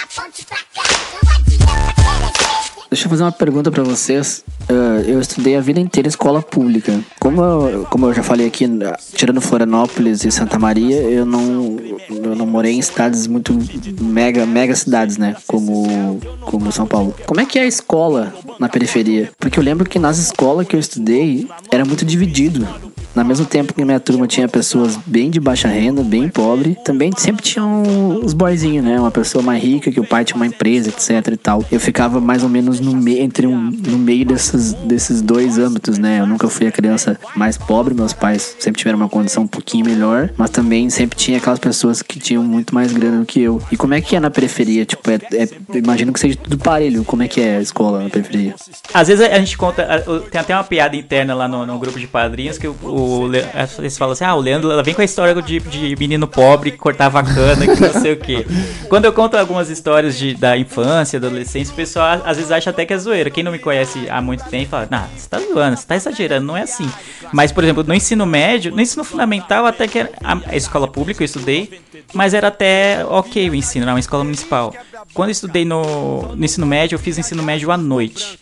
Deixa 2.90 3.06
eu 3.06 3.10
fazer 3.10 3.22
uma 3.22 3.30
pergunta 3.30 3.70
pra 3.70 3.84
vocês. 3.84 4.44
Ah, 4.68 5.00
eu 5.06 5.20
estudei 5.20 5.56
a 5.56 5.60
vida 5.60 5.78
inteira 5.78 6.08
em 6.08 6.10
escola 6.10 6.42
pública. 6.42 7.00
Como 7.20 7.40
eu, 7.40 7.86
como 7.88 8.06
eu 8.06 8.12
já 8.12 8.22
falei 8.22 8.48
aqui, 8.48 8.66
tirando 9.14 9.40
Florianópolis 9.40 10.24
e 10.24 10.30
Santa 10.32 10.58
Maria, 10.58 11.00
eu 11.02 11.24
não, 11.24 11.76
eu 12.08 12.34
não 12.34 12.46
morei 12.46 12.72
em 12.72 12.82
cidades 12.82 13.28
muito 13.28 13.56
mega, 14.00 14.44
mega 14.44 14.74
cidades, 14.74 15.16
né? 15.16 15.36
Como, 15.46 16.18
como 16.40 16.72
São 16.72 16.86
Paulo. 16.86 17.14
Como 17.26 17.40
é 17.40 17.46
que 17.46 17.60
é 17.60 17.62
a 17.62 17.66
escola 17.66 18.34
na 18.58 18.68
periferia? 18.68 19.30
Porque 19.38 19.58
eu 19.58 19.62
lembro 19.62 19.88
que 19.88 19.98
nas 19.98 20.18
escolas 20.18 20.66
que 20.66 20.74
eu 20.74 20.80
estudei 20.80 21.48
era 21.70 21.84
muito 21.84 22.04
dividido. 22.04 22.66
Na 23.14 23.24
mesmo 23.24 23.44
tempo 23.44 23.74
que 23.74 23.84
minha 23.84 23.98
turma 24.00 24.26
tinha 24.26 24.48
pessoas 24.48 24.96
bem 25.06 25.30
de 25.30 25.40
baixa 25.40 25.68
renda, 25.68 26.02
bem 26.02 26.28
pobre, 26.28 26.76
também 26.84 27.10
sempre 27.16 27.42
tinham 27.42 27.82
os 28.22 28.32
boyzinhos, 28.32 28.84
né? 28.84 29.00
Uma 29.00 29.10
pessoa 29.10 29.42
mais 29.42 29.62
rica, 29.62 29.90
que 29.90 29.98
o 30.00 30.04
pai 30.06 30.24
tinha 30.24 30.36
uma 30.36 30.46
empresa, 30.46 30.90
etc 30.90 31.32
e 31.32 31.36
tal. 31.36 31.64
Eu 31.70 31.80
ficava 31.80 32.20
mais 32.20 32.42
ou 32.42 32.48
menos 32.48 32.78
no 32.80 32.96
meio, 32.96 33.20
entre 33.20 33.46
um, 33.46 33.56
no 33.56 33.98
meio 33.98 34.24
desses, 34.24 34.72
desses 34.74 35.20
dois 35.22 35.58
âmbitos, 35.58 35.98
né? 35.98 36.20
Eu 36.20 36.26
nunca 36.26 36.48
fui 36.48 36.66
a 36.66 36.72
criança 36.72 37.18
mais 37.34 37.58
pobre, 37.58 37.94
meus 37.94 38.12
pais 38.12 38.56
sempre 38.58 38.78
tiveram 38.78 38.98
uma 38.98 39.08
condição 39.08 39.42
um 39.42 39.48
pouquinho 39.48 39.84
melhor, 39.84 40.30
mas 40.36 40.50
também 40.50 40.88
sempre 40.90 41.18
tinha 41.18 41.38
aquelas 41.38 41.58
pessoas 41.58 42.02
que 42.02 42.18
tinham 42.18 42.42
muito 42.42 42.74
mais 42.74 42.92
grana 42.92 43.20
do 43.20 43.26
que 43.26 43.40
eu. 43.40 43.60
E 43.72 43.76
como 43.76 43.94
é 43.94 44.00
que 44.00 44.14
é 44.14 44.20
na 44.20 44.30
periferia? 44.30 44.84
Tipo, 44.84 45.10
é, 45.10 45.18
é- 45.32 45.78
imagino 45.78 46.12
que 46.12 46.20
seja 46.20 46.36
tudo 46.36 46.58
parelho. 46.58 47.04
Como 47.04 47.22
é 47.22 47.28
que 47.28 47.40
é 47.40 47.56
a 47.56 47.60
escola 47.60 48.02
na 48.04 48.10
periferia? 48.10 48.54
Às 48.94 49.08
vezes 49.08 49.24
a 49.24 49.38
gente 49.38 49.56
conta, 49.58 49.86
tem 50.30 50.40
até 50.40 50.54
uma 50.54 50.64
piada 50.64 50.96
interna 50.96 51.34
lá 51.34 51.48
no, 51.48 51.66
no 51.66 51.78
grupo 51.78 51.98
de 51.98 52.06
padrinhos 52.06 52.56
que 52.58 52.68
o, 52.68 52.76
o 53.00 53.26
Le- 53.26 53.44
eles 53.78 53.96
falam 53.98 54.12
assim: 54.12 54.24
ah, 54.24 54.34
o 54.34 54.40
Leandro 54.40 54.70
ela 54.70 54.82
vem 54.82 54.94
com 54.94 55.00
a 55.00 55.04
história 55.04 55.40
de, 55.40 55.58
de 55.60 55.96
menino 55.96 56.26
pobre 56.28 56.70
que 56.70 56.76
cortava 56.78 57.22
cana, 57.22 57.66
que 57.66 57.80
não 57.80 58.00
sei 58.00 58.12
o 58.12 58.16
quê. 58.16 58.46
Quando 58.88 59.04
eu 59.06 59.12
conto 59.12 59.36
algumas 59.36 59.68
histórias 59.70 60.16
de, 60.18 60.34
da 60.34 60.56
infância, 60.56 61.16
adolescência, 61.18 61.72
o 61.72 61.76
pessoal 61.76 62.20
às 62.24 62.36
vezes 62.36 62.52
acha 62.52 62.70
até 62.70 62.84
que 62.86 62.92
é 62.92 62.98
zoeira. 62.98 63.30
Quem 63.30 63.42
não 63.44 63.52
me 63.52 63.58
conhece 63.58 64.08
há 64.10 64.20
muito 64.20 64.44
tempo 64.44 64.70
fala: 64.70 64.88
nah, 64.90 65.06
você 65.16 65.28
tá 65.28 65.38
zoando, 65.40 65.76
você 65.76 65.86
tá 65.86 65.96
exagerando, 65.96 66.46
não 66.46 66.56
é 66.56 66.62
assim. 66.62 66.88
Mas, 67.32 67.52
por 67.52 67.62
exemplo, 67.64 67.84
no 67.86 67.94
ensino 67.94 68.26
médio, 68.26 68.72
no 68.72 68.80
ensino 68.80 69.04
fundamental, 69.04 69.66
até 69.66 69.86
que 69.86 69.98
era 70.00 70.10
a 70.46 70.56
escola 70.56 70.88
pública 70.88 71.22
eu 71.22 71.24
estudei, 71.26 71.80
mas 72.12 72.34
era 72.34 72.48
até 72.48 73.04
ok 73.08 73.48
o 73.50 73.54
ensino, 73.54 73.84
era 73.84 73.92
uma 73.92 74.00
escola 74.00 74.24
municipal. 74.24 74.74
Quando 75.14 75.28
eu 75.28 75.32
estudei 75.32 75.64
no, 75.64 76.34
no 76.34 76.44
ensino 76.44 76.66
médio, 76.66 76.96
eu 76.96 76.98
fiz 76.98 77.18
ensino 77.18 77.42
médio 77.42 77.70
à 77.70 77.76
noite. 77.76 78.38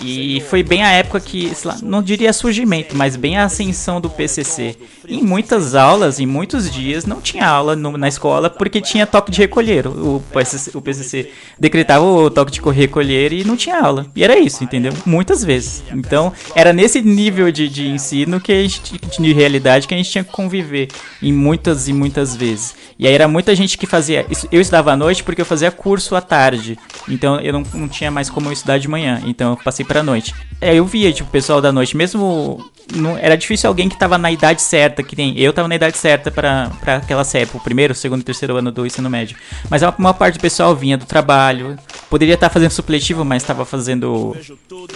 E 0.00 0.40
foi 0.48 0.62
bem 0.62 0.84
a 0.84 0.90
época 0.92 1.18
que, 1.18 1.52
sei 1.54 1.70
lá, 1.70 1.76
não 1.82 2.00
diria 2.02 2.32
surgimento, 2.32 2.94
mas 2.96 3.16
bem 3.16 3.36
a 3.36 3.44
ascensão 3.44 4.00
do 4.00 4.08
PCC. 4.08 4.76
Em 5.08 5.22
muitas 5.22 5.74
aulas, 5.74 6.20
em 6.20 6.26
muitos 6.26 6.70
dias, 6.70 7.04
não 7.04 7.20
tinha 7.20 7.48
aula 7.48 7.74
no- 7.74 7.96
na 7.98 8.06
escola 8.06 8.48
porque 8.48 8.80
tinha 8.80 9.06
toque 9.06 9.32
de 9.32 9.38
recolher. 9.38 9.88
O 9.88 10.22
PCC, 10.32 10.70
o 10.76 10.80
PCC 10.80 11.30
decretava 11.58 12.04
o 12.04 12.30
toque 12.30 12.52
de 12.52 12.60
recolher 12.70 13.32
e 13.32 13.42
não 13.44 13.56
tinha 13.56 13.80
aula. 13.80 14.06
E 14.14 14.22
era 14.22 14.38
isso, 14.38 14.62
entendeu? 14.62 14.92
Muitas 15.04 15.42
vezes. 15.42 15.82
Então, 15.92 16.32
era 16.54 16.72
nesse 16.72 17.00
nível 17.02 17.50
de, 17.50 17.68
de 17.68 17.88
ensino 17.88 18.40
que 18.40 18.52
a 18.52 18.62
gente, 18.62 18.92
de 19.18 19.32
realidade 19.32 19.88
que 19.88 19.94
a 19.94 19.96
gente 19.96 20.10
tinha 20.10 20.22
que 20.22 20.30
conviver 20.30 20.88
em 21.20 21.32
muitas 21.32 21.88
e 21.88 21.92
muitas 21.92 22.36
vezes. 22.36 22.76
E 22.98 23.06
aí 23.06 23.14
era 23.14 23.26
muita 23.26 23.52
gente 23.54 23.76
que 23.76 23.86
fazia. 23.86 24.26
Eu 24.52 24.60
estudava 24.60 24.92
à 24.92 24.96
noite 24.96 25.24
porque 25.24 25.40
eu 25.40 25.46
fazia 25.46 25.70
curso 25.72 26.14
à 26.14 26.20
tarde. 26.20 26.78
Então 27.08 27.40
eu 27.40 27.52
não, 27.52 27.62
não 27.74 27.88
tinha 27.88 28.10
mais 28.10 28.28
como 28.30 28.48
eu 28.48 28.52
estudar 28.52 28.78
de 28.78 28.86
manhã. 28.86 29.20
Então 29.26 29.50
eu 29.52 29.56
passei 29.56 29.77
pra 29.84 30.02
noite. 30.02 30.34
É, 30.60 30.74
eu 30.74 30.84
via, 30.84 31.12
tipo, 31.12 31.28
o 31.28 31.32
pessoal 31.32 31.60
da 31.60 31.70
noite, 31.72 31.96
mesmo. 31.96 32.64
Não, 32.94 33.18
era 33.18 33.36
difícil 33.36 33.68
alguém 33.68 33.86
que 33.88 33.98
tava 33.98 34.16
na 34.16 34.32
idade 34.32 34.62
certa, 34.62 35.02
que 35.02 35.14
nem. 35.14 35.38
Eu 35.38 35.52
tava 35.52 35.68
na 35.68 35.74
idade 35.74 35.96
certa 35.98 36.30
pra, 36.30 36.70
aquela 36.96 37.22
época, 37.34 37.58
o 37.58 37.60
primeiro, 37.60 37.94
segundo 37.94 38.20
e 38.22 38.24
terceiro 38.24 38.56
ano 38.56 38.72
do 38.72 38.86
ensino 38.86 39.10
médio. 39.10 39.36
Mas 39.68 39.82
a 39.82 39.94
maior 39.98 40.14
parte 40.14 40.38
do 40.38 40.40
pessoal 40.40 40.74
vinha 40.74 40.96
do 40.96 41.04
trabalho. 41.04 41.78
Poderia 42.08 42.34
estar 42.34 42.48
fazendo 42.48 42.70
supletivo, 42.70 43.24
mas 43.26 43.42
estava 43.42 43.64
fazendo 43.66 44.34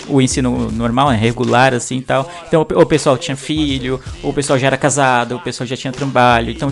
o 0.09 0.21
ensino 0.23 0.71
normal, 0.73 1.11
né, 1.11 1.17
regular, 1.17 1.75
assim 1.75 1.99
e 1.99 2.03
tal. 2.03 2.29
Então 2.49 2.67
o, 2.75 2.81
o 2.81 2.87
pessoal 2.87 3.19
tinha 3.19 3.37
filho, 3.37 4.01
o 4.23 4.33
pessoal 4.33 4.59
já 4.59 4.69
era 4.69 4.77
casado, 4.79 5.37
o 5.37 5.41
pessoal 5.41 5.67
já 5.67 5.77
tinha 5.77 5.93
trabalho. 5.93 6.51
Então 6.51 6.71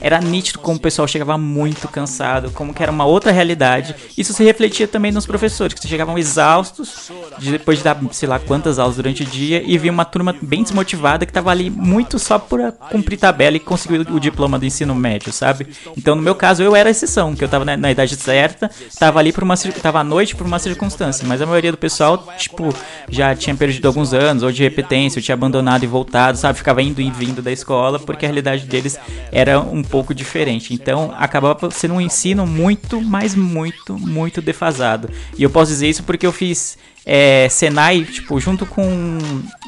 era 0.00 0.20
nítido 0.20 0.60
como 0.60 0.76
o 0.78 0.80
pessoal 0.80 1.08
chegava 1.08 1.36
muito 1.36 1.88
cansado, 1.88 2.50
como 2.52 2.72
que 2.72 2.80
era 2.82 2.92
uma 2.92 3.04
outra 3.04 3.32
realidade. 3.32 3.94
Isso 4.16 4.32
se 4.32 4.44
refletia 4.44 4.86
também 4.86 5.10
nos 5.10 5.26
professores, 5.26 5.74
que 5.78 5.88
chegavam 5.88 6.16
exaustos, 6.16 7.10
de- 7.38 7.49
depois 7.50 7.78
de 7.78 7.84
dar 7.84 7.98
sei 8.12 8.28
lá 8.28 8.38
quantas 8.38 8.78
aulas 8.78 8.96
durante 8.96 9.22
o 9.22 9.26
dia, 9.26 9.62
e 9.64 9.76
via 9.78 9.90
uma 9.90 10.04
turma 10.04 10.34
bem 10.40 10.62
desmotivada 10.62 11.26
que 11.26 11.32
tava 11.32 11.50
ali 11.50 11.70
muito 11.70 12.18
só 12.18 12.38
por 12.38 12.60
cumprir 12.90 13.18
tabela 13.18 13.56
e 13.56 13.60
conseguir 13.60 14.00
o, 14.10 14.20
diploma 14.20 14.58
do 14.58 14.66
ensino 14.66 14.94
médio, 14.94 15.32
sabe? 15.32 15.66
Então 15.96 16.14
no 16.14 16.22
meu 16.22 16.34
caso 16.34 16.62
eu 16.62 16.74
era 16.76 16.88
a 16.88 16.92
exceção, 16.92 17.34
que 17.34 17.42
eu 17.42 17.48
tava 17.48 17.64
na, 17.64 17.76
na 17.76 17.90
idade 17.90 18.16
certa, 18.16 18.70
tava 18.98 19.18
ali 19.18 19.32
por 19.32 19.42
uma 19.42 19.56
tava 19.56 20.00
à 20.00 20.04
noite 20.04 20.34
por 20.34 20.46
uma 20.46 20.58
circunstância, 20.58 21.26
mas 21.26 21.42
a 21.42 21.46
maioria 21.46 21.70
do 21.70 21.78
pessoal, 21.78 22.26
tipo, 22.36 22.74
já 23.08 23.34
tinha 23.34 23.54
perdido 23.54 23.86
alguns 23.86 24.12
anos, 24.12 24.42
ou 24.42 24.52
de 24.52 24.62
repetência, 24.62 25.18
ou 25.18 25.22
tinha 25.22 25.34
abandonado 25.34 25.82
e 25.84 25.86
voltado, 25.86 26.38
sabe? 26.38 26.58
Ficava 26.58 26.82
indo 26.82 27.00
e 27.00 27.10
vindo 27.10 27.42
da 27.42 27.52
escola, 27.52 27.98
porque 27.98 28.24
a 28.24 28.28
realidade 28.28 28.66
deles 28.66 28.98
era 29.32 29.60
um 29.60 29.82
pouco 29.82 30.14
diferente. 30.14 30.72
Então 30.72 31.14
acabava 31.16 31.70
sendo 31.70 31.94
um 31.94 32.00
ensino 32.00 32.46
muito, 32.46 33.00
mas 33.00 33.34
muito, 33.34 33.98
muito 33.98 34.40
defasado. 34.40 35.10
E 35.36 35.42
eu 35.42 35.50
posso 35.50 35.70
dizer 35.70 35.88
isso 35.88 36.02
porque 36.02 36.26
eu 36.26 36.32
fiz 36.32 36.78
é, 37.04 37.48
Senai, 37.48 38.04
tipo, 38.04 38.38
junto 38.40 38.66
com 38.66 39.18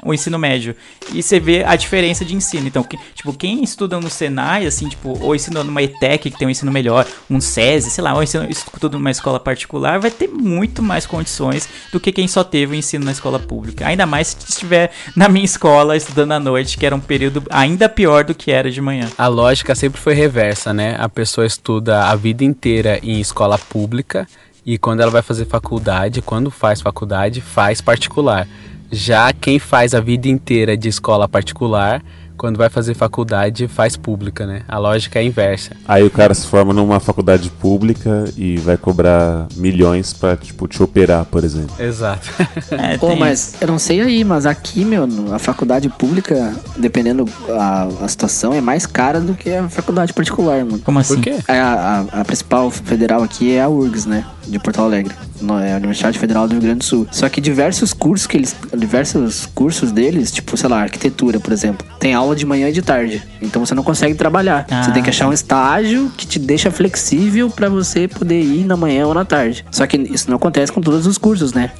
o 0.04 0.12
ensino 0.12 0.38
médio. 0.38 0.74
E 1.12 1.22
você 1.22 1.38
vê 1.38 1.64
a 1.64 1.76
diferença 1.76 2.24
de 2.24 2.34
ensino. 2.34 2.66
Então, 2.66 2.82
que, 2.82 2.98
tipo, 3.14 3.32
quem 3.32 3.62
estuda 3.62 3.98
no 4.00 4.10
Senai, 4.10 4.66
assim, 4.66 4.88
tipo, 4.88 5.18
ou 5.20 5.34
ensina 5.34 5.62
numa 5.64 5.82
ETEC, 5.82 6.30
que 6.30 6.38
tem 6.38 6.46
um 6.48 6.50
ensino 6.50 6.72
melhor, 6.72 7.06
um 7.30 7.40
SESI, 7.40 7.90
sei 7.90 8.04
lá, 8.04 8.14
ou 8.14 8.22
ensino, 8.22 8.46
estuda 8.48 8.96
numa 8.96 9.10
escola 9.10 9.38
particular, 9.38 9.98
vai 9.98 10.10
ter 10.10 10.28
muito 10.28 10.82
mais 10.82 11.06
condições 11.06 11.68
do 11.90 12.00
que 12.00 12.12
quem 12.12 12.28
só 12.28 12.44
teve 12.44 12.72
o 12.72 12.78
ensino 12.78 13.04
na 13.04 13.12
escola 13.12 13.38
pública. 13.38 13.86
Ainda 13.86 14.06
mais 14.06 14.28
se 14.28 14.50
estiver 14.50 14.90
na 15.16 15.28
minha 15.28 15.44
escola 15.44 15.96
estudando 15.96 16.32
à 16.32 16.40
noite, 16.40 16.76
que 16.76 16.86
era 16.86 16.94
um 16.94 17.00
período 17.00 17.42
ainda 17.50 17.88
pior 17.88 18.24
do 18.24 18.34
que 18.34 18.50
era 18.50 18.70
de 18.70 18.80
manhã. 18.80 19.08
A 19.16 19.26
lógica 19.26 19.74
sempre 19.74 20.00
foi 20.00 20.14
reversa, 20.14 20.72
né? 20.72 20.96
A 20.98 21.08
pessoa 21.08 21.46
estuda 21.46 22.04
a 22.04 22.14
vida 22.16 22.44
inteira 22.44 22.98
em 23.02 23.20
escola 23.20 23.58
pública 23.58 24.26
e 24.64 24.78
quando 24.78 25.00
ela 25.00 25.10
vai 25.10 25.22
fazer 25.22 25.44
faculdade, 25.44 26.22
quando 26.22 26.50
faz 26.50 26.80
faculdade, 26.80 27.40
faz 27.40 27.80
particular. 27.80 28.46
Já 28.90 29.32
quem 29.32 29.58
faz 29.58 29.94
a 29.94 30.00
vida 30.00 30.28
inteira 30.28 30.76
de 30.76 30.88
escola 30.88 31.28
particular, 31.28 32.02
quando 32.36 32.56
vai 32.56 32.68
fazer 32.68 32.94
faculdade, 32.94 33.68
faz 33.68 33.96
pública, 33.96 34.46
né? 34.46 34.62
A 34.68 34.78
lógica 34.78 35.18
é 35.18 35.24
inversa. 35.24 35.76
Aí 35.86 36.02
o 36.02 36.10
cara 36.10 36.34
se 36.34 36.46
forma 36.46 36.72
numa 36.72 37.00
faculdade 37.00 37.50
pública 37.50 38.24
e 38.36 38.56
vai 38.58 38.76
cobrar 38.76 39.46
milhões 39.56 40.12
pra, 40.12 40.36
tipo, 40.36 40.66
te 40.66 40.82
operar, 40.82 41.24
por 41.24 41.44
exemplo. 41.44 41.74
Exato. 41.78 42.28
É, 42.72 42.96
Pô, 42.96 43.08
tem 43.08 43.18
mas 43.18 43.54
eu 43.60 43.68
não 43.68 43.78
sei 43.78 44.00
aí, 44.00 44.24
mas 44.24 44.46
aqui, 44.46 44.84
meu, 44.84 45.06
a 45.32 45.38
faculdade 45.38 45.88
pública, 45.88 46.54
dependendo 46.76 47.26
a, 47.50 47.88
a 48.02 48.08
situação, 48.08 48.52
é 48.52 48.60
mais 48.60 48.86
cara 48.86 49.20
do 49.20 49.34
que 49.34 49.50
a 49.50 49.68
faculdade 49.68 50.12
particular, 50.12 50.64
mano. 50.64 50.78
Como 50.78 50.98
assim? 50.98 51.16
Por 51.16 51.22
quê? 51.22 51.38
A, 51.46 51.52
a, 51.52 52.20
a 52.20 52.24
principal 52.24 52.70
federal 52.70 53.22
aqui 53.22 53.54
é 53.54 53.62
a 53.62 53.68
URGS, 53.68 54.06
né? 54.06 54.24
De 54.46 54.58
Porto 54.58 54.80
Alegre. 54.80 55.14
No- 55.42 55.58
É 55.58 55.72
a 55.74 55.76
Universidade 55.76 56.18
Federal 56.18 56.46
do 56.46 56.52
Rio 56.52 56.62
Grande 56.62 56.78
do 56.78 56.84
Sul. 56.84 57.06
Só 57.10 57.28
que 57.28 57.40
diversos 57.40 57.92
cursos 57.92 58.26
que 58.26 58.36
eles. 58.36 58.54
Diversos 58.76 59.46
cursos 59.54 59.92
deles, 59.92 60.30
tipo, 60.30 60.56
sei 60.56 60.68
lá, 60.68 60.80
arquitetura, 60.82 61.38
por 61.40 61.52
exemplo, 61.52 61.86
tem 61.98 62.14
aula 62.14 62.34
de 62.34 62.44
manhã 62.46 62.68
e 62.68 62.72
de 62.72 62.82
tarde. 62.82 63.22
Então 63.40 63.64
você 63.64 63.74
não 63.74 63.82
consegue 63.82 64.14
trabalhar. 64.14 64.66
Ah. 64.70 64.82
Você 64.82 64.92
tem 64.92 65.02
que 65.02 65.10
achar 65.10 65.28
um 65.28 65.32
estágio 65.32 66.10
que 66.16 66.26
te 66.26 66.38
deixa 66.38 66.70
flexível 66.70 67.48
pra 67.50 67.68
você 67.68 68.08
poder 68.08 68.40
ir 68.40 68.64
na 68.64 68.76
manhã 68.76 69.06
ou 69.06 69.14
na 69.14 69.24
tarde. 69.24 69.64
Só 69.70 69.86
que 69.86 69.96
isso 69.96 70.28
não 70.30 70.36
acontece 70.36 70.70
com 70.72 70.80
todos 70.80 71.06
os 71.06 71.18
cursos, 71.18 71.52
né? 71.52 71.70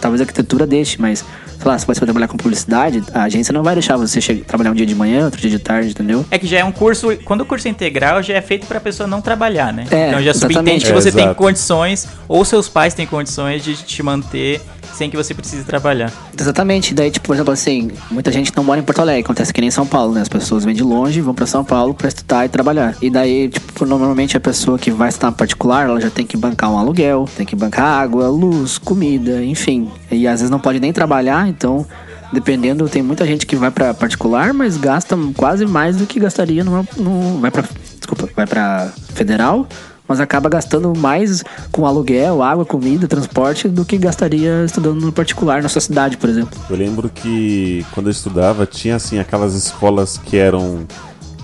Talvez 0.00 0.20
a 0.20 0.24
arquitetura 0.24 0.66
deixe, 0.66 1.00
mas 1.00 1.24
sei 1.58 1.66
lá, 1.66 1.76
se 1.78 1.84
você 1.86 1.98
for 1.98 2.04
trabalhar 2.06 2.28
com 2.28 2.36
publicidade, 2.36 3.02
a 3.12 3.24
agência 3.24 3.52
não 3.52 3.62
vai 3.64 3.74
deixar 3.74 3.96
você 3.96 4.20
chegar, 4.20 4.44
trabalhar 4.44 4.70
um 4.70 4.74
dia 4.74 4.86
de 4.86 4.94
manhã, 4.94 5.24
outro 5.24 5.40
dia 5.40 5.50
de 5.50 5.58
tarde, 5.58 5.90
entendeu? 5.90 6.24
É 6.30 6.38
que 6.38 6.46
já 6.46 6.58
é 6.58 6.64
um 6.64 6.70
curso. 6.70 7.16
Quando 7.24 7.40
o 7.40 7.44
curso 7.44 7.66
é 7.66 7.70
integral, 7.70 8.22
já 8.22 8.34
é 8.34 8.40
feito 8.40 8.66
pra 8.66 8.78
pessoa 8.78 9.06
não 9.08 9.20
trabalhar, 9.20 9.72
né? 9.72 9.84
É, 9.90 10.08
então 10.10 10.22
já 10.22 10.32
subentende 10.34 10.84
que 10.84 10.90
É, 10.90 10.94
você 10.94 11.10
tem 11.10 11.34
condições, 11.34 12.06
ou 12.28 12.44
seus 12.44 12.68
pais 12.68 12.94
têm 12.94 13.06
condições 13.08 13.64
de 13.64 13.74
te 13.76 14.02
manter 14.02 14.60
sem 14.94 15.08
que 15.08 15.16
você 15.16 15.32
precise 15.32 15.64
trabalhar. 15.64 16.12
Exatamente. 16.38 16.92
Daí, 16.92 17.10
tipo, 17.10 17.26
por 17.26 17.34
exemplo, 17.34 17.52
assim, 17.52 17.90
muita 18.10 18.32
gente 18.32 18.52
não 18.56 18.64
mora 18.64 18.80
em 18.80 18.82
Porto 18.82 19.00
Alegre. 19.00 19.22
Acontece 19.22 19.52
que 19.52 19.60
nem 19.60 19.68
em 19.68 19.70
São 19.70 19.86
Paulo, 19.86 20.12
né? 20.12 20.20
As 20.20 20.28
pessoas 20.28 20.64
vêm 20.64 20.74
de 20.74 20.82
longe, 20.82 21.20
vão 21.20 21.34
pra 21.34 21.46
São 21.46 21.64
Paulo 21.64 21.94
pra 21.94 22.08
estudar 22.08 22.44
e 22.44 22.48
trabalhar. 22.48 22.96
E 23.00 23.08
daí, 23.08 23.48
tipo, 23.48 23.84
normalmente 23.86 24.36
a 24.36 24.40
pessoa 24.40 24.78
que 24.78 24.90
vai 24.90 25.08
estudar 25.08 25.32
particular, 25.32 25.88
ela 25.88 26.00
já 26.00 26.10
tem 26.10 26.26
que 26.26 26.36
bancar 26.36 26.70
um 26.70 26.78
aluguel, 26.78 27.28
tem 27.36 27.46
que 27.46 27.54
bancar 27.54 27.84
água, 27.84 28.28
luz, 28.28 28.78
comida, 28.78 29.44
enfim. 29.44 29.90
E 30.10 30.26
às 30.26 30.40
vezes 30.40 30.50
não 30.50 30.58
pode 30.58 30.80
nem 30.80 30.92
trabalhar, 30.92 31.48
então. 31.48 31.86
Dependendo, 32.30 32.86
tem 32.90 33.02
muita 33.02 33.26
gente 33.26 33.46
que 33.46 33.56
vai 33.56 33.70
pra 33.70 33.94
particular, 33.94 34.52
mas 34.52 34.76
gasta 34.76 35.16
quase 35.34 35.64
mais 35.64 35.96
do 35.96 36.06
que 36.06 36.20
gastaria 36.20 36.62
numa. 36.62 36.86
No, 36.96 37.38
vai 37.40 37.50
pra. 37.50 37.64
Desculpa, 37.96 38.28
vai 38.36 38.46
pra 38.46 38.92
federal, 39.14 39.66
mas 40.08 40.18
acaba 40.20 40.48
gastando 40.48 40.92
mais 40.96 41.44
com 41.70 41.84
aluguel, 41.86 42.42
água, 42.42 42.64
comida, 42.64 43.06
transporte 43.06 43.68
do 43.68 43.84
que 43.84 43.98
gastaria 43.98 44.64
estudando 44.64 45.00
no 45.00 45.12
particular 45.12 45.62
na 45.62 45.68
sua 45.68 45.80
cidade, 45.82 46.16
por 46.16 46.28
exemplo. 46.30 46.58
Eu 46.70 46.76
lembro 46.76 47.08
que 47.08 47.84
quando 47.92 48.06
eu 48.06 48.12
estudava, 48.12 48.64
tinha 48.66 48.96
assim 48.96 49.18
aquelas 49.18 49.54
escolas 49.54 50.16
que 50.16 50.36
eram 50.36 50.86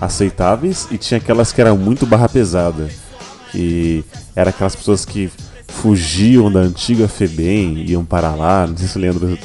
aceitáveis 0.01 0.87
e 0.91 0.97
tinha 0.97 1.17
aquelas 1.17 1.51
que 1.51 1.61
eram 1.61 1.77
muito 1.77 2.05
barra 2.05 2.27
pesada. 2.27 2.89
Que 3.51 4.03
era 4.35 4.49
aquelas 4.49 4.75
pessoas 4.75 5.05
que 5.05 5.31
fugiam 5.67 6.51
da 6.51 6.59
antiga 6.59 7.07
FEBEM, 7.07 7.85
iam 7.87 8.03
para 8.03 8.33
lá. 8.35 8.67
Não 8.67 8.75
sei 8.75 8.87
se 8.87 8.97
o 8.97 9.01
Leandro 9.01 9.37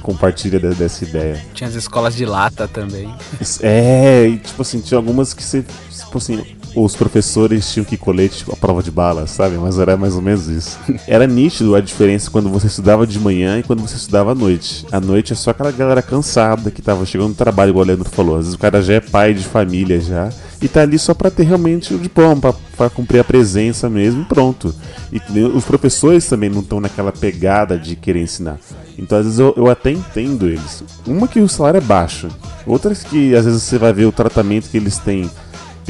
compartilha 0.00 0.58
de- 0.58 0.74
dessa 0.74 1.04
ideia. 1.04 1.44
Tinha 1.54 1.68
as 1.68 1.74
escolas 1.74 2.14
de 2.14 2.24
lata 2.24 2.66
também. 2.66 3.12
É, 3.60 4.26
e 4.28 4.38
tipo 4.38 4.62
assim, 4.62 4.80
tinha 4.80 4.96
algumas 4.98 5.34
que 5.34 5.42
você. 5.42 5.64
Tipo 6.04 6.18
assim, 6.18 6.44
os 6.74 6.94
professores 6.94 7.72
tinham 7.72 7.84
que 7.84 7.96
colete 7.96 8.38
tipo, 8.38 8.52
a 8.52 8.56
prova 8.56 8.82
de 8.82 8.90
bala, 8.90 9.26
sabe? 9.26 9.56
Mas 9.56 9.78
era 9.78 9.96
mais 9.96 10.14
ou 10.14 10.22
menos 10.22 10.48
isso. 10.48 10.78
Era 11.06 11.26
nítido 11.26 11.74
a 11.74 11.80
diferença 11.80 12.30
quando 12.30 12.48
você 12.48 12.66
estudava 12.66 13.06
de 13.06 13.18
manhã 13.18 13.58
e 13.58 13.62
quando 13.62 13.80
você 13.80 13.96
estudava 13.96 14.32
à 14.32 14.34
noite. 14.34 14.86
À 14.92 15.00
noite 15.00 15.32
é 15.32 15.36
só 15.36 15.50
aquela 15.50 15.72
galera 15.72 16.02
cansada 16.02 16.70
que 16.70 16.82
tava 16.82 17.04
chegando 17.04 17.30
no 17.30 17.34
trabalho, 17.34 17.70
igual 17.70 17.84
o 17.84 17.86
Leandro 17.86 18.08
falou. 18.08 18.36
Às 18.36 18.42
vezes 18.42 18.54
o 18.54 18.58
cara 18.58 18.82
já 18.82 18.94
é 18.94 19.00
pai 19.00 19.34
de 19.34 19.44
família 19.44 20.00
já. 20.00 20.30
E 20.62 20.68
tá 20.68 20.82
ali 20.82 20.98
só 20.98 21.14
pra 21.14 21.30
ter 21.30 21.44
realmente 21.44 21.94
o 21.94 21.98
diploma, 21.98 22.54
pra 22.76 22.90
cumprir 22.90 23.20
a 23.20 23.24
presença 23.24 23.88
mesmo 23.88 24.26
pronto. 24.26 24.74
E 25.10 25.40
os 25.40 25.64
professores 25.64 26.26
também 26.26 26.50
não 26.50 26.60
estão 26.60 26.80
naquela 26.80 27.10
pegada 27.10 27.78
de 27.78 27.96
querer 27.96 28.22
ensinar. 28.22 28.58
Então, 28.98 29.18
às 29.18 29.24
vezes, 29.24 29.38
eu, 29.38 29.54
eu 29.56 29.70
até 29.70 29.90
entendo 29.90 30.46
eles. 30.46 30.84
Uma 31.06 31.26
que 31.26 31.40
o 31.40 31.48
salário 31.48 31.78
é 31.78 31.80
baixo, 31.80 32.28
outras 32.66 33.02
que 33.02 33.34
às 33.34 33.46
vezes 33.46 33.62
você 33.62 33.78
vai 33.78 33.92
ver 33.92 34.04
o 34.04 34.12
tratamento 34.12 34.68
que 34.68 34.76
eles 34.76 34.98
têm 34.98 35.30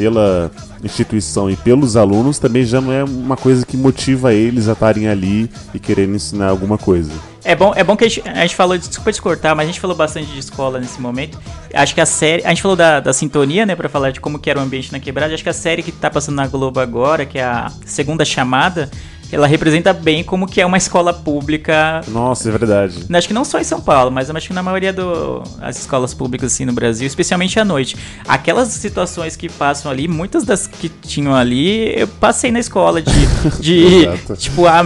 pela 0.00 0.50
instituição 0.82 1.50
e 1.50 1.56
pelos 1.56 1.94
alunos 1.94 2.38
também 2.38 2.64
já 2.64 2.80
não 2.80 2.90
é 2.90 3.04
uma 3.04 3.36
coisa 3.36 3.66
que 3.66 3.76
motiva 3.76 4.32
eles 4.32 4.66
a 4.66 4.72
estarem 4.72 5.06
ali 5.08 5.50
e 5.74 5.78
querendo 5.78 6.14
ensinar 6.14 6.48
alguma 6.48 6.78
coisa. 6.78 7.12
É 7.44 7.54
bom, 7.54 7.74
é 7.76 7.84
bom 7.84 7.94
que 7.96 8.04
a 8.04 8.08
gente, 8.08 8.26
a 8.26 8.40
gente 8.40 8.56
falou, 8.56 8.78
desculpa 8.78 9.12
te 9.12 9.20
cortar, 9.20 9.54
mas 9.54 9.64
a 9.64 9.66
gente 9.66 9.78
falou 9.78 9.94
bastante 9.94 10.32
de 10.32 10.38
escola 10.38 10.80
nesse 10.80 10.98
momento. 10.98 11.38
Acho 11.74 11.94
que 11.94 12.00
a 12.00 12.06
série, 12.06 12.42
a 12.46 12.48
gente 12.48 12.62
falou 12.62 12.76
da, 12.76 12.98
da 12.98 13.12
sintonia, 13.12 13.66
né, 13.66 13.76
pra 13.76 13.90
falar 13.90 14.10
de 14.10 14.20
como 14.20 14.38
que 14.38 14.48
era 14.48 14.58
o 14.58 14.62
ambiente 14.62 14.90
na 14.90 14.98
quebrada. 14.98 15.34
Acho 15.34 15.42
que 15.42 15.50
a 15.50 15.54
série 15.54 15.82
que 15.82 15.92
tá 15.92 16.10
passando 16.10 16.36
na 16.36 16.46
Globo 16.46 16.80
agora, 16.80 17.26
que 17.26 17.38
é 17.38 17.44
a 17.44 17.70
segunda 17.84 18.24
chamada, 18.24 18.90
ela 19.32 19.46
representa 19.46 19.92
bem 19.92 20.22
como 20.24 20.46
que 20.46 20.60
é 20.60 20.66
uma 20.66 20.76
escola 20.76 21.12
pública 21.12 22.00
Nossa, 22.08 22.48
é 22.48 22.52
verdade. 22.52 23.04
Acho 23.12 23.28
que 23.28 23.34
não 23.34 23.44
só 23.44 23.58
em 23.58 23.64
São 23.64 23.80
Paulo, 23.80 24.10
mas 24.10 24.28
eu 24.28 24.36
acho 24.36 24.48
que 24.48 24.54
na 24.54 24.62
maioria 24.62 24.92
das 24.92 25.78
escolas 25.78 26.12
públicas 26.14 26.52
assim 26.52 26.64
no 26.64 26.72
Brasil, 26.72 27.06
especialmente 27.06 27.58
à 27.58 27.64
noite. 27.64 27.96
Aquelas 28.26 28.68
situações 28.68 29.36
que 29.36 29.48
passam 29.48 29.90
ali, 29.90 30.08
muitas 30.08 30.44
das 30.44 30.66
que 30.66 30.88
tinham 30.88 31.34
ali, 31.34 31.92
eu 31.98 32.08
passei 32.08 32.50
na 32.50 32.58
escola 32.58 33.00
de, 33.02 33.10
de 33.60 34.06
tipo 34.36 34.66
a, 34.66 34.80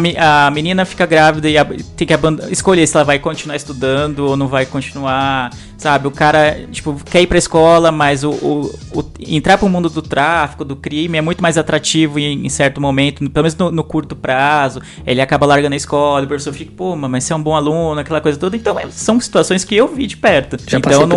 a 0.47 0.51
menina 0.51 0.85
fica 0.85 1.07
grávida 1.07 1.49
e 1.49 1.57
ab- 1.59 1.83
tem 1.97 2.07
que 2.07 2.15
escolher 2.51 2.87
se 2.87 2.97
ela 2.97 3.05
vai 3.05 3.19
continuar 3.19 3.57
estudando 3.57 4.21
ou 4.21 4.37
não 4.37 4.49
vai 4.49 4.67
continuar, 4.67 5.51
sabe? 5.85 6.09
O 6.09 6.11
cara 6.11 6.67
tipo 6.73 6.95
quer 7.05 7.21
ir 7.21 7.27
pra 7.27 7.37
escola, 7.37 7.93
mas 7.93 8.25
o, 8.25 8.31
o- 8.31 8.75
o- 8.95 9.05
entrar 9.21 9.59
pro 9.59 9.69
mundo 9.69 9.91
do 9.91 10.01
tráfico, 10.01 10.65
do 10.65 10.75
crime 10.75 11.19
é 11.19 11.21
muito 11.21 11.43
mais 11.43 11.59
atrativo 11.59 12.19
em, 12.19 12.47
em 12.47 12.49
certo 12.49 12.81
momento, 12.81 13.19
pelo 13.31 13.45
menos 13.45 13.55
no, 13.57 13.71
no 13.71 13.85
curto 13.85 14.17
prazo. 14.17 14.81
Ele 15.07 15.21
acaba 15.21 15.45
largando 15.45 15.75
a 15.75 15.77
escola, 15.77 16.25
o 16.25 16.27
professor 16.27 16.55
fica, 16.55 16.73
pô, 16.75 16.97
mas 16.97 17.25
você 17.25 17.33
é 17.35 17.37
um 17.37 17.43
bom 17.43 17.55
aluno, 17.55 18.01
aquela 18.01 18.21
coisa 18.21 18.39
toda. 18.39 18.57
Então, 18.57 18.81
é- 18.81 18.87
são 18.91 19.21
situações 19.21 19.63
que 19.63 19.77
eu 19.77 19.87
vi 19.95 20.07
de 20.07 20.17
perto. 20.17 20.57
Já 20.67 20.79
então, 20.79 21.01
não, 21.07 21.17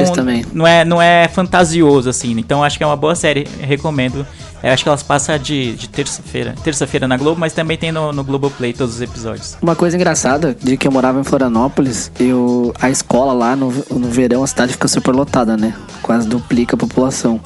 não 0.54 0.68
é, 0.68 0.84
não 0.86 1.02
é 1.02 1.28
fantasioso, 1.30 2.10
assim. 2.10 2.32
Então, 2.38 2.62
acho 2.62 2.78
que 2.78 2.84
é 2.84 2.88
uma 2.88 2.98
boa 2.98 3.16
série, 3.16 3.48
recomendo. 3.62 4.28
Eu 4.64 4.72
acho 4.72 4.84
que 4.84 4.90
elas 4.90 5.04
passam 5.04 5.38
de, 5.38 5.76
de 5.76 5.88
terça-feira. 5.88 6.56
Terça-feira 6.64 7.08
na 7.08 7.18
Globo, 7.18 7.40
mas 7.40 7.54
também 7.54 7.78
tem 7.78 7.92
no, 7.92 8.12
no 8.12 8.24
Globoplay 8.24 8.74
todos 8.74 8.96
os 8.96 9.02
episódios. 9.02 9.58
Uma 9.62 9.76
coisa 9.76 9.96
engraçada, 9.96 10.56
de 10.60 10.78
que 10.78 10.88
eu 10.88 10.92
morava 10.92 11.20
em 11.20 11.24
Florianópolis, 11.24 12.12
eu, 12.20 12.74
a 12.80 12.90
escola 12.90 13.34
lá 13.34 13.56
no, 13.56 13.72
no 13.92 14.10
verão 14.10 14.44
a 14.44 14.48
cidade 14.48 14.74
fica 14.74 14.88
super 14.88 15.14
lotada, 15.14 15.56
né? 15.56 15.76
Quase 16.02 16.28
duplica 16.28 16.76
a 16.76 16.80
população. 16.80 17.40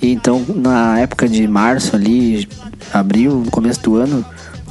E 0.00 0.12
então, 0.12 0.44
na 0.48 0.98
época 0.98 1.28
de 1.28 1.46
março 1.46 1.94
ali, 1.94 2.48
abril, 2.92 3.44
começo 3.50 3.80
do 3.82 3.96
ano, 3.96 4.24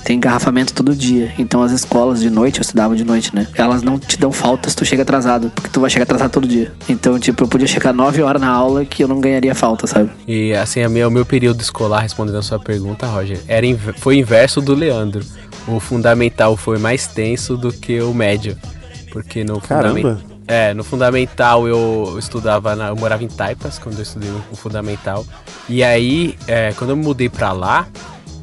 tem 0.03 0.17
engarrafamento 0.17 0.73
todo 0.73 0.95
dia. 0.95 1.33
Então 1.37 1.61
as 1.61 1.71
escolas 1.71 2.19
de 2.19 2.29
noite, 2.29 2.59
eu 2.59 2.61
estudava 2.61 2.95
de 2.95 3.03
noite, 3.03 3.35
né? 3.35 3.47
Elas 3.55 3.81
não 3.81 3.97
te 3.97 4.17
dão 4.17 4.31
falta 4.31 4.69
se 4.69 4.75
tu 4.75 4.85
chega 4.85 5.03
atrasado, 5.03 5.51
porque 5.53 5.69
tu 5.69 5.79
vai 5.79 5.89
chegar 5.89 6.03
atrasado 6.03 6.31
todo 6.31 6.47
dia. 6.47 6.73
Então, 6.89 7.19
tipo, 7.19 7.43
eu 7.43 7.47
podia 7.47 7.67
chegar 7.67 7.93
9 7.93 8.21
horas 8.21 8.41
na 8.41 8.49
aula 8.49 8.85
que 8.85 9.03
eu 9.03 9.07
não 9.07 9.19
ganharia 9.19 9.55
falta, 9.55 9.87
sabe? 9.87 10.09
E 10.27 10.53
assim, 10.53 10.81
a 10.81 10.89
minha, 10.89 11.07
o 11.07 11.11
meu 11.11 11.25
período 11.25 11.61
escolar, 11.61 12.01
respondendo 12.01 12.37
a 12.37 12.41
sua 12.41 12.59
pergunta, 12.59 13.05
Roger, 13.05 13.39
era, 13.47 13.65
foi 13.97 14.17
inverso 14.17 14.61
do 14.61 14.73
Leandro. 14.73 15.23
O 15.67 15.79
fundamental 15.79 16.57
foi 16.57 16.77
mais 16.79 17.07
tenso 17.07 17.55
do 17.55 17.71
que 17.71 18.01
o 18.01 18.13
médio. 18.13 18.57
Porque 19.11 19.43
no 19.43 19.59
fundamental. 19.59 20.17
É, 20.47 20.73
no 20.73 20.83
fundamental 20.83 21.67
eu 21.67 22.15
estudava, 22.17 22.75
na, 22.75 22.89
eu 22.89 22.95
morava 22.95 23.23
em 23.23 23.27
Taipas 23.27 23.79
quando 23.79 23.95
eu 23.95 24.01
estudei 24.01 24.29
o 24.51 24.55
fundamental. 24.55 25.25
E 25.69 25.83
aí, 25.83 26.35
é, 26.47 26.73
quando 26.73 26.89
eu 26.89 26.97
me 26.97 27.03
mudei 27.03 27.29
pra 27.29 27.51
lá, 27.53 27.87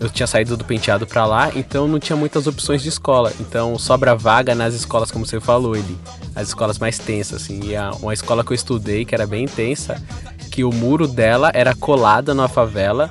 eu 0.00 0.08
tinha 0.08 0.26
saído 0.26 0.56
do 0.56 0.64
penteado 0.64 1.06
pra 1.06 1.26
lá, 1.26 1.50
então 1.54 1.88
não 1.88 1.98
tinha 1.98 2.16
muitas 2.16 2.46
opções 2.46 2.82
de 2.82 2.88
escola. 2.88 3.32
Então 3.40 3.78
sobra 3.78 4.14
vaga 4.14 4.54
nas 4.54 4.74
escolas, 4.74 5.10
como 5.10 5.26
você 5.26 5.40
falou, 5.40 5.74
ele, 5.76 5.98
as 6.34 6.48
escolas 6.48 6.78
mais 6.78 6.98
tensas, 6.98 7.42
assim. 7.42 7.60
E 7.64 7.76
a, 7.76 7.90
uma 8.00 8.14
escola 8.14 8.44
que 8.44 8.52
eu 8.52 8.54
estudei, 8.54 9.04
que 9.04 9.14
era 9.14 9.26
bem 9.26 9.44
intensa, 9.44 10.00
que 10.50 10.62
o 10.62 10.72
muro 10.72 11.08
dela 11.08 11.50
era 11.54 11.74
colado 11.74 12.34
na 12.34 12.48
favela. 12.48 13.10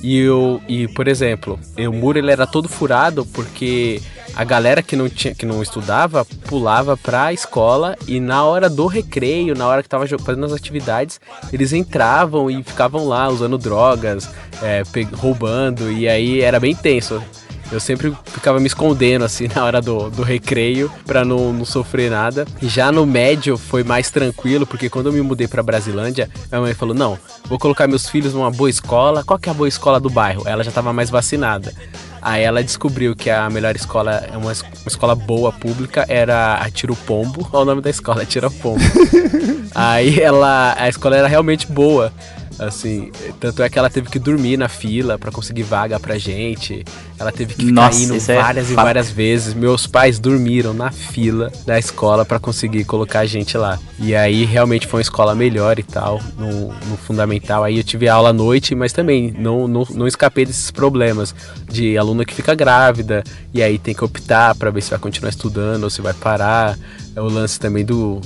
E, 0.00 0.16
eu, 0.16 0.60
e 0.68 0.86
por 0.86 1.08
exemplo, 1.08 1.58
o 1.76 1.92
muro 1.92 2.18
ele 2.18 2.30
era 2.30 2.46
todo 2.46 2.68
furado 2.68 3.26
porque 3.26 4.00
a 4.34 4.44
galera 4.44 4.82
que 4.82 4.96
não, 4.96 5.08
tinha, 5.08 5.34
que 5.34 5.44
não 5.44 5.62
estudava 5.62 6.24
pulava 6.24 6.96
pra 6.96 7.32
escola 7.32 7.96
e 8.06 8.20
na 8.20 8.44
hora 8.44 8.68
do 8.68 8.86
recreio, 8.86 9.54
na 9.54 9.66
hora 9.66 9.82
que 9.82 9.88
tava 9.88 10.06
fazendo 10.18 10.46
as 10.46 10.52
atividades, 10.52 11.20
eles 11.52 11.72
entravam 11.72 12.50
e 12.50 12.62
ficavam 12.62 13.06
lá 13.06 13.28
usando 13.28 13.58
drogas, 13.58 14.28
é, 14.62 14.82
roubando, 15.14 15.90
e 15.90 16.08
aí 16.08 16.40
era 16.40 16.58
bem 16.60 16.74
tenso. 16.74 17.22
Eu 17.70 17.80
sempre 17.80 18.16
ficava 18.24 18.58
me 18.58 18.66
escondendo 18.66 19.24
assim 19.24 19.46
na 19.54 19.62
hora 19.62 19.80
do, 19.80 20.10
do 20.10 20.22
recreio 20.22 20.90
para 21.04 21.24
não, 21.24 21.52
não 21.52 21.64
sofrer 21.64 22.10
nada. 22.10 22.46
Já 22.62 22.90
no 22.90 23.04
médio 23.04 23.58
foi 23.58 23.84
mais 23.84 24.10
tranquilo, 24.10 24.66
porque 24.66 24.88
quando 24.88 25.06
eu 25.06 25.12
me 25.12 25.20
mudei 25.20 25.46
para 25.46 25.62
Brasilândia, 25.62 26.30
minha 26.50 26.60
mãe 26.60 26.74
falou: 26.74 26.94
"Não, 26.94 27.18
vou 27.44 27.58
colocar 27.58 27.86
meus 27.86 28.08
filhos 28.08 28.32
numa 28.32 28.50
boa 28.50 28.70
escola. 28.70 29.22
Qual 29.22 29.38
que 29.38 29.48
é 29.48 29.52
a 29.52 29.54
boa 29.54 29.68
escola 29.68 30.00
do 30.00 30.08
bairro?" 30.08 30.44
Ela 30.46 30.64
já 30.64 30.70
estava 30.70 30.92
mais 30.92 31.10
vacinada. 31.10 31.72
Aí 32.20 32.42
ela 32.42 32.62
descobriu 32.62 33.14
que 33.14 33.30
a 33.30 33.48
melhor 33.48 33.74
escola, 33.76 34.26
é 34.32 34.36
uma, 34.36 34.52
uma 34.52 34.54
escola 34.86 35.14
boa 35.14 35.52
pública, 35.52 36.04
era 36.08 36.54
a 36.54 36.70
Tiro 36.70 36.94
Pombo. 36.94 37.48
Olha 37.52 37.62
o 37.62 37.64
nome 37.64 37.80
da 37.80 37.90
escola, 37.90 38.24
Tiro 38.24 38.50
Pombo. 38.50 38.82
Aí 39.74 40.20
ela, 40.20 40.74
a 40.78 40.88
escola 40.88 41.16
era 41.16 41.28
realmente 41.28 41.66
boa. 41.66 42.12
Assim, 42.58 43.12
tanto 43.38 43.62
é 43.62 43.68
que 43.68 43.78
ela 43.78 43.88
teve 43.88 44.08
que 44.10 44.18
dormir 44.18 44.56
na 44.56 44.68
fila 44.68 45.16
para 45.18 45.30
conseguir 45.30 45.62
vaga 45.62 46.00
pra 46.00 46.18
gente. 46.18 46.84
Ela 47.18 47.30
teve 47.30 47.54
que 47.54 47.66
ficar 47.66 47.72
Nossa, 47.72 48.02
indo 48.02 48.14
é 48.16 48.18
várias 48.42 48.70
e 48.70 48.74
fato. 48.74 48.84
várias 48.84 49.10
vezes. 49.10 49.54
Meus 49.54 49.86
pais 49.86 50.18
dormiram 50.18 50.74
na 50.74 50.90
fila 50.90 51.52
da 51.64 51.78
escola 51.78 52.24
para 52.24 52.40
conseguir 52.40 52.84
colocar 52.84 53.20
a 53.20 53.26
gente 53.26 53.56
lá. 53.56 53.78
E 53.98 54.14
aí 54.14 54.44
realmente 54.44 54.86
foi 54.88 54.98
uma 54.98 55.02
escola 55.02 55.34
melhor 55.36 55.78
e 55.78 55.82
tal, 55.84 56.20
no, 56.36 56.68
no 56.68 56.96
fundamental. 56.96 57.62
Aí 57.62 57.76
eu 57.78 57.84
tive 57.84 58.08
aula 58.08 58.30
à 58.30 58.32
noite, 58.32 58.74
mas 58.74 58.92
também 58.92 59.32
não, 59.38 59.68
não, 59.68 59.86
não 59.94 60.06
escapei 60.06 60.44
desses 60.44 60.70
problemas 60.70 61.34
de 61.70 61.96
aluna 61.96 62.24
que 62.24 62.34
fica 62.34 62.54
grávida 62.56 63.22
e 63.54 63.62
aí 63.62 63.78
tem 63.78 63.94
que 63.94 64.04
optar 64.04 64.54
para 64.56 64.70
ver 64.70 64.80
se 64.82 64.90
vai 64.90 64.98
continuar 64.98 65.30
estudando 65.30 65.84
ou 65.84 65.90
se 65.90 66.00
vai 66.02 66.12
parar. 66.14 66.76
É 67.14 67.20
o 67.20 67.28
lance 67.28 67.58
também 67.58 67.84
do- 67.84 68.20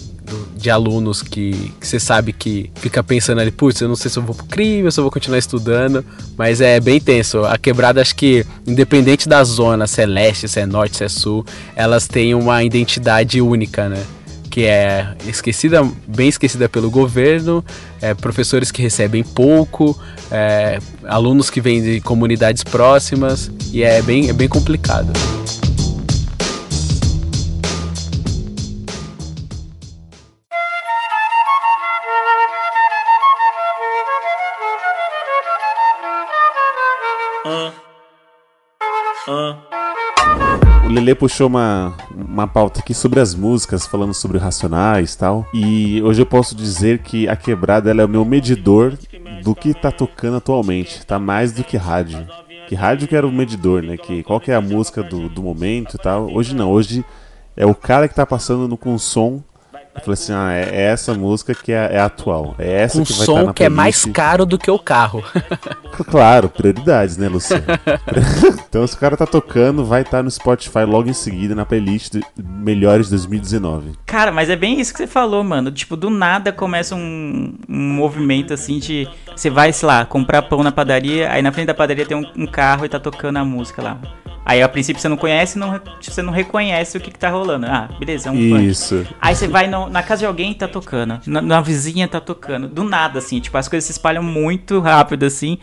de 0.57 0.71
alunos 0.71 1.23
que 1.23 1.73
você 1.81 1.99
sabe 1.99 2.33
que 2.33 2.71
fica 2.77 3.03
pensando 3.03 3.41
ali, 3.41 3.51
putz, 3.51 3.81
eu 3.81 3.89
não 3.89 3.97
sei 3.97 4.11
se 4.11 4.19
eu 4.19 4.23
vou 4.23 4.35
pro 4.35 4.47
crime, 4.47 4.91
se 4.91 4.99
eu 4.99 5.05
vou 5.05 5.11
continuar 5.11 5.39
estudando, 5.39 6.05
mas 6.37 6.61
é 6.61 6.81
bem 6.81 7.01
tenso. 7.01 7.45
A 7.45 7.59
quebrada, 7.59 8.01
acho 8.01 8.15
que, 8.15 8.45
independente 8.67 9.29
da 9.29 9.43
zona, 9.45 9.87
se 9.87 10.03
é 10.03 10.07
leste, 10.07 10.49
se 10.49 10.61
é 10.61 10.67
norte, 10.67 10.99
se 10.99 11.05
é 11.05 11.09
sul, 11.09 11.45
elas 11.75 12.07
têm 12.07 12.35
uma 12.35 12.63
identidade 12.63 13.41
única, 13.41 13.89
né? 13.89 14.03
Que 14.51 14.67
é 14.67 15.15
esquecida, 15.27 15.83
bem 16.07 16.29
esquecida 16.29 16.69
pelo 16.69 16.91
governo, 16.91 17.65
é, 18.01 18.13
professores 18.13 18.71
que 18.71 18.83
recebem 18.83 19.23
pouco, 19.23 19.99
é, 20.31 20.79
alunos 21.05 21.49
que 21.49 21.61
vêm 21.61 21.83
de 21.83 22.01
comunidades 22.03 22.63
próximas, 22.63 23.51
e 23.73 23.83
é 23.83 24.03
bem, 24.03 24.29
é 24.29 24.33
bem 24.33 24.49
complicado. 24.49 25.11
O 41.03 41.05
Lele 41.05 41.17
puxou 41.17 41.49
uma, 41.49 41.97
uma 42.15 42.47
pauta 42.47 42.79
aqui 42.79 42.95
sobre 42.95 43.19
as 43.19 43.35
músicas, 43.35 43.85
falando 43.85 44.15
sobre 44.15 44.39
Racionais 44.39 45.15
e 45.15 45.19
tal. 45.19 45.45
E 45.53 46.01
hoje 46.01 46.23
eu 46.23 46.27
posso 46.27 46.55
dizer 46.55 47.01
que 47.01 47.29
a 47.29 47.35
quebrada 47.35 47.91
ela 47.91 48.03
é 48.03 48.05
o 48.05 48.09
meu 48.09 48.25
medidor 48.25 48.97
do 49.43 49.53
que 49.53 49.75
tá 49.75 49.91
tocando 49.91 50.37
atualmente. 50.37 51.05
Tá 51.05 51.19
mais 51.19 51.51
do 51.51 51.65
que 51.65 51.77
rádio. 51.77 52.25
Que 52.69 52.77
rádio 52.77 53.09
que 53.09 53.17
era 53.17 53.27
o 53.27 53.33
medidor, 53.33 53.83
né? 53.83 53.97
Que 53.97 54.23
qual 54.23 54.39
que 54.39 54.53
é 54.53 54.55
a 54.55 54.61
música 54.61 55.03
do, 55.03 55.29
do 55.29 55.43
momento 55.43 55.97
e 55.97 55.99
tal. 55.99 56.33
Hoje 56.33 56.55
não, 56.55 56.71
hoje 56.71 57.05
é 57.57 57.67
o 57.67 57.75
cara 57.75 58.07
que 58.07 58.15
tá 58.15 58.25
passando 58.25 58.69
no, 58.69 58.77
com 58.79 58.97
som. 58.97 59.43
Eu 59.95 60.01
falei 60.01 60.15
assim, 60.15 60.33
ah, 60.33 60.53
é, 60.53 60.71
é 60.71 60.83
essa 60.85 61.13
música 61.15 61.55
que 61.55 61.71
é, 61.71 61.91
é 61.93 62.01
atual. 62.01 62.55
É 62.59 62.83
essa 62.83 62.99
Com 62.99 63.05
que 63.05 63.13
vai 63.13 63.27
som 63.27 63.33
estar 63.33 63.47
na 63.47 63.53
que 63.53 63.65
é 63.65 63.69
mais 63.69 64.05
caro 64.07 64.47
do 64.47 64.59
que 64.59 64.71
o 64.71 64.79
carro. 64.79 65.23
Claro, 66.09 66.49
prioridades, 66.49 67.19
né, 67.19 67.29
Luciano? 67.29 67.65
então, 68.69 68.87
se 68.87 68.95
o 68.95 68.99
cara 68.99 69.17
tá 69.17 69.27
tocando, 69.27 69.85
vai 69.85 70.01
estar 70.01 70.23
no 70.23 70.31
Spotify 70.31 70.85
logo 70.87 71.11
em 71.11 71.13
seguida 71.13 71.55
na 71.55 71.67
playlist 71.67 72.15
de 72.15 72.23
Melhores 72.43 73.11
2019. 73.11 73.93
Cara, 74.07 74.33
mas 74.33 74.49
é 74.49 74.57
bem 74.57 74.81
isso 74.81 74.93
que 74.93 74.99
você 74.99 75.07
falou, 75.07 75.45
mano. 75.45 75.71
Tipo, 75.71 75.95
do 75.95 76.09
nada 76.09 76.51
começa 76.51 76.95
um, 76.95 77.55
um 77.69 77.93
movimento 77.93 78.55
assim 78.55 78.79
de. 78.79 79.07
Você 79.37 79.51
vai, 79.51 79.73
sei 79.73 79.87
lá, 79.87 80.07
comprar 80.07 80.43
pão 80.43 80.63
na 80.63 80.73
padaria, 80.73 81.31
aí 81.31 81.43
na 81.43 81.53
frente 81.53 81.67
da 81.67 81.75
padaria 81.75 82.07
tem 82.07 82.17
um, 82.17 82.25
um 82.37 82.47
carro 82.47 82.87
e 82.87 82.89
tá 82.89 82.99
tocando 82.99 83.37
a 83.37 83.45
música 83.45 83.83
lá. 83.83 84.01
Aí 84.45 84.63
a 84.63 84.69
princípio 84.69 85.01
você 85.01 85.09
não 85.09 85.17
conhece, 85.17 85.59
não, 85.59 85.81
você 86.01 86.21
não 86.23 86.33
reconhece 86.33 86.97
o 86.97 87.01
que, 87.01 87.11
que 87.11 87.19
tá 87.19 87.31
rolando. 87.31 87.67
Ah, 87.67 87.89
beleza, 87.99 88.29
é 88.29 88.33
um 88.33 88.35
funk. 88.51 88.67
Isso. 88.67 89.07
Aí 89.21 89.35
você 89.35 89.47
vai 89.47 89.67
no- 89.69 89.89
na 89.89 90.03
casa 90.03 90.21
de 90.21 90.27
alguém 90.27 90.51
e 90.51 90.55
tá 90.55 90.67
tocando. 90.67 91.21
Na, 91.27 91.41
na 91.41 91.61
vizinha 91.61 92.09
tá 92.09 92.21
tocando. 92.21 92.67
Do 92.69 92.83
nada, 92.85 93.19
assim. 93.21 93.39
Tipo, 93.41 93.57
as 93.59 93.69
coisas 93.69 93.85
se 93.87 93.93
espalham 93.93 94.23
muito 94.23 94.81
rápido, 94.81 95.25
assim. 95.25 95.59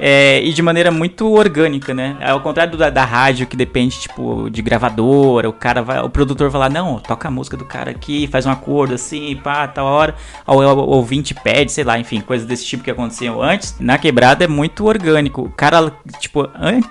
é, 0.00 0.42
e 0.42 0.52
de 0.52 0.60
maneira 0.60 0.90
muito 0.90 1.30
orgânica, 1.30 1.94
né? 1.94 2.16
Ao 2.20 2.40
contrário 2.40 2.72
do 2.72 2.78
da, 2.78 2.90
da 2.90 3.04
rádio, 3.04 3.46
que 3.46 3.56
depende, 3.56 4.00
tipo, 4.00 4.50
de 4.50 4.60
gravadora. 4.60 5.48
O 5.48 5.52
cara 5.52 5.82
vai. 5.82 6.00
O 6.00 6.10
produtor 6.10 6.50
vai 6.50 6.62
lá, 6.62 6.68
não, 6.68 6.98
toca 6.98 7.28
a 7.28 7.30
música 7.30 7.56
do 7.56 7.64
cara 7.64 7.92
aqui, 7.92 8.26
faz 8.26 8.44
um 8.46 8.50
acordo 8.50 8.94
assim, 8.94 9.36
pá, 9.36 9.68
tal 9.68 9.86
hora. 9.86 10.16
Ou 10.46 10.60
o 10.60 10.88
ouvinte 10.96 11.32
pede, 11.34 11.70
sei 11.70 11.84
lá, 11.84 11.96
enfim, 11.98 12.20
coisas 12.20 12.46
desse 12.46 12.64
tipo 12.66 12.82
que 12.82 12.90
aconteciam 12.90 13.40
antes. 13.40 13.76
Na 13.78 13.96
quebrada 13.96 14.42
é 14.44 14.48
muito 14.48 14.84
orgânico. 14.84 15.42
O 15.42 15.50
cara, 15.50 15.92
tipo, 16.18 16.48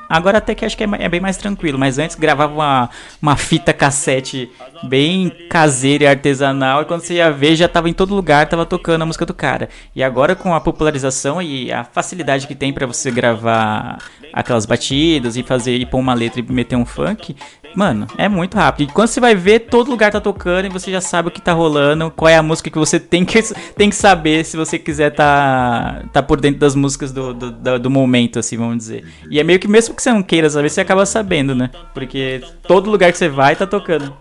agora 0.08 0.38
até 0.38 0.56
que 0.56 0.64
acho 0.66 0.78
que 0.78 0.84
é, 0.86 0.88
é 1.00 1.10
bem 1.10 1.20
mais 1.20 1.33
tranquilo, 1.38 1.78
mas 1.78 1.98
antes 2.00 2.16
gravava 2.16 2.54
uma, 2.54 2.90
uma 3.22 3.36
fita 3.36 3.74
cassete 3.74 4.52
bem 4.84 5.32
caseira 5.50 6.04
e 6.04 6.08
artesanal, 6.08 6.82
e 6.82 6.86
quando 6.86 7.02
você 7.02 7.16
ia 7.16 7.32
ver, 7.32 7.56
já 7.56 7.68
tava 7.68 7.90
em 7.90 7.94
todo 7.94 8.16
lugar, 8.16 8.48
tava 8.48 8.66
tocando 8.66 9.02
a 9.02 9.06
música 9.06 9.26
do 9.26 9.34
cara. 9.34 9.70
E 9.96 10.04
agora 10.04 10.36
com 10.36 10.54
a 10.54 10.62
popularização 10.62 11.42
e 11.42 11.72
a 11.72 11.84
facilidade 11.84 12.48
que 12.48 12.56
tem 12.56 12.74
pra 12.74 12.86
você 12.86 13.12
gravar 13.12 13.98
aquelas 14.34 14.66
batidas 14.66 15.38
e 15.38 15.44
fazer 15.44 15.78
e 15.78 15.86
pôr 15.86 16.00
uma 16.00 16.14
letra 16.14 16.40
e 16.40 16.52
meter 16.52 16.76
um 16.76 16.86
funk, 16.86 17.36
mano, 17.76 18.08
é 18.18 18.28
muito 18.30 18.56
rápido. 18.56 18.90
E 18.90 18.94
quando 18.94 19.08
você 19.08 19.20
vai 19.20 19.36
ver, 19.36 19.60
todo 19.62 19.90
lugar 19.90 20.12
tá 20.12 20.20
tocando 20.22 20.66
e 20.66 20.70
você 20.70 20.92
já 20.92 21.02
sabe 21.02 21.28
o 21.28 21.32
que 21.32 21.42
tá 21.42 21.54
rolando, 21.54 22.12
qual 22.12 22.30
é 22.30 22.36
a 22.38 22.44
música 22.44 22.70
que 22.70 22.78
você 22.78 23.00
tem 23.00 23.26
que, 23.26 23.42
tem 23.76 23.90
que 23.90 23.96
saber 23.96 24.44
se 24.46 24.56
você 24.58 24.78
quiser 24.80 25.12
tá, 25.12 26.04
tá 26.12 26.22
por 26.24 26.40
dentro 26.40 26.60
das 26.60 26.76
músicas 26.76 27.12
do, 27.12 27.34
do, 27.34 27.52
do- 27.52 27.80
do 27.80 27.90
momento, 27.90 28.40
assim, 28.40 28.58
vamos 28.58 28.78
dizer. 28.78 29.06
E 29.30 29.40
é 29.40 29.44
meio 29.44 29.60
que 29.60 29.68
mesmo 29.68 29.96
que 29.96 30.02
você 30.04 30.12
não 30.12 30.24
queira 30.24 30.50
saber, 30.50 30.70
você 30.70 30.82
acaba 30.82 31.06
sabendo, 31.06 31.54
né? 31.56 31.70
Porque 31.94 32.42
todo 32.68 32.90
lugar 32.90 33.12
que 33.12 33.18
você 33.18 33.30
vai 33.30 33.56
tá 33.56 33.66
tocando. 33.68 34.14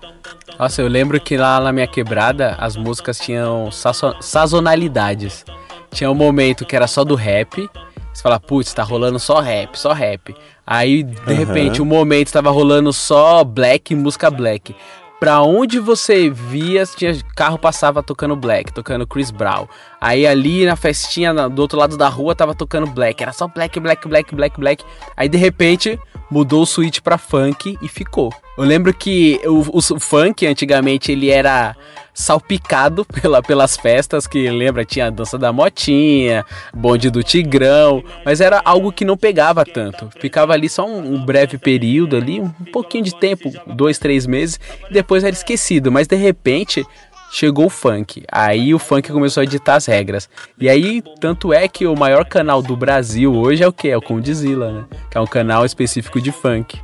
Nossa, 0.59 0.81
eu 0.83 0.89
lembro 0.89 1.21
que 1.21 1.37
lá 1.37 1.59
na 1.61 1.73
minha 1.73 1.87
quebrada 1.87 2.57
as 2.59 2.77
músicas 2.77 3.19
tinham 3.19 3.71
sazo- 3.71 4.15
sazonalidades. 4.21 5.45
Tinha 5.93 6.11
um 6.11 6.15
momento 6.15 6.65
que 6.65 6.75
era 6.77 6.87
só 6.87 7.05
do 7.05 7.15
rap. 7.15 7.69
Você 8.13 8.23
fala, 8.23 8.39
putz, 8.39 8.73
tá 8.75 8.83
rolando 8.83 9.19
só 9.19 9.41
rap, 9.41 9.75
só 9.79 9.93
rap. 9.93 10.35
Aí, 10.67 11.03
de 11.03 11.17
Aham. 11.21 11.35
repente, 11.35 11.83
um 11.83 11.85
momento 11.85 12.33
tava 12.33 12.51
rolando 12.51 12.93
só 12.93 13.43
black, 13.45 13.95
música 13.95 14.31
black. 14.31 14.75
Pra 15.19 15.41
onde 15.43 15.79
você 15.79 16.29
via, 16.29 16.85
tinha 16.85 17.17
carro 17.37 17.59
passava 17.59 18.03
tocando 18.03 18.35
black, 18.35 18.73
tocando 18.73 19.07
Chris 19.07 19.31
Brown. 19.31 19.69
Aí 20.03 20.27
ali 20.27 20.67
na 20.67 20.75
festinha 20.75 21.33
do 21.49 21.63
outro 21.63 21.79
lado 21.79 21.97
da 21.97 22.09
rua 22.09 22.35
tava 22.35 22.57
tocando 22.57 22.89
black, 22.89 23.23
era 23.23 23.33
só 23.33 23.47
black, 23.47 23.79
black, 23.79 24.09
black, 24.09 24.35
black, 24.35 24.59
black. 24.59 24.85
Aí 25.17 25.29
de 25.29 25.39
repente 25.39 25.97
mudou 26.29 26.63
o 26.63 26.67
switch 26.67 26.99
pra 26.99 27.17
funk 27.17 27.79
e 27.81 27.87
ficou. 27.87 28.35
Eu 28.59 28.65
lembro 28.65 28.93
que 28.93 29.41
o, 29.45 29.61
o, 29.61 29.79
o 29.79 30.01
funk 30.01 30.45
antigamente 30.45 31.13
ele 31.13 31.31
era 31.31 31.77
salpicado 32.13 33.05
pela, 33.23 33.41
pelas 33.41 33.77
festas 33.77 34.27
que 34.27 34.51
lembra 34.51 34.85
tinha 34.85 35.07
a 35.07 35.11
dança 35.11 35.39
da 35.39 35.53
motinha, 35.53 36.45
bonde 36.75 37.09
do 37.09 37.23
tigrão, 37.23 38.03
mas 38.25 38.41
era 38.41 38.61
algo 38.65 38.91
que 38.91 39.05
não 39.05 39.17
pegava 39.17 39.65
tanto. 39.65 40.11
Ficava 40.19 40.53
ali 40.53 40.69
só 40.69 40.85
um, 40.85 41.15
um 41.15 41.25
breve 41.25 41.59
período 41.59 42.17
ali, 42.17 42.41
um 42.41 42.51
pouquinho 42.73 43.05
de 43.05 43.15
tempo, 43.15 43.53
dois, 43.69 44.01
três 44.01 44.27
meses, 44.27 44.59
e 44.91 44.93
depois 44.93 45.23
era 45.23 45.33
esquecido. 45.33 45.93
Mas 45.93 46.09
de 46.09 46.17
repente 46.17 46.85
chegou 47.33 47.67
o 47.67 47.71
funk. 47.71 48.23
Aí 48.31 48.75
o 48.75 48.79
funk 48.79 49.11
começou 49.11 49.41
a 49.41 49.45
editar 49.45 49.77
as 49.77 49.87
regras. 49.87 50.29
E 50.61 50.69
aí, 50.69 51.03
tanto 51.19 51.53
é 51.53 51.67
que 51.67 51.87
o 51.87 51.97
maior 51.97 52.27
canal 52.27 52.63
do 52.63 52.77
Brasil 52.77 53.35
hoje 53.35 53.65
é 53.65 53.67
o 53.67 53.73
que? 53.73 53.89
É 53.89 53.97
o 53.97 54.03
Condizila, 54.03 54.71
né? 54.71 54.85
Que 55.11 55.17
é 55.17 55.21
um 55.21 55.27
canal 55.27 55.65
específico 55.65 56.21
de 56.21 56.31
funk. 56.31 56.79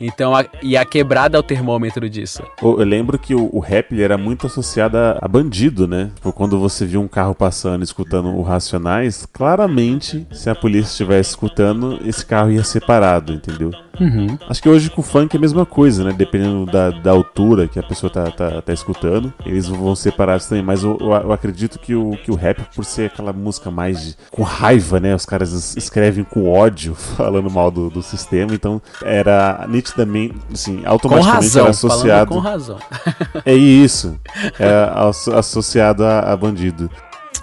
Então, 0.00 0.34
a- 0.34 0.44
e 0.62 0.76
a 0.76 0.84
quebrada 0.84 1.36
é 1.36 1.40
o 1.40 1.42
termômetro 1.42 2.08
disso. 2.08 2.42
Eu 2.62 2.76
lembro 2.84 3.18
que 3.18 3.34
o, 3.34 3.48
o 3.52 3.58
rap 3.58 4.00
era 4.00 4.16
muito 4.18 4.46
associado 4.46 4.96
a, 4.96 5.18
a 5.20 5.28
bandido, 5.28 5.86
né? 5.88 6.10
Tipo, 6.14 6.32
Quando 6.32 6.58
você 6.58 6.86
viu 6.86 7.00
um 7.00 7.08
carro 7.08 7.34
passando 7.34 7.82
escutando 7.82 8.28
o 8.28 8.42
Racionais, 8.42 9.26
claramente, 9.32 10.26
se 10.32 10.48
a 10.48 10.54
polícia 10.54 10.90
estivesse 10.90 11.30
escutando, 11.30 11.98
esse 12.04 12.24
carro 12.24 12.50
ia 12.50 12.62
ser 12.62 12.84
parado, 12.84 13.32
entendeu? 13.32 13.70
Uhum. 14.00 14.38
Acho 14.48 14.62
que 14.62 14.68
hoje 14.68 14.88
com 14.90 15.00
o 15.00 15.04
funk 15.04 15.34
é 15.34 15.38
a 15.38 15.40
mesma 15.40 15.66
coisa, 15.66 16.04
né? 16.04 16.12
Dependendo 16.16 16.66
da, 16.66 16.90
da 16.90 17.10
altura 17.10 17.66
que 17.66 17.80
a 17.80 17.82
pessoa 17.82 18.08
tá, 18.12 18.30
tá, 18.30 18.62
tá 18.62 18.72
escutando, 18.72 19.32
eles 19.44 19.66
vão 19.66 19.96
ser 19.96 20.12
parados 20.12 20.46
também. 20.46 20.62
Mas 20.62 20.84
eu, 20.84 20.96
eu- 21.00 21.08
eu 21.12 21.32
acredito 21.32 21.78
que 21.80 21.94
o, 21.96 22.12
que 22.22 22.30
o 22.30 22.36
rap, 22.36 22.60
por 22.76 22.84
ser 22.84 23.06
aquela 23.06 23.32
música 23.32 23.70
mais 23.72 24.00
de- 24.00 24.16
com 24.30 24.42
raiva, 24.44 25.00
né? 25.00 25.14
Os 25.14 25.26
caras 25.26 25.52
es- 25.52 25.76
escrevem 25.76 26.22
com 26.22 26.48
ódio, 26.48 26.94
falando 27.16 27.50
mal 27.50 27.70
do, 27.72 27.90
do 27.90 28.00
sistema. 28.02 28.54
Então 28.54 28.80
era 29.02 29.64
nitidamente, 29.88 30.34
assim, 30.52 30.78
Com 30.82 30.88
automaticamente 30.88 31.44
razão, 31.44 31.62
era 31.62 31.70
associado. 31.70 32.30
com 32.34 32.38
razão. 32.38 32.78
É 33.44 33.54
isso. 33.54 34.18
É 34.58 34.90
asso- 34.94 35.32
associado 35.34 36.04
a, 36.04 36.20
a 36.20 36.36
bandido. 36.36 36.90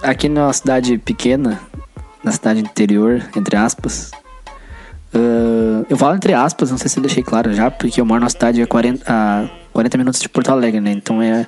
Aqui 0.03 0.29
numa 0.29 0.53
cidade 0.53 0.97
pequena, 0.97 1.59
na 2.23 2.31
cidade 2.31 2.59
interior, 2.59 3.23
entre 3.35 3.55
aspas. 3.55 4.11
ah, 5.13 5.83
eu 5.89 5.97
falo 5.97 6.15
entre 6.15 6.33
aspas, 6.33 6.71
não 6.71 6.77
sei 6.77 6.89
se 6.89 6.97
eu 6.97 7.01
deixei 7.03 7.23
claro 7.23 7.53
já, 7.53 7.71
porque 7.71 7.99
eu 7.99 8.05
moro 8.05 8.19
numa 8.21 8.29
cidade 8.29 8.61
a 8.61 8.67
40, 8.67 9.03
a 9.07 9.47
40 9.73 9.97
minutos 9.97 10.19
de 10.21 10.29
Porto 10.29 10.49
Alegre, 10.49 10.79
né? 10.81 10.91
Então 10.91 11.21
é, 11.21 11.47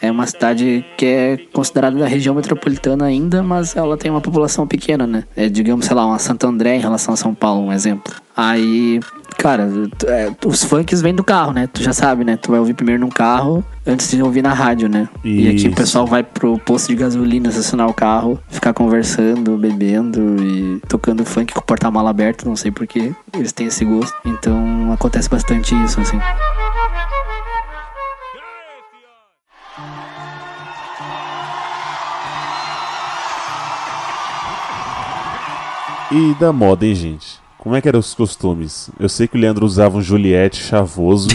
é 0.00 0.10
uma 0.10 0.26
cidade 0.26 0.84
que 0.96 1.04
é 1.06 1.36
considerada 1.52 1.98
da 1.98 2.06
região 2.06 2.34
metropolitana 2.34 3.04
ainda, 3.06 3.42
mas 3.42 3.76
ela 3.76 3.96
tem 3.96 4.10
uma 4.10 4.20
população 4.20 4.66
pequena, 4.66 5.06
né? 5.06 5.24
É, 5.36 5.48
digamos, 5.48 5.86
sei 5.86 5.94
lá, 5.96 6.06
uma 6.06 6.18
Santo 6.18 6.46
André 6.46 6.76
em 6.76 6.80
relação 6.80 7.14
a 7.14 7.16
São 7.16 7.34
Paulo, 7.34 7.66
um 7.66 7.72
exemplo. 7.72 8.14
Aí, 8.36 9.00
cara, 9.38 9.70
é, 10.06 10.30
os 10.44 10.64
funks 10.64 11.00
vêm 11.00 11.14
do 11.14 11.22
carro, 11.22 11.52
né? 11.52 11.68
Tu 11.68 11.82
já 11.82 11.92
sabe, 11.92 12.24
né? 12.24 12.36
Tu 12.36 12.50
vai 12.50 12.58
ouvir 12.58 12.74
primeiro 12.74 13.00
num 13.00 13.08
carro 13.08 13.64
antes 13.86 14.10
de 14.10 14.20
ouvir 14.20 14.42
na 14.42 14.52
rádio, 14.52 14.88
né? 14.88 15.08
E 15.24 15.48
aqui 15.48 15.56
Isso. 15.56 15.68
o 15.68 15.74
pessoal 15.74 16.06
vai 16.06 16.24
pro 16.24 16.58
posto 16.58 16.88
de 16.88 16.96
gasolina, 16.96 17.48
estacionar 17.48 17.88
o 17.88 17.94
carro, 17.94 18.38
ficar 18.48 18.74
conversando, 18.74 19.56
bebendo 19.56 20.36
e 20.42 20.80
tocando 20.88 21.24
funk 21.24 21.54
com 21.54 21.60
o 21.60 21.62
porta-mala 21.62 22.10
aberto, 22.10 22.46
não 22.46 22.56
sei 22.56 22.72
porquê, 22.72 23.14
eles 23.32 23.52
têm 23.52 23.68
esse 23.68 23.84
gosto. 23.84 24.14
Então 24.26 24.92
acontece 24.92 25.30
bastante 25.30 25.74
isso, 25.84 26.00
assim. 26.00 26.18
E 36.10 36.34
da 36.40 36.52
moda, 36.52 36.84
hein, 36.84 36.94
gente? 36.94 37.47
Como 37.58 37.74
é 37.74 37.80
que 37.80 37.88
eram 37.88 37.98
os 37.98 38.14
costumes? 38.14 38.88
Eu 39.00 39.08
sei 39.08 39.26
que 39.26 39.36
o 39.36 39.40
Leandro 39.40 39.66
usava 39.66 39.98
um 39.98 40.02
Juliette 40.02 40.62
chavoso. 40.62 41.28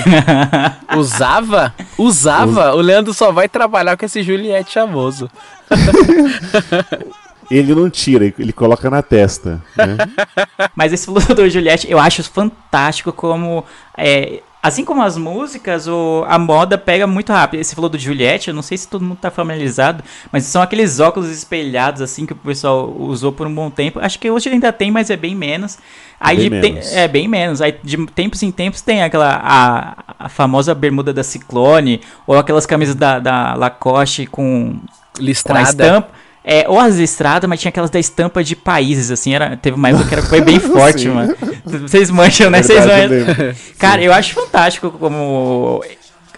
Usava? 0.97 1.73
Usava? 1.97 2.73
O 2.75 2.79
Leandro 2.81 3.13
só 3.13 3.31
vai 3.31 3.49
trabalhar 3.49 3.97
com 3.97 4.05
esse 4.05 4.23
Juliette 4.23 4.71
chavoso. 4.71 5.29
ele 7.51 7.75
não 7.75 7.89
tira, 7.89 8.25
ele- 8.25 8.35
ele 8.39 8.53
coloca 8.53 8.89
na 8.89 9.01
testa. 9.01 9.61
Né? 9.75 9.97
Mas 10.75 10.93
esse 10.93 11.11
do 11.11 11.49
Juliette, 11.49 11.89
eu 11.91 11.99
acho 11.99 12.23
fantástico 12.23 13.11
como. 13.11 13.63
é, 13.97 14.41
assim 14.63 14.85
como 14.85 15.03
as 15.03 15.17
músicas, 15.17 15.87
o, 15.87 16.23
a 16.25 16.39
moda 16.39 16.77
pega 16.77 17.05
muito 17.05 17.33
rápido. 17.33 17.61
Você 17.63 17.75
falou 17.75 17.89
do 17.89 17.99
Juliette, 17.99 18.47
eu 18.47 18.53
não 18.53 18.61
sei 18.61 18.77
se 18.77 18.87
todo 18.87 19.03
mundo 19.03 19.17
tá 19.19 19.29
familiarizado, 19.29 20.01
mas 20.31 20.45
são 20.45 20.61
aqueles 20.61 21.01
óculos 21.01 21.29
espelhados, 21.29 22.01
assim, 22.01 22.25
que 22.25 22.31
o 22.31 22.35
pessoal 22.37 22.89
usou 22.97 23.33
por 23.33 23.45
um 23.45 23.53
bom 23.53 23.69
tempo. 23.69 23.99
Acho 23.99 24.17
que 24.17 24.31
hoje 24.31 24.47
ainda 24.49 24.71
tem, 24.71 24.89
mas 24.89 25.09
é 25.09 25.17
bem 25.17 25.35
menos. 25.35 25.77
Aí 26.19 26.49
Bem 26.49 26.61
te- 26.61 26.71
menos. 26.71 26.93
é 26.95 27.07
bem 27.09 27.27
menos. 27.27 27.61
Aí 27.61 27.75
de 27.83 27.97
tempos 28.07 28.41
em 28.41 28.51
tempos 28.51 28.79
tem 28.81 29.03
aquela 29.03 29.41
a, 29.43 30.25
a 30.25 30.29
famosa 30.29 30.73
bermuda 30.73 31.11
da 31.11 31.23
Ciclone, 31.23 31.99
ou 32.25 32.37
aquelas 32.37 32.65
camisas 32.65 32.95
da, 32.95 33.19
da 33.19 33.55
Lacoste 33.55 34.25
com, 34.25 34.75
com 34.79 34.79
a 35.19 35.21
Listrada. 35.21 35.69
estampa. 35.69 36.22
É, 36.45 36.65
ou 36.67 36.79
as 36.79 36.97
listradas, 36.97 37.49
mas 37.49 37.59
tinha 37.59 37.69
aquelas 37.69 37.89
da 37.89 37.99
estampa 37.99 38.43
de 38.43 38.55
países, 38.55 39.09
assim, 39.09 39.33
era, 39.33 39.55
teve 39.55 39.77
uma 39.77 39.89
época 39.89 40.05
que 40.05 40.13
era, 40.13 40.23
foi 40.23 40.41
bem 40.41 40.59
forte, 40.61 41.07
mano. 41.07 41.33
Vocês 41.63 42.09
mancham, 42.09 42.49
né? 42.49 42.61
Vocês 42.61 42.85
mancham. 42.85 43.55
Cara, 43.79 44.01
eu 44.03 44.11
acho 44.11 44.33
fantástico 44.33 44.91
como. 44.91 45.81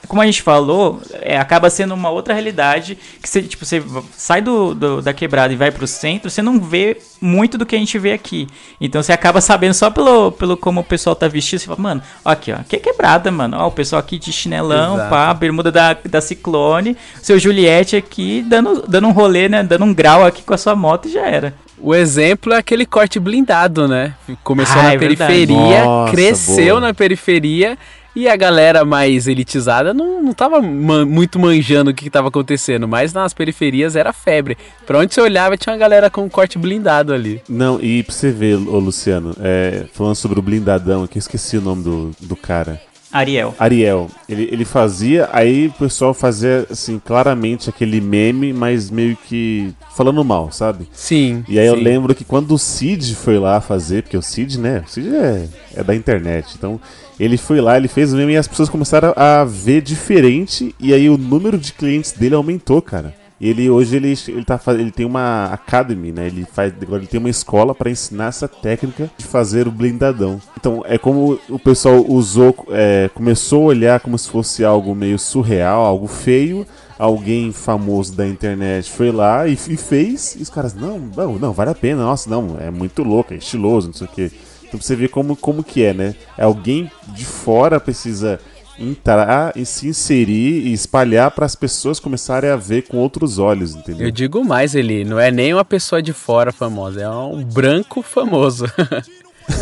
Como 0.07 0.21
a 0.21 0.25
gente 0.25 0.41
falou, 0.41 1.01
é, 1.21 1.37
acaba 1.37 1.69
sendo 1.69 1.93
uma 1.93 2.09
outra 2.09 2.33
realidade 2.33 2.97
que 3.21 3.27
você, 3.29 3.41
tipo, 3.41 3.65
você 3.65 3.83
sai 4.15 4.41
do, 4.41 4.73
do- 4.75 5.01
da 5.01 5.13
quebrada 5.13 5.53
e 5.53 5.55
vai 5.57 5.71
pro 5.71 5.87
centro, 5.87 6.29
você 6.29 6.41
não 6.41 6.59
vê 6.59 6.97
muito 7.21 7.57
do 7.57 7.65
que 7.65 7.75
a 7.75 7.79
gente 7.79 7.97
vê 7.97 8.11
aqui. 8.13 8.47
Então 8.79 9.01
você 9.01 9.11
acaba 9.13 9.41
sabendo 9.41 9.73
só 9.73 9.89
pelo, 9.89 10.31
pelo 10.31 10.55
como 10.57 10.81
o 10.81 10.83
pessoal 10.83 11.15
tá 11.15 11.27
vestido, 11.27 11.59
você 11.59 11.65
fala, 11.67 11.79
mano, 11.79 12.01
ó 12.23 12.29
aqui, 12.31 12.51
ó, 12.51 12.57
que 12.67 12.75
é 12.75 12.79
quebrada, 12.79 13.31
mano. 13.31 13.57
Ó, 13.59 13.67
o 13.67 13.71
pessoal 13.71 13.99
aqui 13.99 14.17
de 14.19 14.31
chinelão, 14.31 14.95
Exato. 14.95 15.09
pá, 15.09 15.33
bermuda 15.33 15.71
da, 15.71 15.93
da 16.05 16.21
Ciclone, 16.21 16.95
seu 17.21 17.37
Juliette 17.39 17.95
aqui 17.95 18.43
dando, 18.47 18.83
dando 18.87 19.07
um 19.07 19.11
rolê, 19.11 19.47
né? 19.49 19.63
Dando 19.63 19.85
um 19.85 19.93
grau 19.93 20.25
aqui 20.25 20.41
com 20.43 20.53
a 20.53 20.57
sua 20.57 20.75
moto 20.75 21.07
e 21.07 21.11
já 21.11 21.25
era. 21.25 21.53
O 21.77 21.93
exemplo 21.93 22.53
é 22.53 22.57
aquele 22.57 22.85
corte 22.85 23.19
blindado, 23.19 23.87
né? 23.87 24.13
Começou 24.43 24.79
Ah, 24.79 24.83
na 24.83 24.93
é 24.93 24.97
periferia, 24.97 25.83
Nossa, 25.83 26.11
cresceu 26.11 26.75
boa. 26.75 26.79
na 26.87 26.93
periferia 26.93 27.77
e 28.15 28.27
a 28.27 28.35
galera 28.35 28.85
mais 28.85 29.27
elitizada 29.27 29.93
não, 29.93 30.23
não 30.23 30.33
tava 30.33 30.61
man- 30.61 31.05
muito 31.05 31.37
manjando 31.37 31.91
o 31.91 31.93
que, 31.93 32.05
que 32.05 32.09
tava 32.09 32.29
acontecendo, 32.29 32.87
mas 32.87 33.13
nas 33.13 33.33
periferias 33.33 33.95
era 33.95 34.13
febre. 34.13 34.57
Pra 34.85 34.99
onde 34.99 35.13
você 35.13 35.21
olhava 35.21 35.57
tinha 35.57 35.73
uma 35.73 35.79
galera 35.79 36.09
com 36.09 36.29
corte 36.29 36.57
blindado 36.57 37.13
ali. 37.13 37.41
Não, 37.49 37.79
e 37.81 38.03
pra 38.03 38.13
você 38.13 38.31
ver, 38.31 38.55
ô 38.55 38.79
Luciano, 38.79 39.35
é, 39.41 39.85
falando 39.93 40.15
sobre 40.15 40.39
o 40.39 40.41
blindadão 40.41 41.03
aqui, 41.03 41.17
eu 41.17 41.19
esqueci 41.19 41.57
o 41.57 41.61
nome 41.61 41.83
do, 41.83 42.11
do 42.21 42.35
cara. 42.35 42.79
Ariel. 43.11 43.55
Ariel. 43.57 44.09
Ele, 44.27 44.49
ele 44.51 44.65
fazia, 44.65 45.29
aí 45.31 45.67
o 45.67 45.71
pessoal 45.71 46.13
fazia, 46.13 46.67
assim, 46.69 46.99
claramente 46.99 47.69
aquele 47.69 48.01
meme, 48.01 48.51
mas 48.51 48.89
meio 48.91 49.15
que 49.15 49.73
falando 49.95 50.21
mal, 50.25 50.51
sabe? 50.51 50.85
Sim. 50.91 51.41
E 51.47 51.57
aí 51.57 51.65
eu 51.65 51.77
sim. 51.77 51.81
lembro 51.81 52.13
que 52.13 52.25
quando 52.25 52.51
o 52.53 52.59
Cid 52.59 53.15
foi 53.15 53.39
lá 53.39 53.61
fazer, 53.61 54.03
porque 54.03 54.17
o 54.17 54.21
Cid, 54.21 54.59
né? 54.59 54.83
O 54.85 54.89
Cid 54.89 55.15
é, 55.15 55.47
é 55.75 55.83
da 55.83 55.95
internet. 55.95 56.55
Então, 56.57 56.77
ele 57.19 57.37
foi 57.37 57.61
lá, 57.61 57.77
ele 57.77 57.87
fez 57.87 58.13
o 58.13 58.17
meme 58.17 58.33
e 58.33 58.37
as 58.37 58.47
pessoas 58.47 58.69
começaram 58.69 59.13
a 59.15 59.43
ver 59.43 59.81
diferente. 59.81 60.75
E 60.79 60.93
aí 60.93 61.09
o 61.09 61.17
número 61.17 61.57
de 61.57 61.73
clientes 61.73 62.11
dele 62.11 62.35
aumentou, 62.35 62.81
cara. 62.81 63.13
Ele 63.39 63.69
hoje 63.69 63.97
ele, 63.97 64.13
ele, 64.29 64.45
tá, 64.45 64.59
ele 64.69 64.91
tem 64.91 65.05
uma 65.05 65.47
academy, 65.47 66.11
né? 66.11 66.27
Ele 66.27 66.45
faz 66.45 66.73
agora 66.81 67.01
ele 67.01 67.07
tem 67.07 67.19
uma 67.19 67.29
escola 67.29 67.75
para 67.75 67.89
ensinar 67.89 68.27
essa 68.27 68.47
técnica 68.47 69.11
de 69.17 69.25
fazer 69.25 69.67
o 69.67 69.71
blindadão. 69.71 70.41
Então 70.57 70.83
é 70.85 70.97
como 70.97 71.37
o 71.49 71.59
pessoal 71.59 72.05
usou, 72.07 72.55
é, 72.69 73.09
começou 73.13 73.63
a 73.63 73.67
olhar 73.67 73.99
como 73.99 74.17
se 74.17 74.29
fosse 74.29 74.63
algo 74.63 74.95
meio 74.95 75.19
surreal, 75.19 75.85
algo 75.85 76.07
feio. 76.07 76.65
Alguém 76.97 77.51
famoso 77.51 78.15
da 78.15 78.25
internet 78.25 78.89
foi 78.89 79.11
lá 79.11 79.45
e, 79.45 79.53
e 79.53 79.75
fez. 79.75 80.37
E 80.39 80.41
os 80.41 80.49
caras 80.49 80.73
não, 80.73 80.97
não, 80.97 81.33
não 81.37 81.51
vale 81.51 81.71
a 81.71 81.75
pena. 81.75 82.03
Nossa, 82.03 82.29
não, 82.29 82.55
é 82.57 82.71
muito 82.71 83.03
louco, 83.03 83.33
é 83.33 83.37
estiloso, 83.37 83.87
não 83.87 83.93
sei 83.93 84.07
o 84.07 84.09
quê. 84.09 84.31
Então 84.67 84.79
pra 84.79 84.87
você 84.87 84.95
ver 84.95 85.09
como, 85.09 85.35
como 85.35 85.63
que 85.63 85.83
é, 85.83 85.93
né? 85.93 86.15
É 86.37 86.43
alguém 86.43 86.91
de 87.07 87.25
fora 87.25 87.79
precisa 87.79 88.39
entrar 88.77 89.53
e 89.55 89.65
se 89.65 89.87
inserir 89.87 90.67
e 90.67 90.73
espalhar 90.73 91.31
para 91.31 91.45
as 91.45 91.55
pessoas 91.55 91.99
começarem 91.99 92.49
a 92.49 92.55
ver 92.55 92.83
com 92.83 92.97
outros 92.97 93.39
olhos, 93.39 93.73
entendeu? 93.73 94.07
Eu 94.07 94.11
digo 94.11 94.43
mais, 94.43 94.75
ele 94.75 95.05
não 95.05 95.19
é 95.19 95.31
nem 95.31 95.53
uma 95.53 95.65
pessoa 95.65 96.01
de 96.01 96.13
fora 96.13 96.51
famosa, 96.51 97.01
é 97.01 97.09
um 97.09 97.43
branco 97.43 98.01
famoso. 98.01 98.65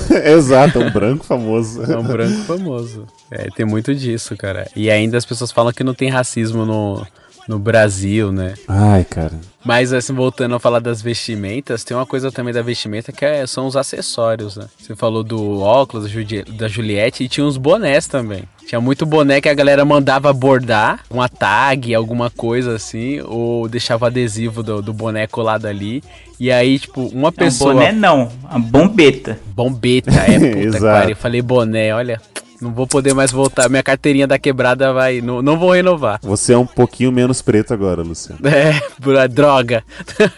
Exato, 0.10 0.82
é 0.82 0.86
um 0.86 0.91
branco 0.91 1.26
famoso. 1.26 1.84
É 1.84 1.97
um 1.97 2.04
branco 2.04 2.43
famoso. 2.43 3.06
É, 3.30 3.49
tem 3.56 3.66
muito 3.66 3.93
disso, 3.93 4.36
cara. 4.38 4.68
E 4.76 4.89
ainda 4.89 5.18
as 5.18 5.26
pessoas 5.26 5.51
falam 5.51 5.74
que 5.74 5.84
não 5.84 5.93
tem 5.93 6.10
racismo 6.10 6.66
no, 6.66 7.06
no 7.47 7.59
Brasil, 7.59 8.31
né? 8.31 8.53
Ai, 8.67 9.03
cara. 9.03 9.33
Mas 9.65 9.93
assim, 9.93 10.13
voltando 10.13 10.55
a 10.55 10.59
falar 10.59 10.79
das 10.79 11.01
vestimentas, 11.01 11.83
tem 11.85 11.95
uma 11.95 12.05
coisa 12.05 12.31
também 12.31 12.53
da 12.53 12.61
vestimenta 12.61 13.11
que 13.13 13.23
é- 13.23 13.47
são 13.47 13.65
os 13.65 13.77
acessórios, 13.77 14.57
né? 14.57 14.65
Você 14.77 14.93
falou 14.95 15.23
do 15.23 15.61
óculos, 15.61 16.05
da 16.05 16.09
Juli- 16.11 16.43
da 16.43 16.67
Juliette, 16.67 17.23
e 17.23 17.29
tinha 17.29 17.45
uns 17.45 17.55
bonés 17.57 18.05
também. 18.07 18.43
Tinha 18.67 18.81
muito 18.81 19.05
boné 19.05 19.39
que 19.39 19.47
a 19.49 19.53
galera 19.53 19.83
mandava 19.85 20.31
bordar, 20.33 21.01
uma 21.09 21.27
tag, 21.29 21.93
alguma 21.95 22.29
coisa 22.29 22.75
assim, 22.75 23.21
ou 23.21 23.67
deixava 23.69 24.07
adesivo 24.07 24.61
do, 24.63 24.81
do 24.81 24.93
boné 24.93 25.27
colado 25.27 25.65
ali. 25.65 26.03
E 26.39 26.51
aí, 26.51 26.77
tipo, 26.79 27.03
uma 27.07 27.23
Não, 27.27 27.31
pessoa. 27.31 27.73
boné 27.73 27.91
não, 27.91 28.29
a 28.49 28.57
bombeta. 28.59 29.39
Bombeta, 29.53 30.11
é, 30.11 30.39
puta 30.65 30.79
pariu. 30.81 31.09
Eu 31.11 31.15
falei 31.15 31.41
boné, 31.41 31.93
olha, 31.93 32.21
não 32.64 32.72
vou 32.74 32.88
poder 32.88 33.14
mais 33.14 33.32
voltar. 33.32 33.70
Minha 33.70 33.84
carteirinha 33.84 34.26
da 34.26 34.39
quebrada 34.39 34.91
vai. 34.93 35.22
Não, 35.22 35.41
não 35.41 35.59
vou 35.59 35.72
renovar. 35.72 36.20
Você 36.24 36.53
é 36.53 36.57
um 36.57 36.66
pouquinho 36.66 37.11
menos 37.11 37.41
preto 37.41 37.74
agora, 37.74 38.01
Luciano. 38.01 38.39
É, 38.49 39.28
droga. 39.28 39.84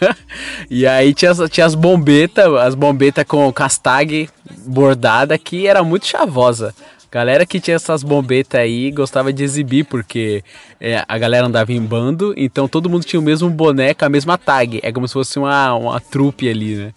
e 0.70 0.86
aí 0.86 1.14
tinha, 1.14 1.30
as- 1.30 1.50
tinha 1.50 1.66
as 1.66 1.74
bombetas, 1.74 2.46
as 2.54 2.74
bombetas 2.74 3.24
com, 3.24 3.52
com 3.52 3.62
as 3.62 3.78
tag 3.78 4.28
bordada 4.66 5.38
que 5.38 5.66
era 5.66 5.82
muito 5.82 6.06
chavosa. 6.06 6.74
Galera 7.10 7.46
que 7.46 7.60
tinha 7.60 7.76
essas 7.76 8.02
bombetas 8.02 8.60
aí 8.60 8.90
gostava 8.90 9.32
de 9.32 9.42
exibir, 9.42 9.84
porque 9.84 10.42
é, 10.80 11.02
a 11.08 11.16
galera 11.16 11.46
andava 11.46 11.72
em 11.72 11.80
bando, 11.80 12.34
então 12.36 12.68
todo 12.68 12.90
mundo 12.90 13.04
tinha 13.04 13.20
o 13.20 13.22
mesmo 13.22 13.48
boné 13.48 13.94
com 13.94 14.04
a 14.04 14.08
mesma 14.08 14.36
tag. 14.36 14.80
É 14.82 14.92
como 14.92 15.06
se 15.06 15.14
fosse 15.14 15.38
uma, 15.38 15.72
uma 15.74 16.00
trupe 16.00 16.48
ali, 16.48 16.74
né? 16.74 16.92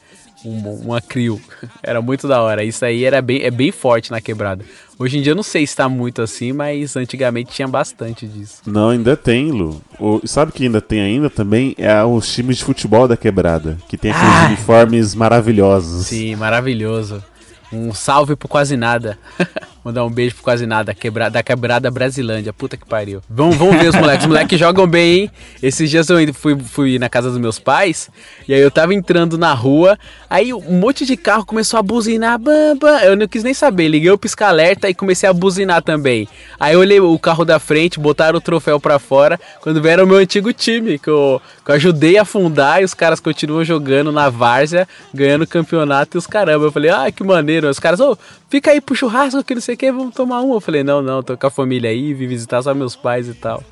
Um- 0.46 0.74
uma 0.86 1.02
crew. 1.02 1.40
Era 1.84 2.02
muito 2.02 2.28
da 2.28 2.42
hora. 2.42 2.64
Isso 2.64 2.84
aí 2.86 3.04
era 3.04 3.22
bem, 3.22 3.42
é 3.44 3.52
bem 3.52 3.72
forte 3.72 4.10
na 4.12 4.22
quebrada. 4.22 4.64
Hoje 4.98 5.18
em 5.18 5.22
dia 5.22 5.32
eu 5.32 5.36
não 5.36 5.44
sei 5.44 5.66
se 5.68 5.76
tá 5.76 5.88
muito 5.90 6.22
assim, 6.22 6.52
mas 6.54 6.96
antigamente 6.96 7.52
tinha 7.54 7.68
bastante 7.68 8.26
disso. 8.28 8.62
Não, 8.66 8.90
ainda 8.90 9.16
tem, 9.18 9.52
Lu. 9.52 9.82
O, 10.00 10.22
sabe 10.26 10.52
que 10.52 10.64
ainda 10.64 10.82
tem 10.82 11.02
ainda 11.02 11.30
também? 11.30 11.74
É 11.78 12.04
os 12.04 12.32
times 12.34 12.58
de 12.58 12.64
futebol 12.66 13.08
da 13.08 13.16
quebrada. 13.18 13.78
Que 13.88 13.98
tem 13.98 14.12
aqueles 14.12 14.34
Ah! 14.34 14.46
uniformes 14.48 15.16
maravilhosos. 15.16 16.08
Sim, 16.08 16.36
maravilhoso. 16.36 17.24
Um 17.72 17.94
salve 17.94 18.36
pro 18.36 18.48
quase 18.48 18.76
nada. 18.76 19.18
Mandar 19.84 20.04
um 20.04 20.10
beijo 20.10 20.36
pro 20.36 20.44
quase 20.44 20.66
nada, 20.66 20.94
quebra, 20.94 21.30
da 21.30 21.42
quebrada 21.42 21.90
Brasilândia. 21.90 22.52
Puta 22.52 22.76
que 22.76 22.86
pariu. 22.86 23.22
Vamos, 23.30 23.56
vamos 23.56 23.78
ver 23.78 23.88
os 23.88 23.96
moleques. 23.96 24.26
Os 24.26 24.28
moleques 24.28 24.60
jogam 24.60 24.86
bem, 24.86 25.22
hein? 25.22 25.32
Esses 25.64 25.90
dias 25.90 26.10
eu 26.10 26.34
fui, 26.34 26.58
fui 26.60 27.00
na 27.00 27.08
casa 27.08 27.30
dos 27.30 27.38
meus 27.38 27.58
pais. 27.60 28.10
E 28.48 28.54
aí 28.54 28.60
eu 28.60 28.70
tava 28.70 28.94
entrando 28.94 29.38
na 29.38 29.54
rua. 29.54 29.98
Aí 30.30 30.54
um 30.54 30.80
monte 30.80 31.06
de 31.06 31.16
carro 31.16 31.46
começou 31.46 31.80
a 31.80 31.84
buzinar. 31.84 32.38
Bam, 32.38 32.78
bam. 32.78 33.00
Eu 33.00 33.16
não 33.16 33.28
quis 33.28 33.44
nem 33.44 33.54
saber. 33.54 33.88
Liguei 33.88 34.12
o 34.12 34.18
pisca-alerta 34.18 34.90
e 34.90 34.94
comecei 34.94 35.30
a 35.30 35.34
buzinar 35.34 35.82
também. 35.82 36.28
Aí 36.60 36.74
eu 36.74 36.80
olhei 36.82 37.00
o 37.00 37.18
carro 37.18 37.46
da 37.46 37.58
frente, 37.58 38.00
botaram 38.00 38.38
o 38.38 38.42
troféu 38.42 38.80
pra 38.80 39.00
fora. 39.00 39.40
Quando 39.62 39.82
vieram 39.82 40.04
o 40.04 40.08
meu 40.08 40.18
antigo 40.18 40.52
time, 40.52 41.00
que 41.00 41.10
eu, 41.10 41.42
que 41.64 41.72
eu 41.72 41.76
ajudei 41.76 42.18
a 42.18 42.26
fundar. 42.26 42.82
E 42.82 42.86
os 42.86 42.94
caras 42.94 43.22
continuam 43.22 43.64
jogando 43.64 44.12
na 44.12 44.30
várzea, 44.30 44.88
ganhando 45.14 45.48
campeonato 45.48 46.18
e 46.18 46.20
os 46.20 46.28
caramba. 46.28 46.66
Eu 46.66 46.72
falei, 46.72 46.90
ah, 46.90 47.10
que 47.12 47.24
maneiro. 47.24 47.70
Os 47.70 47.80
caras, 47.80 48.02
ô, 48.02 48.12
oh, 48.12 48.18
fica 48.50 48.72
aí 48.72 48.82
pro 48.82 48.96
churrasco 48.96 49.44
que 49.44 49.54
não 49.54 49.62
sei 49.62 49.76
o 49.76 49.78
que, 49.78 49.92
vamos 49.92 50.14
tomar 50.14 50.42
um. 50.42 50.54
Eu 50.54 50.60
falei, 50.60 50.84
não, 50.84 51.02
não, 51.02 51.24
tô 51.24 51.38
com 51.38 51.48
a 51.48 51.52
família 51.52 51.90
aí, 51.90 52.14
vim 52.14 52.28
visitar 52.28 52.62
só 52.62 52.74
meus 52.74 52.96
pais 52.96 53.28
e 53.28 53.34
tal. 53.34 53.64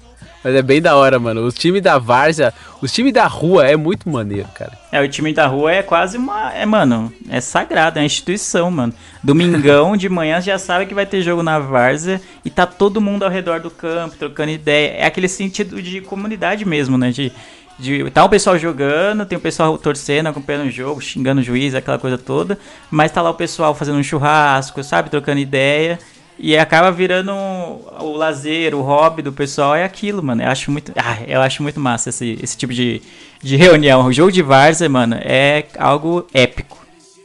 Mas 0.44 0.56
é 0.56 0.62
bem 0.62 0.82
da 0.82 0.96
hora, 0.96 1.20
mano. 1.20 1.46
O 1.46 1.52
time 1.52 1.82
da 1.82 1.98
Várzea, 1.98 2.54
os 2.80 2.94
time 2.94 3.12
da 3.12 3.28
rua 3.28 3.68
é 3.68 3.76
muito 3.76 4.08
maneiro, 4.10 4.48
cara. 4.56 4.72
É, 4.92 5.02
o 5.02 5.10
time 5.10 5.34
da 5.34 5.48
rua 5.48 5.74
é 5.74 5.84
quase 5.84 6.18
uma. 6.18 6.54
É, 6.54 6.66
mano, 6.66 7.12
é 7.30 7.42
sagrado, 7.42 8.00
é 8.00 8.02
uma 8.02 8.06
instituição, 8.06 8.70
mano. 8.72 8.94
Domingão 9.22 9.98
de 9.98 10.08
manhã 10.08 10.40
já 10.40 10.58
sabe 10.58 10.86
que 10.86 10.94
vai 10.94 11.06
ter 11.06 11.22
jogo 11.22 11.44
na 11.44 11.60
Várzea 11.60 12.22
e 12.46 12.50
tá 12.50 12.66
todo 12.66 13.02
mundo 13.02 13.24
ao 13.24 13.30
redor 13.30 13.60
do 13.60 13.70
campo, 13.70 14.16
trocando 14.16 14.52
ideia. 14.52 14.92
É 15.00 15.06
aquele 15.06 15.28
sentido 15.28 15.82
de 15.82 16.02
comunidade 16.02 16.64
mesmo, 16.66 16.98
né? 16.98 17.12
De, 17.12 17.32
de 17.80 18.10
tá 18.12 18.24
o 18.24 18.30
pessoal 18.30 18.58
jogando, 18.58 19.26
tem 19.26 19.38
o 19.38 19.42
pessoal 19.42 19.78
torcendo, 19.78 20.28
acompanhando 20.28 20.68
o 20.68 20.72
jogo, 20.72 21.00
xingando 21.00 21.42
o 21.42 21.44
juiz, 21.44 21.76
aquela 21.76 22.00
coisa 22.00 22.18
toda, 22.18 22.58
mas 22.90 23.12
tá 23.12 23.22
lá 23.22 23.30
o 23.30 23.36
pessoal 23.36 23.76
fazendo 23.76 23.98
um 23.98 24.04
churrasco, 24.04 24.84
sabe, 24.84 25.10
trocando 25.10 25.40
ideia. 25.40 26.00
E 26.40 26.56
acaba 26.56 26.92
virando 26.92 27.32
o 27.32 28.16
lazer, 28.16 28.76
o 28.76 28.82
hobby 28.82 29.24
do 29.24 29.34
pessoal 29.34 29.76
é 29.76 29.84
aquilo, 29.84 30.22
mano. 30.22 30.44
Eu 30.44 30.50
acho 30.50 30.70
muito, 30.70 30.92
ah, 30.96 31.18
eu 31.28 31.42
acho 31.42 31.64
muito 31.64 31.80
massa 31.80 32.10
esse, 32.10 32.38
esse 32.42 32.56
tipo 32.56 32.72
de, 32.74 33.02
de 33.42 33.56
reunião. 33.56 34.06
O 34.06 34.14
jogo 34.14 34.32
de 34.32 34.44
várzea, 34.44 34.88
mano, 34.88 35.16
é 35.20 35.66
algo 35.80 36.28
épico. 36.32 36.78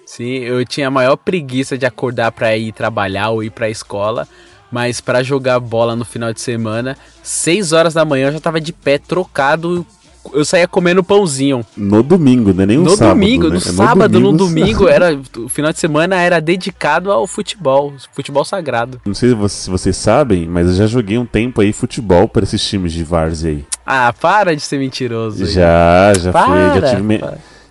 Sim, 0.06 0.38
eu 0.38 0.64
tinha 0.64 0.88
a 0.88 0.90
maior 0.90 1.16
preguiça 1.16 1.76
de 1.76 1.84
acordar 1.84 2.32
para 2.32 2.56
ir 2.56 2.72
trabalhar 2.72 3.30
ou 3.30 3.44
ir 3.44 3.50
pra 3.50 3.68
escola, 3.68 4.26
mas 4.70 4.98
para 4.98 5.22
jogar 5.22 5.60
bola 5.60 5.94
no 5.94 6.06
final 6.06 6.32
de 6.32 6.40
semana, 6.40 6.96
6 7.22 7.72
horas 7.72 7.92
da 7.92 8.06
manhã 8.06 8.28
eu 8.28 8.32
já 8.32 8.40
tava 8.40 8.60
de 8.60 8.72
pé 8.72 8.96
trocado 8.96 9.86
eu 10.32 10.44
saía 10.44 10.68
comendo 10.68 11.02
pãozinho. 11.02 11.64
No 11.76 12.02
domingo, 12.02 12.52
né? 12.52 12.66
Nem 12.66 12.78
no 12.78 12.90
sábado. 12.90 13.14
Domingo, 13.14 13.48
né? 13.48 13.54
No 13.54 13.60
sábado, 13.60 14.20
no 14.20 14.32
domingo, 14.32 14.86
era 14.88 15.18
o 15.36 15.48
final 15.48 15.72
de 15.72 15.78
semana 15.78 16.20
era 16.20 16.40
dedicado 16.40 17.10
ao 17.10 17.26
futebol, 17.26 17.92
futebol 18.12 18.44
sagrado. 18.44 19.00
Não 19.04 19.14
sei 19.14 19.30
se 19.48 19.70
vocês 19.70 19.96
sabem, 19.96 20.46
mas 20.46 20.68
eu 20.68 20.74
já 20.74 20.86
joguei 20.86 21.18
um 21.18 21.26
tempo 21.26 21.60
aí 21.60 21.72
futebol 21.72 22.28
para 22.28 22.44
esses 22.44 22.62
times 22.62 22.92
de 22.92 23.04
várzea 23.04 23.50
aí. 23.50 23.64
Ah, 23.84 24.12
para 24.12 24.54
de 24.54 24.62
ser 24.62 24.78
mentiroso. 24.78 25.44
Já, 25.46 26.12
já 26.14 26.32
para, 26.32 26.72
fui, 26.72 26.80
já 26.80 26.90
tive, 26.90 27.02
me... 27.02 27.18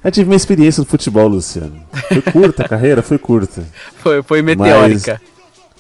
já 0.04 0.12
tive 0.12 0.26
minha 0.26 0.38
experiência 0.38 0.82
no 0.82 0.86
futebol, 0.86 1.28
Luciano. 1.28 1.82
Foi 2.08 2.22
curta 2.22 2.66
a 2.66 2.68
carreira, 2.68 3.02
foi 3.02 3.18
curta. 3.18 3.64
Foi, 4.02 4.24
foi 4.24 4.42
meteórica. 4.42 5.22
Mas 5.22 5.31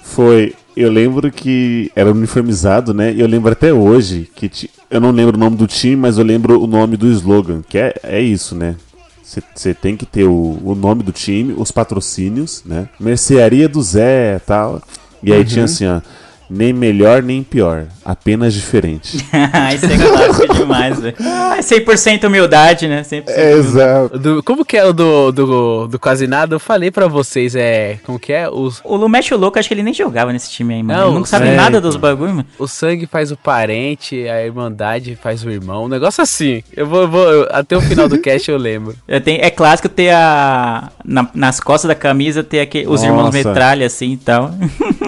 foi, 0.03 0.53
eu 0.75 0.91
lembro 0.91 1.31
que 1.31 1.91
era 1.95 2.11
uniformizado, 2.11 2.93
né? 2.93 3.13
E 3.13 3.19
eu 3.19 3.27
lembro 3.27 3.51
até 3.51 3.73
hoje 3.73 4.29
que 4.35 4.69
eu 4.89 4.99
não 4.99 5.11
lembro 5.11 5.37
o 5.37 5.39
nome 5.39 5.55
do 5.55 5.67
time, 5.67 5.95
mas 5.95 6.17
eu 6.17 6.23
lembro 6.23 6.61
o 6.61 6.67
nome 6.67 6.97
do 6.97 7.07
slogan, 7.07 7.61
que 7.67 7.77
é, 7.77 7.95
é 8.03 8.21
isso, 8.21 8.55
né? 8.55 8.75
Você 9.55 9.73
tem 9.73 9.95
que 9.95 10.05
ter 10.05 10.25
o, 10.25 10.59
o 10.63 10.75
nome 10.75 11.03
do 11.03 11.11
time, 11.13 11.53
os 11.57 11.71
patrocínios, 11.71 12.63
né? 12.65 12.89
Mercearia 12.99 13.69
do 13.69 13.81
Zé 13.81 14.39
tal. 14.39 14.81
E 15.23 15.31
aí 15.31 15.39
uhum. 15.39 15.45
tinha 15.45 15.65
assim, 15.65 15.85
ó 15.85 16.01
nem 16.51 16.73
melhor 16.73 17.23
nem 17.23 17.41
pior, 17.41 17.85
apenas 18.03 18.53
diferente. 18.53 19.17
Isso 19.73 19.85
é 19.85 19.97
clássico 19.97 20.53
demais, 20.53 20.99
velho. 20.99 21.15
É 21.17 21.59
100% 21.59 22.27
humildade, 22.27 22.87
né? 22.87 23.01
100% 23.03 23.23
é, 23.27 23.51
exato. 23.53 24.19
Do, 24.19 24.43
como 24.43 24.65
que 24.65 24.75
é 24.75 24.85
o 24.85 24.91
do, 24.91 25.31
do, 25.31 25.87
do 25.87 25.99
Quase 25.99 26.27
Nada? 26.27 26.55
Eu 26.55 26.59
falei 26.59 26.91
pra 26.91 27.07
vocês, 27.07 27.55
é. 27.55 27.99
Como 28.03 28.19
que 28.19 28.33
é? 28.33 28.49
Os... 28.49 28.81
O 28.83 28.97
Lumesh 28.97 29.31
Louco, 29.31 29.57
acho 29.57 29.67
que 29.67 29.73
ele 29.73 29.83
nem 29.83 29.93
jogava 29.93 30.33
nesse 30.33 30.51
time 30.51 30.73
aí, 30.73 30.83
mano. 30.83 30.99
Não, 30.99 31.07
ele 31.07 31.17
não 31.19 31.25
sabe 31.25 31.51
nada 31.51 31.79
dos 31.79 31.95
bagulho, 31.95 32.33
mano. 32.35 32.45
O 32.59 32.67
sangue 32.67 33.05
faz 33.05 33.31
o 33.31 33.37
parente, 33.37 34.27
a 34.27 34.43
irmandade 34.43 35.17
faz 35.21 35.43
o 35.45 35.49
irmão. 35.49 35.85
Um 35.85 35.87
negócio 35.87 36.21
assim. 36.21 36.63
Eu 36.75 36.85
vou. 36.85 37.07
vou 37.07 37.23
eu, 37.31 37.47
até 37.51 37.77
o 37.77 37.81
final 37.81 38.09
do 38.09 38.19
cast 38.21 38.51
eu 38.51 38.57
lembro. 38.57 38.95
Eu 39.07 39.21
tenho, 39.21 39.41
é 39.41 39.49
clássico 39.49 39.87
ter 39.87 40.09
a. 40.09 40.91
Na, 41.05 41.29
nas 41.33 41.59
costas 41.59 41.87
da 41.87 41.95
camisa 41.95 42.43
ter 42.43 42.59
aqui, 42.59 42.79
os 42.81 43.01
Nossa. 43.01 43.05
irmãos 43.07 43.33
metralha 43.33 43.85
assim 43.85 44.13
e 44.13 44.17
tal. 44.17 44.51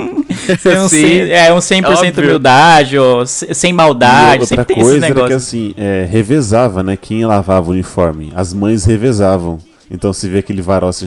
um 0.83 0.89
Sim, 0.89 1.29
é 1.29 1.53
um 1.53 1.57
100% 1.57 1.85
Óbvio. 1.85 2.23
humildade, 2.23 2.97
ou 2.97 3.25
sem 3.25 3.73
maldade, 3.73 4.41
outra 4.41 4.65
coisa 4.65 5.05
era 5.05 5.27
que 5.27 5.33
assim, 5.33 5.73
é, 5.77 6.07
revezava, 6.09 6.83
né? 6.83 6.97
Quem 6.97 7.25
lavava 7.25 7.69
o 7.69 7.71
uniforme? 7.73 8.31
As 8.35 8.53
mães 8.53 8.85
revezavam. 8.85 9.59
Então 9.89 10.11
se 10.11 10.27
vê 10.27 10.39
aquele 10.39 10.61
varal, 10.61 10.89
assim, 10.89 11.05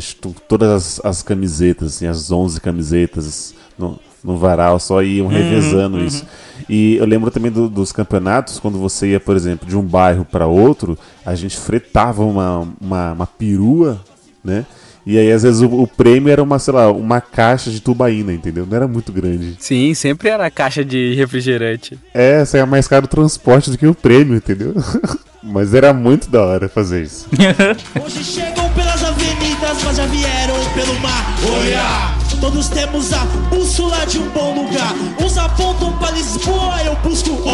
todas 0.49 0.71
as, 0.71 1.05
as 1.05 1.23
camisetas, 1.23 1.97
assim, 1.97 2.07
as 2.07 2.31
11 2.31 2.61
camisetas 2.61 3.55
no, 3.79 3.99
no 4.23 4.37
varal, 4.37 4.79
só 4.79 5.03
iam 5.03 5.27
uhum, 5.27 5.33
revezando 5.33 5.97
uhum, 5.97 6.05
isso. 6.05 6.23
Uhum. 6.23 6.65
E 6.69 6.97
eu 6.97 7.07
lembro 7.07 7.31
também 7.31 7.51
do, 7.51 7.69
dos 7.69 7.93
campeonatos, 7.93 8.59
quando 8.59 8.79
você 8.79 9.09
ia, 9.09 9.21
por 9.21 9.37
exemplo, 9.37 9.69
de 9.69 9.77
um 9.77 9.83
bairro 9.83 10.25
para 10.25 10.47
outro, 10.47 10.99
a 11.25 11.35
gente 11.35 11.57
fretava 11.57 12.25
uma, 12.25 12.69
uma, 12.81 13.13
uma 13.13 13.27
perua, 13.27 14.01
né? 14.45 14.67
E 15.07 15.17
aí, 15.17 15.31
às 15.31 15.45
vezes, 15.45 15.63
o, 15.63 15.67
o, 15.67 15.87
prêmio 15.87 16.33
era 16.33 16.43
uma, 16.43 16.59
sei 16.59 16.75
lá, 16.75 16.91
uma 16.91 17.21
caixa 17.21 17.71
de 17.71 17.81
tubaína, 17.81 18.33
entendeu? 18.33 18.67
Não 18.67 18.77
era 18.77 18.89
muito 18.89 19.13
grande. 19.13 19.55
Sim, 19.61 19.95
sempre 19.95 20.29
era 20.29 20.51
caixa 20.51 20.85
de 20.85 21.15
refrigerante. 21.15 21.97
É, 22.13 22.45
saia 22.45 22.67
mais 22.67 22.89
caro 22.89 23.05
o 23.05 23.09
transporte 23.09 23.71
do 23.71 23.79
que 23.79 23.87
o 23.87 23.95
prêmio, 23.95 24.35
entendeu? 24.35 24.75
Mas 25.41 25.73
era 25.75 25.93
muito 25.93 26.29
da 26.29 26.43
hora 26.43 26.69
fazer 26.69 27.05
isso. 27.05 27.29
Hoje 28.05 28.25
chegam 28.25 28.69
pelas 28.71 29.05
avenidas, 29.05 29.81
mas 29.85 29.97
já 29.97 30.07
vieram 30.07 30.57
pelo 30.75 30.99
mar. 30.99 31.37
Olha! 31.49 32.27
Todos 32.41 32.69
temos 32.69 33.13
a 33.13 33.25
bússola 33.49 34.05
de 34.07 34.19
um 34.19 34.29
bom 34.31 34.65
lugar. 34.65 34.93
Uns 35.21 35.39
apontam 35.39 35.97
para 35.99 36.11
Lisboa, 36.11 36.83
eu 36.85 36.95
busco 36.97 37.31
o 37.31 37.49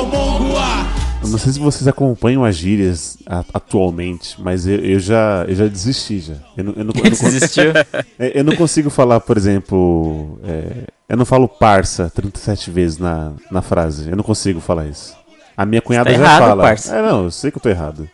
não 1.33 1.39
sei 1.39 1.53
se 1.53 1.59
vocês 1.59 1.89
acompanham 1.89 2.45
as 2.45 2.55
gírias 2.55 3.19
a, 3.27 3.45
atualmente, 3.55 4.41
mas 4.41 4.67
eu, 4.67 4.79
eu, 4.79 5.01
já, 5.01 5.45
eu 5.49 5.55
já 5.55 5.67
desisti 5.67 6.21
já. 6.21 6.35
Eu 6.57 6.65
não, 6.65 6.73
eu 6.75 6.85
não, 6.85 6.93
eu 6.95 7.03
não 7.05 7.11
Desistiu? 7.11 7.73
Eu 8.19 8.45
não 8.45 8.55
consigo 8.55 8.91
falar, 8.91 9.21
por 9.21 9.37
exemplo. 9.37 10.39
É, 10.45 10.85
eu 11.09 11.17
não 11.17 11.25
falo 11.25 11.49
parça 11.49 12.11
37 12.15 12.71
vezes 12.71 12.99
na, 12.99 13.33
na 13.51 13.61
frase. 13.61 14.09
Eu 14.09 14.17
não 14.17 14.25
consigo 14.25 14.61
falar 14.61 14.87
isso. 14.87 15.17
A 15.57 15.67
minha 15.67 15.83
cunhada 15.83 16.11
tá 16.11 16.17
já 16.17 16.23
errado, 16.23 16.41
fala. 16.41 16.63
Parça. 16.63 16.97
É, 16.97 17.03
não, 17.03 17.25
eu 17.25 17.31
sei 17.31 17.51
que 17.51 17.59
eu 17.59 17.63
tô 17.63 17.69
errado. 17.69 18.09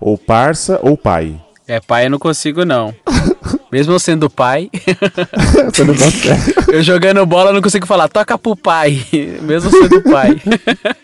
Ou 0.00 0.16
parça 0.16 0.80
ou 0.82 0.96
pai. 0.96 1.40
É, 1.68 1.78
pai 1.80 2.06
eu 2.06 2.10
não 2.10 2.18
consigo 2.18 2.64
não. 2.64 2.94
Mesmo 3.70 3.98
sendo 3.98 4.28
pai. 4.28 4.70
Consegue. 5.76 6.50
eu 6.72 6.82
jogando 6.82 7.24
bola 7.24 7.52
não 7.52 7.62
consigo 7.62 7.86
falar, 7.86 8.08
toca 8.08 8.36
pro 8.36 8.56
pai. 8.56 9.00
Mesmo 9.42 9.70
sendo 9.70 10.02
pai. 10.02 10.40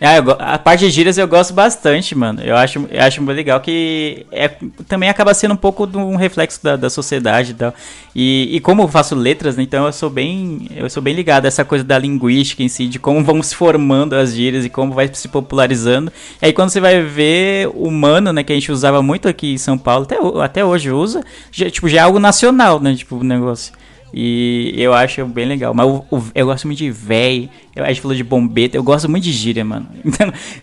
ah, 0.01 0.55
a 0.55 0.59
parte 0.59 0.81
de 0.81 0.91
gírias 0.91 1.17
eu 1.17 1.29
gosto 1.29 1.55
bastante, 1.55 2.15
mano. 2.15 2.43
Eu 2.43 2.57
acho, 2.57 2.87
eu 2.91 3.03
acho 3.03 3.23
muito 3.23 3.37
legal 3.37 3.61
que 3.61 4.27
é, 4.33 4.49
também 4.89 5.09
acaba 5.09 5.33
sendo 5.35 5.55
um 5.55 5.57
pouco 5.57 5.87
de 5.87 5.97
um 5.97 6.17
reflexo 6.17 6.63
da, 6.63 6.77
da 6.77 6.91
sociedade 6.91 7.53
e 7.53 7.55
tal. 7.55 7.75
E, 8.15 8.57
e 8.57 8.61
como 8.61 8.83
eu 8.83 8.89
faço 8.89 9.15
letras, 9.15 9.57
né, 9.57 9.63
então 9.63 9.87
eu 9.87 9.93
sou 9.93 10.11
bem. 10.11 10.69
Eu 10.75 10.89
sou 10.91 11.03
bem 11.03 11.15
ligado 11.15 11.45
a 11.45 11.49
essa 11.49 11.65
coisa 11.65 11.85
da 11.85 11.99
linguística 11.99 12.63
em 12.63 12.69
si, 12.69 12.87
de 12.87 12.99
como 12.99 13.23
vão 13.23 13.43
se 13.43 13.55
formando 13.55 14.15
as 14.15 14.33
gírias 14.33 14.65
e 14.65 14.71
como 14.71 14.93
vai 14.93 15.09
se 15.13 15.29
popularizando. 15.29 16.13
E 16.41 16.47
aí 16.47 16.53
quando 16.53 16.71
você 16.71 16.81
vai 16.81 17.03
ver 17.03 17.69
o 17.75 17.91
mano, 17.91 18.33
né, 18.33 18.43
que 18.43 18.53
a 18.53 18.57
gente 18.57 18.73
usava 18.73 19.03
muito 19.03 19.29
aqui 19.29 19.53
em 19.55 19.59
São 19.59 19.79
Paulo, 19.79 20.05
até, 20.05 20.17
até 20.43 20.65
hoje 20.65 20.91
usa, 20.91 21.23
já, 21.53 21.71
tipo, 21.71 21.89
já 21.89 21.99
é 21.99 22.01
algo 22.01 22.19
nacional 22.19 22.56
nacional, 22.57 22.81
né? 22.81 22.95
Tipo, 22.95 23.17
o 23.17 23.23
negócio. 23.23 23.73
E 24.13 24.73
eu 24.77 24.95
acho 24.95 25.25
bem 25.27 25.47
legal. 25.47 25.75
Mas 25.75 25.87
o, 25.87 26.05
eu 26.35 26.47
gosto 26.47 26.67
muito 26.67 26.79
de 26.79 26.91
véi. 26.91 27.51
A 27.77 27.89
gente 27.89 28.01
falou 28.01 28.17
de 28.17 28.25
bombeta. 28.25 28.77
Eu 28.77 28.83
gosto 28.83 29.09
muito 29.09 29.25
de 29.25 29.33
gíria, 29.33 29.65
mano. 29.65 29.89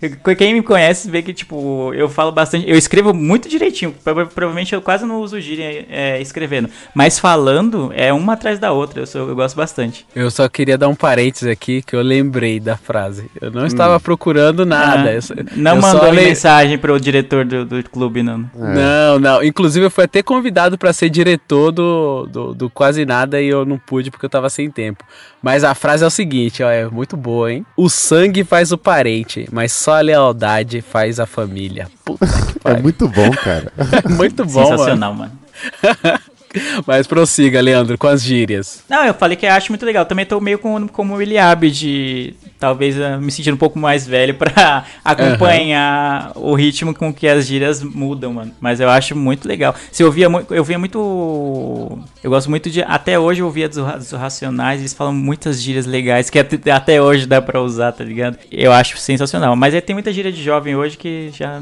Então, 0.01 0.35
quem 0.35 0.53
me 0.53 0.61
conhece 0.61 1.09
vê 1.09 1.21
que, 1.21 1.33
tipo, 1.33 1.93
eu 1.93 2.09
falo 2.09 2.31
bastante. 2.31 2.69
Eu 2.69 2.75
escrevo 2.75 3.13
muito 3.13 3.47
direitinho. 3.47 3.93
Provavelmente 4.03 4.73
eu 4.73 4.81
quase 4.81 5.05
não 5.05 5.21
uso 5.21 5.39
gíria 5.39 5.85
é, 5.89 6.21
escrevendo. 6.21 6.69
Mas 6.93 7.19
falando 7.19 7.91
é 7.95 8.11
uma 8.11 8.33
atrás 8.33 8.59
da 8.59 8.71
outra. 8.71 9.01
Eu, 9.01 9.07
sou, 9.07 9.29
eu 9.29 9.35
gosto 9.35 9.55
bastante. 9.55 10.05
Eu 10.15 10.29
só 10.31 10.49
queria 10.49 10.77
dar 10.77 10.87
um 10.87 10.95
parênteses 10.95 11.47
aqui 11.47 11.81
que 11.81 11.95
eu 11.95 12.01
lembrei 12.01 12.59
da 12.59 12.75
frase. 12.75 13.29
Eu 13.39 13.51
não 13.51 13.65
estava 13.65 13.97
hum. 13.97 13.99
procurando 13.99 14.65
nada. 14.65 15.09
Ah, 15.09 15.13
eu, 15.13 15.21
não 15.55 15.75
eu 15.75 15.81
mandou 15.81 16.11
le... 16.11 16.21
mensagem 16.21 16.77
pro 16.77 16.99
diretor 16.99 17.45
do, 17.45 17.65
do 17.65 17.83
clube, 17.89 18.23
não. 18.23 18.49
É. 18.55 18.73
Não, 18.73 19.19
não. 19.19 19.43
Inclusive 19.43 19.85
eu 19.85 19.91
fui 19.91 20.05
até 20.05 20.23
convidado 20.23 20.77
para 20.77 20.93
ser 20.93 21.09
diretor 21.09 21.71
do, 21.71 22.27
do, 22.27 22.53
do 22.53 22.69
Quase 22.69 23.05
Nada 23.05 23.41
e 23.41 23.47
eu 23.47 23.65
não 23.65 23.77
pude 23.77 24.09
porque 24.09 24.25
eu 24.25 24.29
tava 24.29 24.49
sem 24.49 24.69
tempo. 24.69 25.03
Mas 25.41 25.63
a 25.63 25.75
frase 25.75 26.03
é 26.03 26.07
o 26.07 26.09
seguinte, 26.09 26.63
ó, 26.63 26.69
é 26.69 26.85
muito 26.85 27.02
boa, 27.11 27.51
hein? 27.51 27.65
O 27.75 27.89
sangue 27.89 28.43
faz 28.43 28.71
o 28.71 28.77
parente, 28.77 29.47
mas 29.51 29.71
só 29.71 29.97
a 29.97 30.01
lealdade 30.01 30.81
faz 30.81 31.19
a 31.19 31.25
família. 31.25 31.87
Puta 32.03 32.25
que 32.25 32.59
pariu. 32.59 32.79
É 32.79 32.81
muito 32.81 33.07
bom, 33.07 33.31
cara. 33.31 33.71
muito 34.09 34.45
bom, 34.45 34.65
Sensacional, 34.65 35.13
mano. 35.13 35.31
mano. 35.31 36.19
Mas 36.85 37.07
prossiga, 37.07 37.61
Leandro, 37.61 37.97
com 37.97 38.07
as 38.07 38.21
gírias. 38.21 38.83
Não, 38.89 39.05
eu 39.05 39.13
falei 39.13 39.35
que 39.35 39.45
acho 39.45 39.71
muito 39.71 39.85
legal. 39.85 40.05
Também 40.05 40.25
tô 40.25 40.39
meio 40.39 40.59
com, 40.59 40.87
como 40.87 41.15
o 41.15 41.21
Eliabe 41.21 41.71
de 41.71 42.35
talvez 42.59 42.97
eh, 42.97 43.17
me 43.17 43.31
sentir 43.31 43.53
um 43.53 43.57
pouco 43.57 43.77
mais 43.77 44.07
velho 44.07 44.35
pra 44.35 44.85
acompanhar 45.03 46.31
o 46.35 46.53
ritmo 46.53 46.93
com 46.93 47.13
que 47.13 47.27
as 47.27 47.45
gírias 47.45 47.83
mudam, 47.83 48.33
mano. 48.33 48.51
Mas 48.59 48.79
eu 48.79 48.89
acho 48.89 49.15
muito 49.15 49.47
legal. 49.47 49.75
Se 49.91 50.03
eu 50.03 50.11
via 50.11 50.29
muito, 50.29 50.53
eu 50.53 50.63
via 50.63 50.79
muito, 50.79 51.99
eu 52.23 52.29
gosto 52.29 52.49
muito 52.49 52.69
de 52.69 52.81
até 52.81 53.19
hoje 53.19 53.41
eu 53.41 53.45
ouvia 53.45 53.67
dos, 53.67 53.77
dos 53.77 54.11
Racionais, 54.11 54.79
eles 54.79 54.93
falam 54.93 55.13
muitas 55.13 55.61
gírias 55.61 55.85
legais 55.85 56.29
que 56.29 56.39
até, 56.39 56.71
até 56.71 57.01
hoje 57.01 57.25
dá 57.25 57.41
pra 57.41 57.61
usar, 57.61 57.91
tá 57.91 58.03
ligado? 58.03 58.37
Eu 58.51 58.71
acho 58.71 58.97
sensacional. 58.97 59.55
Mas 59.55 59.73
aí 59.73 59.81
tem 59.81 59.95
muita 59.95 60.13
gíria 60.13 60.31
de 60.31 60.41
jovem 60.41 60.75
hoje 60.75 60.97
que 60.97 61.31
já 61.33 61.61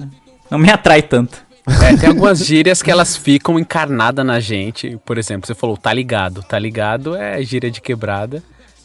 não 0.49 0.59
me 0.59 0.69
atrai 0.69 1.01
tanto. 1.01 1.50
É, 1.67 1.95
tem 1.97 2.09
algumas 2.09 2.39
gírias 2.45 2.81
que 2.81 2.89
elas 2.89 3.15
ficam 3.15 3.59
encarnadas 3.59 4.25
na 4.25 4.39
gente. 4.39 4.97
Por 5.05 5.17
exemplo, 5.17 5.45
você 5.47 5.53
falou 5.53 5.77
tá 5.77 5.93
ligado. 5.93 6.43
Tá 6.43 6.57
ligado 6.57 7.15
é 7.15 7.41
gíria 7.43 7.69
de 7.69 7.79
quebrada. 7.81 8.41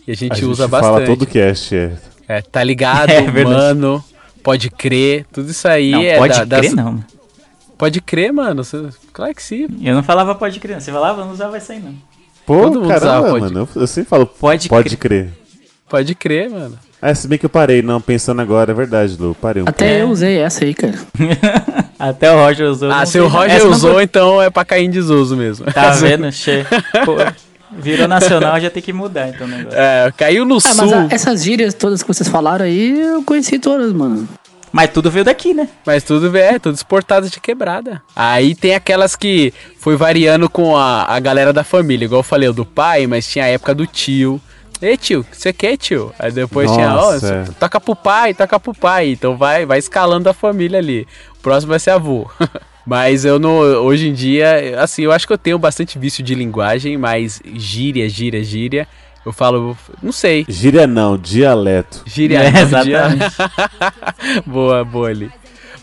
E 0.06 0.12
a 0.12 0.14
gente, 0.14 0.32
A 0.32 0.34
gente 0.36 0.44
usa 0.44 0.68
fala 0.68 0.98
bastante. 1.00 1.06
todo 1.06 1.26
cast, 1.26 1.74
é. 1.74 1.92
É, 2.28 2.42
tá 2.42 2.62
ligado, 2.62 3.10
É 3.10 3.44
mano. 3.44 4.04
Pode 4.42 4.70
crer. 4.70 5.24
Tudo 5.32 5.50
isso 5.50 5.66
aí 5.66 5.90
Não, 5.90 6.02
é 6.02 6.16
pode 6.18 6.44
da- 6.44 6.58
crer 6.58 6.74
das- 6.74 6.84
não. 6.84 7.04
Pode 7.78 8.00
crer, 8.00 8.32
mano. 8.32 8.62
Você- 8.62 8.88
Claro 9.12 9.34
que 9.34 9.42
sim. 9.42 9.66
Eu 9.82 9.94
não 9.94 10.02
falava 10.02 10.34
pode 10.34 10.60
crer. 10.60 10.74
não. 10.74 10.80
Você 10.80 10.92
falava, 10.92 11.20
eu 11.22 11.24
não 11.26 11.32
usava 11.32 11.58
isso 11.58 11.72
aí 11.72 11.80
não. 11.80 11.94
Pô, 12.46 12.60
Todo 12.62 12.80
mundo 12.80 12.88
caramba, 12.88 13.06
usava, 13.18 13.28
pode- 13.30 13.54
mano. 13.54 13.68
Eu, 13.74 13.80
eu 13.82 13.86
sempre 13.86 14.08
falo, 14.08 14.26
Pode 14.26 14.68
pode 14.68 14.96
crer. 14.96 15.30
Pode 15.88 16.14
crer, 16.14 16.50
mano. 16.50 16.78
Ah, 17.02 17.14
se 17.14 17.26
bem 17.28 17.38
que 17.38 17.44
eu 17.46 17.50
parei, 17.50 17.82
não, 17.82 18.00
pensando 18.00 18.40
agora, 18.40 18.70
é 18.70 18.74
verdade, 18.74 19.16
Lu. 19.18 19.34
Parei 19.34 19.62
um 19.62 19.66
Até 19.68 20.02
eu 20.02 20.08
usei 20.08 20.38
essa 20.38 20.64
aí, 20.64 20.72
cara. 20.74 20.94
Até 21.98 22.30
o 22.32 22.36
Roger 22.36 22.66
usou. 22.68 22.90
Ah, 22.90 22.98
não 23.00 23.06
se 23.06 23.18
o. 23.18 23.26
Roger 23.28 23.56
Essa 23.56 23.64
não 23.64 23.72
usou, 23.72 23.94
foi- 23.94 24.02
então 24.04 24.42
é 24.42 24.50
pra 24.50 24.64
cair 24.64 24.84
em 24.84 24.90
desuso 24.90 25.36
mesmo. 25.36 25.64
Tá 25.72 25.90
vendo? 25.96 26.30
Che... 26.30 26.64
Pô, 27.04 27.16
virou 27.78 28.06
nacional, 28.06 28.60
já 28.60 28.70
tem 28.70 28.82
que 28.82 28.92
mudar 28.92 29.28
então 29.28 29.46
o 29.46 29.50
negócio. 29.50 29.78
É, 29.78 30.12
caiu 30.16 30.44
no 30.44 30.56
Ah, 30.56 30.60
sul. 30.60 30.74
mas 30.76 30.92
a- 30.92 31.08
essas 31.10 31.42
gírias 31.42 31.74
todas 31.74 32.02
que 32.02 32.08
vocês 32.08 32.28
falaram 32.28 32.64
aí, 32.64 33.00
eu 33.00 33.22
conheci 33.22 33.58
todas, 33.58 33.92
mano. 33.92 34.28
Mas 34.72 34.90
tudo 34.90 35.10
veio 35.10 35.24
daqui, 35.24 35.54
né? 35.54 35.68
Mas 35.86 36.02
tudo 36.02 36.36
é, 36.36 36.58
tudo 36.58 36.74
exportado 36.74 37.30
de 37.30 37.40
quebrada. 37.40 38.02
Aí 38.14 38.54
tem 38.54 38.74
aquelas 38.74 39.16
que 39.16 39.54
foi 39.78 39.96
variando 39.96 40.50
com 40.50 40.76
a, 40.76 41.04
a 41.04 41.18
galera 41.18 41.50
da 41.50 41.64
família. 41.64 42.04
Igual 42.04 42.18
eu 42.18 42.22
falei, 42.24 42.48
o 42.48 42.52
do 42.52 42.66
pai, 42.66 43.06
mas 43.06 43.26
tinha 43.26 43.46
a 43.46 43.48
época 43.48 43.74
do 43.74 43.86
tio. 43.86 44.38
Ei, 44.82 44.96
tio, 44.96 45.24
você 45.32 45.52
quer, 45.52 45.76
tio? 45.76 46.12
Aí 46.18 46.30
depois 46.30 46.70
tinha, 46.70 46.92
ó, 46.92 47.12
Nossa, 47.12 47.34
é. 47.34 47.44
toca 47.58 47.80
pro 47.80 47.96
pai, 47.96 48.34
toca 48.34 48.60
pro 48.60 48.74
pai. 48.74 49.10
Então 49.12 49.36
vai, 49.36 49.64
vai 49.64 49.78
escalando 49.78 50.28
a 50.28 50.34
família 50.34 50.78
ali. 50.78 51.06
O 51.38 51.42
próximo 51.42 51.70
vai 51.70 51.78
ser 51.78 51.90
avô. 51.90 52.28
mas 52.86 53.24
eu 53.24 53.38
não, 53.38 53.56
hoje 53.58 54.08
em 54.08 54.12
dia, 54.12 54.80
assim, 54.80 55.02
eu 55.02 55.12
acho 55.12 55.26
que 55.26 55.32
eu 55.32 55.38
tenho 55.38 55.58
bastante 55.58 55.98
vício 55.98 56.22
de 56.22 56.34
linguagem, 56.34 56.96
mas 56.96 57.40
gíria, 57.54 58.08
gíria, 58.08 58.44
gíria. 58.44 58.86
Eu 59.24 59.32
falo, 59.32 59.76
não 60.02 60.12
sei. 60.12 60.44
Gíria 60.48 60.86
não, 60.86 61.18
dialeto. 61.18 62.02
Gíria, 62.06 62.38
É, 62.44 62.50
não, 62.52 62.60
exatamente. 62.62 63.18
dia- 63.18 64.42
boa, 64.46 64.84
boa 64.84 65.08
ali. 65.08 65.30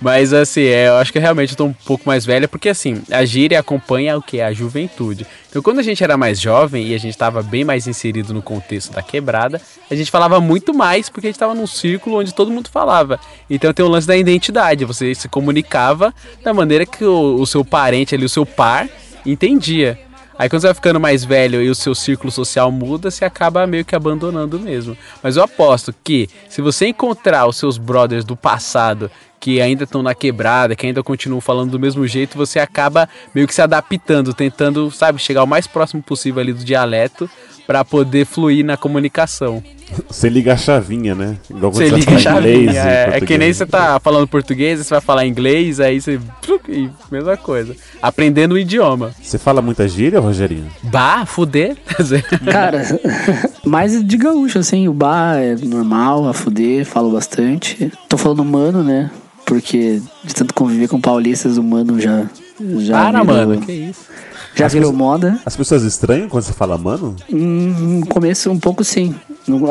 Mas 0.03 0.33
assim, 0.33 0.63
é, 0.63 0.89
eu 0.89 0.95
acho 0.95 1.13
que 1.13 1.17
realmente 1.17 1.51
eu 1.51 1.57
tô 1.57 1.63
um 1.63 1.71
pouco 1.71 2.03
mais 2.05 2.25
velha, 2.25 2.45
porque 2.45 2.67
assim, 2.67 3.01
a 3.09 3.23
gíria 3.23 3.57
acompanha 3.57 4.17
o 4.17 4.21
que? 4.21 4.41
A 4.41 4.51
juventude. 4.51 5.25
Então 5.49 5.61
quando 5.61 5.79
a 5.79 5.81
gente 5.81 6.03
era 6.03 6.17
mais 6.17 6.41
jovem 6.41 6.87
e 6.87 6.93
a 6.93 6.97
gente 6.97 7.17
tava 7.17 7.41
bem 7.41 7.63
mais 7.63 7.87
inserido 7.87 8.33
no 8.33 8.41
contexto 8.41 8.91
da 8.91 9.01
quebrada, 9.01 9.61
a 9.89 9.95
gente 9.95 10.11
falava 10.11 10.41
muito 10.41 10.73
mais 10.73 11.07
porque 11.07 11.27
a 11.27 11.29
gente 11.29 11.39
tava 11.39 11.55
num 11.55 11.65
círculo 11.65 12.19
onde 12.19 12.33
todo 12.33 12.51
mundo 12.51 12.69
falava. 12.69 13.17
Então 13.49 13.71
tem 13.71 13.85
o 13.85 13.87
lance 13.87 14.05
da 14.05 14.17
identidade, 14.17 14.83
você 14.83 15.15
se 15.15 15.29
comunicava 15.29 16.13
da 16.43 16.53
maneira 16.53 16.85
que 16.85 17.05
o, 17.05 17.35
o 17.35 17.47
seu 17.47 17.63
parente 17.63 18.13
ali, 18.13 18.25
o 18.25 18.29
seu 18.29 18.45
par, 18.45 18.89
entendia. 19.25 19.97
Aí 20.37 20.49
quando 20.49 20.61
você 20.61 20.67
vai 20.67 20.73
ficando 20.73 20.99
mais 20.99 21.23
velho 21.23 21.61
e 21.61 21.69
o 21.69 21.75
seu 21.75 21.93
círculo 21.93 22.31
social 22.31 22.71
muda, 22.71 23.11
você 23.11 23.23
acaba 23.23 23.67
meio 23.67 23.85
que 23.85 23.95
abandonando 23.95 24.59
mesmo. 24.59 24.97
Mas 25.21 25.37
eu 25.37 25.43
aposto 25.43 25.93
que 26.03 26.29
se 26.49 26.61
você 26.61 26.87
encontrar 26.87 27.47
os 27.47 27.57
seus 27.57 27.77
brothers 27.77 28.25
do 28.25 28.35
passado 28.35 29.11
que 29.39 29.61
ainda 29.61 29.83
estão 29.83 30.01
na 30.01 30.15
quebrada, 30.15 30.73
que 30.73 30.85
ainda 30.85 31.03
continuam 31.03 31.41
falando 31.41 31.71
do 31.71 31.79
mesmo 31.79 32.07
jeito, 32.07 32.37
você 32.37 32.59
acaba 32.59 33.09
meio 33.35 33.45
que 33.45 33.53
se 33.53 33.61
adaptando, 33.61 34.33
tentando, 34.33 34.89
sabe, 34.89 35.19
chegar 35.19 35.43
o 35.43 35.47
mais 35.47 35.67
próximo 35.67 36.01
possível 36.01 36.41
ali 36.41 36.53
do 36.53 36.63
dialeto 36.63 37.29
para 37.65 37.83
poder 37.85 38.25
fluir 38.25 38.65
na 38.65 38.75
comunicação. 38.77 39.63
Você 40.09 40.27
liga 40.27 40.53
a 40.53 40.57
chavinha, 40.57 41.13
né? 41.13 41.37
Igual 41.49 41.71
Você 41.71 41.89
vai 41.89 41.99
liga 41.99 42.15
a 42.15 42.19
chavinha. 42.19 42.55
inglês 42.55 42.75
É, 42.77 43.09
é 43.17 43.21
que 43.21 43.37
nem 43.37 43.53
você 43.53 43.65
tá 43.65 43.99
falando 43.99 44.27
português, 44.27 44.79
você 44.79 44.89
vai 44.89 45.01
falar 45.01 45.25
inglês, 45.25 45.79
aí 45.79 46.01
você. 46.01 46.19
e 46.67 46.89
Mesma 47.11 47.37
coisa. 47.37 47.75
Aprendendo 48.01 48.53
o 48.53 48.57
idioma. 48.57 49.11
Você 49.21 49.37
fala 49.37 49.61
muita 49.61 49.87
gíria, 49.87 50.19
Rogerinho? 50.19 50.65
Bah, 50.83 51.25
fuder. 51.25 51.77
Cara, 52.51 52.81
mais 53.65 54.03
de 54.03 54.17
gaúcho, 54.17 54.59
assim, 54.59 54.87
o 54.87 54.93
bar 54.93 55.37
é 55.37 55.55
normal, 55.55 56.27
a 56.27 56.33
fuder, 56.33 56.85
falo 56.85 57.11
bastante. 57.11 57.91
Tô 58.09 58.17
falando 58.17 58.43
mano, 58.43 58.83
né? 58.83 59.11
Porque 59.45 60.01
de 60.23 60.33
tanto 60.33 60.53
conviver 60.53 60.87
com 60.87 60.99
paulistas, 60.99 61.57
o 61.57 61.63
mano 61.63 61.99
já. 61.99 62.25
já 62.79 62.93
Para, 62.97 63.21
virou- 63.21 63.35
mano, 63.35 63.61
que 63.61 63.71
isso. 63.71 64.05
Já 64.55 64.67
As 64.67 64.73
virou 64.73 64.91
pessoas- 64.91 64.97
moda. 64.97 65.39
As 65.45 65.55
pessoas 65.55 65.83
estranham 65.83 66.29
quando 66.29 66.43
você 66.43 66.53
fala 66.53 66.77
mano? 66.77 67.15
Hum, 67.31 67.99
No 68.01 68.05
começo, 68.07 68.51
um 68.51 68.59
pouco 68.59 68.83
sim. 68.83 69.15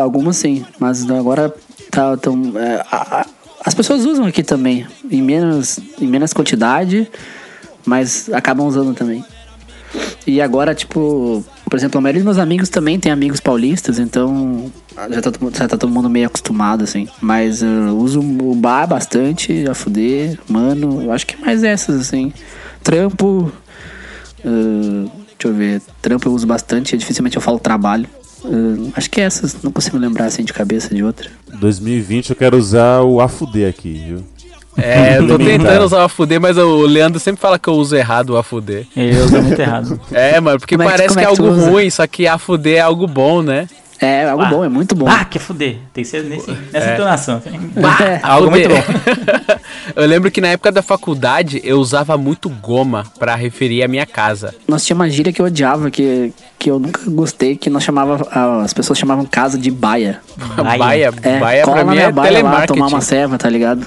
Algumas 0.00 0.36
sim. 0.36 0.64
Mas 0.78 1.08
agora 1.10 1.54
tá 1.90 2.16
tão. 2.16 2.52
é, 2.58 2.84
a- 2.90 3.20
a- 3.20 3.26
as 3.64 3.74
pessoas 3.74 4.04
usam 4.04 4.24
aqui 4.26 4.42
também. 4.42 4.86
Em 5.10 5.22
menos, 5.22 5.78
em 6.00 6.06
menos 6.06 6.32
quantidade, 6.32 7.08
mas 7.86 8.28
acabam 8.32 8.66
usando 8.66 8.92
também. 8.94 9.24
E 10.26 10.40
agora, 10.40 10.74
tipo, 10.74 11.44
por 11.68 11.76
exemplo, 11.76 11.98
a 11.98 12.00
maioria 12.00 12.20
dos 12.20 12.24
meus 12.24 12.38
amigos 12.38 12.68
também 12.68 12.98
tem 12.98 13.12
amigos 13.12 13.40
paulistas, 13.40 13.98
então 13.98 14.70
já 15.10 15.20
tá, 15.20 15.30
todo 15.30 15.40
mundo- 15.42 15.56
já 15.56 15.68
tá 15.68 15.76
todo 15.76 15.90
mundo 15.92 16.08
meio 16.10 16.26
acostumado, 16.26 16.82
assim. 16.84 17.06
Mas 17.20 17.62
eu 17.62 17.96
uso 17.98 18.20
o 18.20 18.54
bar 18.54 18.86
bastante, 18.86 19.64
a 19.68 19.74
fuder, 19.74 20.38
mano, 20.48 21.02
eu 21.02 21.12
acho 21.12 21.26
que 21.26 21.40
mais 21.40 21.62
essas, 21.62 22.00
assim. 22.00 22.32
Trampo. 22.82 23.52
Ah, 24.44 25.08
deixa 25.38 25.46
eu 25.48 25.54
ver. 25.54 25.82
Trampo 26.00 26.28
eu 26.28 26.32
uso 26.32 26.46
bastante, 26.46 26.96
dificilmente 26.96 27.36
eu 27.36 27.42
falo 27.42 27.58
trabalho. 27.58 28.06
Ah, 28.44 28.48
acho 28.96 29.10
que 29.10 29.20
essas, 29.20 29.56
não 29.62 29.70
consigo 29.72 29.98
lembrar 29.98 30.26
assim 30.26 30.44
de 30.44 30.52
cabeça 30.52 30.94
de 30.94 31.02
outra. 31.02 31.28
2020 31.54 32.30
eu 32.30 32.36
quero 32.36 32.56
usar 32.56 33.00
o 33.02 33.20
afuder 33.20 33.68
aqui, 33.68 34.02
viu? 34.06 34.24
É, 34.76 35.18
eu 35.18 35.26
tô 35.28 35.36
tentando 35.44 35.84
usar 35.84 35.98
o 35.98 36.04
AFUD, 36.04 36.38
mas 36.38 36.56
o 36.56 36.86
Leandro 36.86 37.20
sempre 37.20 37.42
fala 37.42 37.58
que 37.58 37.68
eu 37.68 37.74
uso 37.74 37.94
errado 37.94 38.30
o 38.30 38.36
AFUD. 38.38 38.86
Eu 38.96 39.24
uso 39.26 39.42
muito 39.42 39.60
errado. 39.60 40.00
É, 40.10 40.40
mano, 40.40 40.58
porque 40.58 40.76
Como 40.76 40.88
é 40.88 40.92
que- 40.92 40.96
parece 40.98 41.14
que 41.14 41.20
é 41.20 41.24
é 41.24 41.26
que 41.26 41.30
algo 41.42 41.52
usa? 41.54 41.70
ruim, 41.70 41.90
só 41.90 42.06
que 42.06 42.26
AFUD 42.26 42.74
é 42.74 42.80
algo 42.80 43.06
bom, 43.06 43.42
né? 43.42 43.68
É, 44.02 44.28
algo 44.28 44.42
Ah. 44.42 44.48
bom, 44.48 44.64
é 44.64 44.68
muito 44.68 44.94
bom. 44.96 45.06
Ah, 45.08 45.24
que 45.24 45.38
fuder. 45.38 45.76
Tem 45.94 46.02
que 46.02 46.10
ser 46.10 46.24
nesse, 46.24 46.50
nessa 46.72 46.90
É. 46.90 46.94
entonação. 46.94 47.40
É. 47.46 48.18
Algo 48.26 48.50
muito 48.50 48.68
bom. 48.68 48.74
eu 49.94 50.06
lembro 50.08 50.28
que 50.30 50.40
na 50.40 50.48
época 50.48 50.72
da 50.72 50.82
faculdade 50.82 51.60
eu 51.64 51.78
usava 51.78 52.16
muito 52.18 52.48
goma 52.48 53.04
pra 53.18 53.34
referir 53.36 53.82
a 53.84 53.88
minha 53.88 54.04
casa. 54.04 54.54
Nós 54.66 54.84
tinha 54.84 54.94
uma 54.96 55.08
gíria 55.08 55.32
que 55.32 55.40
eu 55.40 55.46
odiava, 55.46 55.88
que, 55.90 56.32
que 56.58 56.68
eu 56.70 56.78
nunca 56.80 57.00
gostei, 57.10 57.56
que 57.56 57.70
nós 57.70 57.84
chamava, 57.84 58.26
as 58.64 58.72
pessoas 58.72 58.98
chamavam 58.98 59.24
casa 59.24 59.56
de 59.56 59.70
baia. 59.70 60.20
Baia. 60.56 60.78
Baia, 60.78 61.12
É, 61.22 61.38
baia 61.38 61.64
cola 61.64 61.76
pra 61.76 61.84
na 61.84 61.90
mim 61.92 61.96
minha 61.98 62.08
é 62.08 62.12
baia 62.12 62.30
lá, 62.32 62.38
telemarketing. 62.38 62.74
tomar 62.74 62.86
uma 62.88 63.00
ceva, 63.00 63.38
tá 63.38 63.48
ligado? 63.48 63.86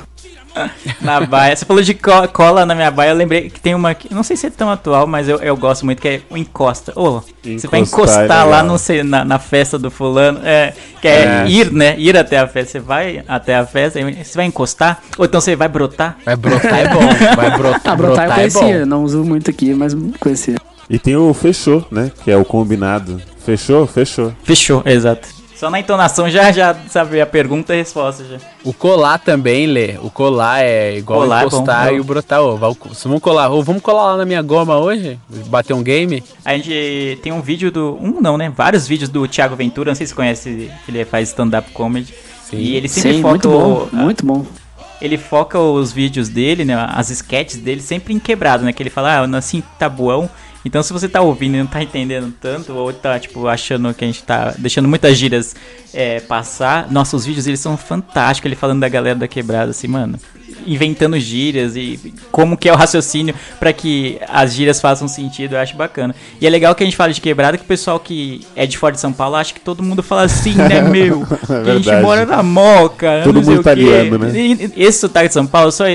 Na 1.01 1.21
baia. 1.21 1.55
Você 1.55 1.65
falou 1.65 1.81
de 1.83 1.93
co- 1.93 2.27
cola 2.29 2.65
na 2.65 2.73
minha 2.75 2.89
baia, 2.91 3.09
eu 3.09 3.15
lembrei 3.15 3.49
que 3.49 3.59
tem 3.59 3.75
uma. 3.75 3.93
que- 3.93 4.13
Não 4.13 4.23
sei 4.23 4.35
se 4.37 4.47
é 4.47 4.49
tão 4.49 4.69
atual, 4.69 5.05
mas 5.05 5.27
eu, 5.27 5.37
eu 5.39 5.55
gosto 5.57 5.85
muito, 5.85 6.01
que 6.01 6.07
é 6.07 6.21
o 6.29 6.37
encosta. 6.37 6.93
Ô, 6.95 7.21
você 7.43 7.67
vai 7.67 7.81
Encostar 7.81 8.41
é 8.41 8.43
lá 8.43 8.63
no, 8.63 8.77
sei, 8.77 9.03
na, 9.03 9.23
na 9.25 9.37
festa 9.39 9.77
do 9.77 9.91
fulano. 9.91 10.39
É, 10.43 10.73
que 11.01 11.07
é, 11.07 11.43
É. 11.43 11.49
ir, 11.49 11.71
né? 11.71 11.95
Ir 11.97 12.17
até 12.17 12.37
a 12.39 12.47
festa. 12.47 12.71
Você 12.73 12.79
vai 12.79 13.23
até 13.27 13.55
a 13.55 13.65
festa, 13.65 13.99
aí 13.99 14.23
você 14.23 14.35
vai 14.37 14.45
encostar, 14.45 15.01
ou 15.17 15.25
então 15.25 15.39
você 15.41 15.55
vai 15.55 15.67
brotar. 15.67 16.17
Vai 16.25 16.35
brotar 16.35 16.73
é 16.79 16.87
bom, 16.87 17.35
vai 17.35 17.57
brotar, 17.57 17.81
Ah, 17.93 17.95
brotar 17.95 18.25
eu 18.25 18.31
é 18.31 18.35
conhecia, 18.35 18.79
bom. 18.79 18.85
não 18.85 19.03
uso 19.03 19.23
muito 19.23 19.49
aqui, 19.49 19.73
mas 19.73 19.93
conhecia. 20.19 20.55
E 20.89 20.97
tem 20.99 21.15
o 21.15 21.33
fechou, 21.33 21.85
né? 21.91 22.11
Que 22.23 22.31
é 22.31 22.37
o 22.37 22.45
combinado. 22.45 23.21
Fechou? 23.45 23.85
Fechou. 23.87 24.33
Fechou, 24.43 24.81
exato. 24.85 25.27
Só 25.55 25.69
na 25.69 25.79
entonação 25.79 26.29
já, 26.29 26.51
já 26.51 26.75
sabe 26.89 27.21
a 27.21 27.25
pergunta 27.25 27.73
e 27.73 27.77
a 27.77 27.79
resposta 27.79 28.25
já. 28.25 28.37
O 28.63 28.73
colar 28.73 29.17
também, 29.19 29.65
Lê. 29.65 29.95
O 30.01 30.11
colar 30.11 30.61
é 30.61 30.97
igual 30.97 31.21
Colar 31.21 31.43
é 31.43 31.45
encostar 31.45 31.87
bom. 31.89 31.95
e 31.95 31.99
o 31.99 32.03
brotar. 32.03 32.41
Ô, 32.41 32.57
vamos 32.57 33.21
colar, 33.21 33.49
ô, 33.49 33.63
vamos 33.63 33.81
colar 33.81 34.11
lá 34.11 34.17
na 34.17 34.25
minha 34.25 34.41
goma 34.41 34.77
hoje? 34.77 35.17
Bater 35.47 35.73
um 35.73 35.81
game? 35.81 36.21
A 36.43 36.57
gente 36.57 37.19
tem 37.23 37.31
um 37.31 37.41
vídeo 37.41 37.71
do. 37.71 37.97
Um 38.01 38.19
não, 38.19 38.37
né? 38.37 38.51
Vários 38.53 38.85
vídeos 38.85 39.09
do 39.09 39.25
Thiago 39.27 39.55
Ventura. 39.55 39.91
Não 39.91 39.95
sei 39.95 40.05
se 40.05 40.11
você 40.11 40.15
conhece, 40.15 40.71
ele 40.89 41.05
faz 41.05 41.29
stand-up 41.29 41.71
comedy. 41.71 42.13
Sim. 42.43 42.57
E 42.57 42.75
ele 42.75 42.89
sempre 42.89 43.13
Sim, 43.13 43.21
foca. 43.21 43.29
muito 43.31 43.49
bom, 43.49 43.87
o- 43.91 43.95
muito 43.95 44.25
bom. 44.25 44.45
Ele 45.01 45.17
foca 45.17 45.59
os 45.59 45.91
vídeos 45.91 46.29
dele, 46.29 46.65
né? 46.65 46.75
As 46.93 47.09
sketches 47.09 47.57
dele 47.59 47.81
sempre 47.81 48.13
em 48.13 48.19
quebrado, 48.19 48.63
né? 48.65 48.71
Que 48.73 48.83
ele 48.83 48.89
fala, 48.89 49.19
ah, 49.19 49.23
eu 49.23 49.27
nasci 49.27 49.57
em 49.57 49.63
Tabuão 49.79 50.29
Então 50.65 50.81
se 50.81 50.91
você 50.91 51.07
tá 51.07 51.21
ouvindo 51.21 51.55
e 51.55 51.59
não 51.59 51.67
tá 51.67 51.81
entendendo 51.83 52.33
tanto, 52.41 52.73
ou 52.73 52.91
tá, 52.91 53.19
tipo, 53.19 53.47
achando 53.47 53.93
que 53.93 54.03
a 54.03 54.07
gente 54.07 54.23
tá 54.23 54.53
deixando 54.57 54.87
muitas 54.89 55.15
gírias 55.15 55.55
é, 55.93 56.19
passar, 56.19 56.91
nossos 56.91 57.23
vídeos 57.25 57.45
eles 57.45 57.59
são 57.59 57.77
fantásticos, 57.77 58.47
ele 58.49 58.55
falando 58.55 58.79
da 58.81 58.89
galera 58.89 59.17
da 59.17 59.27
quebrada, 59.27 59.69
assim, 59.71 59.87
mano. 59.87 60.17
Inventando 60.67 61.19
gírias 61.19 61.75
e 61.75 62.13
como 62.31 62.57
que 62.57 62.67
é 62.67 62.73
o 62.73 62.75
raciocínio 62.75 63.35
para 63.59 63.71
que 63.71 64.19
as 64.27 64.53
gírias 64.55 64.81
façam 64.81 65.07
sentido, 65.07 65.53
eu 65.53 65.59
acho 65.59 65.75
bacana. 65.75 66.15
E 66.41 66.47
é 66.47 66.49
legal 66.49 66.73
que 66.73 66.81
a 66.83 66.85
gente 66.87 66.97
fala 66.97 67.13
de 67.13 67.21
quebrada, 67.21 67.57
que 67.57 67.63
o 67.63 67.67
pessoal 67.67 67.99
que 67.99 68.41
é 68.55 68.65
de 68.65 68.75
fora 68.77 68.93
de 68.95 68.99
São 68.99 69.13
Paulo 69.13 69.35
acha 69.35 69.53
que 69.53 69.59
todo 69.59 69.83
mundo 69.83 70.01
fala 70.01 70.23
assim, 70.23 70.55
né, 70.55 70.81
meu? 70.89 71.23
Que 71.63 71.69
a 71.69 71.75
gente 71.75 72.01
mora 72.01 72.25
na 72.25 72.41
moca, 72.41 73.21
Todo 73.23 73.35
mundo 73.43 73.59
italiano, 73.61 74.17
né? 74.17 74.31
E- 74.35 74.71
Esse 74.75 74.99
sotaque 75.01 75.27
de 75.27 75.33
São 75.35 75.45
Paulo 75.45 75.71
só 75.71 75.85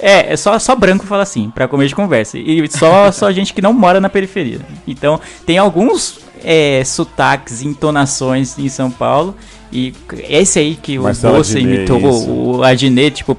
é. 0.00 0.32
É, 0.32 0.36
só, 0.36 0.58
só 0.58 0.74
branco 0.74 1.06
fala 1.06 1.22
assim, 1.22 1.50
pra 1.50 1.68
comer 1.68 1.86
de 1.86 1.94
conversa. 1.94 2.38
E 2.38 2.68
só, 2.68 3.10
só 3.12 3.30
gente 3.32 3.52
que 3.52 3.62
não 3.62 3.72
mora 3.72 4.00
na 4.00 4.08
periferia. 4.08 4.60
Então, 4.86 5.20
tem 5.46 5.58
alguns 5.58 6.20
é, 6.44 6.82
sotaques, 6.84 7.62
entonações 7.62 8.58
em 8.58 8.68
São 8.68 8.90
Paulo. 8.90 9.34
E 9.72 9.94
esse 10.28 10.58
aí 10.58 10.74
que 10.74 10.98
o 10.98 11.02
Bolsa 11.02 11.58
imitou, 11.58 11.98
isso. 11.98 12.30
o 12.30 12.62
Adnet, 12.64 13.18
tipo, 13.18 13.36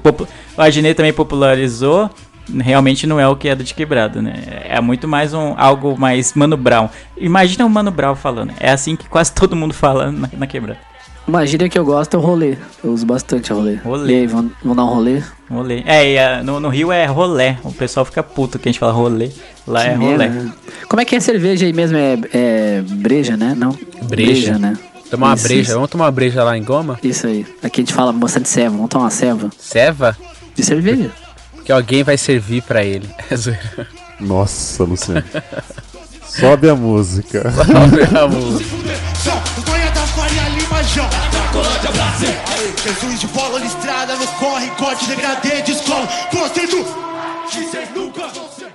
o 0.56 0.60
Adnet 0.60 0.94
também 0.94 1.12
popularizou. 1.12 2.10
Realmente 2.58 3.06
não 3.06 3.20
é 3.20 3.28
o 3.28 3.36
que 3.36 3.48
é 3.48 3.54
do 3.54 3.62
de 3.62 3.72
quebrada, 3.72 4.20
né? 4.20 4.34
É 4.64 4.80
muito 4.80 5.06
mais 5.06 5.32
um 5.32 5.54
algo 5.56 5.96
mais 5.98 6.34
Mano 6.34 6.56
Brown. 6.56 6.88
Imagina 7.16 7.64
o 7.64 7.70
Mano 7.70 7.90
Brown 7.90 8.16
falando. 8.16 8.52
É 8.58 8.70
assim 8.70 8.96
que 8.96 9.08
quase 9.08 9.32
todo 9.34 9.54
mundo 9.54 9.72
fala 9.74 10.10
na, 10.10 10.28
na 10.36 10.46
quebrada. 10.46 10.91
Uma 11.26 11.46
gíria 11.46 11.68
que 11.68 11.78
eu 11.78 11.84
gosto 11.84 12.14
é 12.14 12.18
o 12.18 12.20
rolê. 12.22 12.56
Eu 12.82 12.92
uso 12.92 13.06
bastante 13.06 13.52
rolê. 13.52 13.76
Rolê. 13.76 14.12
E 14.12 14.16
aí, 14.20 14.26
vamos, 14.26 14.52
vamos 14.62 14.76
dar 14.76 14.84
um 14.84 14.88
rolê? 14.94 15.22
Rolê. 15.48 15.82
É, 15.86 16.12
e, 16.12 16.18
ah, 16.18 16.42
no, 16.42 16.58
no 16.58 16.68
Rio 16.68 16.90
é 16.90 17.06
rolé. 17.06 17.58
O 17.62 17.72
pessoal 17.72 18.04
fica 18.04 18.22
puto 18.22 18.58
que 18.58 18.68
a 18.68 18.72
gente 18.72 18.78
fala 18.80 18.92
rolê. 18.92 19.30
Lá 19.66 19.84
é 19.84 19.90
Que 19.96 20.04
rolé. 20.04 20.28
né? 20.28 20.52
Como 20.88 21.00
é 21.00 21.04
que 21.04 21.14
é 21.14 21.20
cerveja 21.20 21.64
aí 21.64 21.72
mesmo? 21.72 21.96
É, 21.96 22.18
é 22.32 22.82
breja, 22.82 23.36
né? 23.36 23.54
Não? 23.56 23.76
Breja. 24.02 24.58
né? 24.58 24.76
Tomar 25.10 25.28
uma 25.28 25.34
Isso, 25.34 25.44
breja. 25.44 25.62
isso. 25.62 25.74
Vamos 25.74 25.90
tomar 25.90 26.04
uma 26.06 26.10
breja 26.10 26.42
lá 26.42 26.58
em 26.58 26.64
Goma? 26.64 26.98
Isso 27.02 27.26
aí. 27.26 27.46
Aqui 27.62 27.80
a 27.80 27.84
gente 27.84 27.94
fala 27.94 28.12
bastante 28.12 28.48
ceva. 28.48 28.70
Vamos 28.74 28.88
tomar 28.90 29.04
uma 29.04 29.10
ceva. 29.10 29.48
Ceva? 29.58 30.16
De 30.54 30.64
cerveja. 30.64 31.10
Que 31.64 31.70
alguém 31.70 32.02
vai 32.02 32.16
servir 32.18 32.62
pra 32.62 32.82
ele. 32.84 33.08
É 33.30 33.36
zoeira. 33.36 33.86
Nossa, 34.18 34.82
Luciano. 34.84 35.22
Sobe 36.26 36.68
a 36.68 36.74
música. 36.74 37.52
Noia 37.72 38.06
da 38.10 38.26
Faria 38.26 39.71
Já 40.94 41.08
Cracolândia, 41.08 41.90
Brasil 41.90 42.28
Jesus 42.84 43.20
de 43.20 43.26
bola, 43.28 43.58
listrada 43.58 44.14
no 44.14 44.26
corre 44.38 44.68
Corte, 44.72 45.06
degradê, 45.06 45.62
descola 45.62 46.06
Conceito 46.30 46.84
Que 47.50 47.64
cês 47.64 47.88
nunca 47.94 48.28
vão 48.28 48.46
ser 48.50 48.72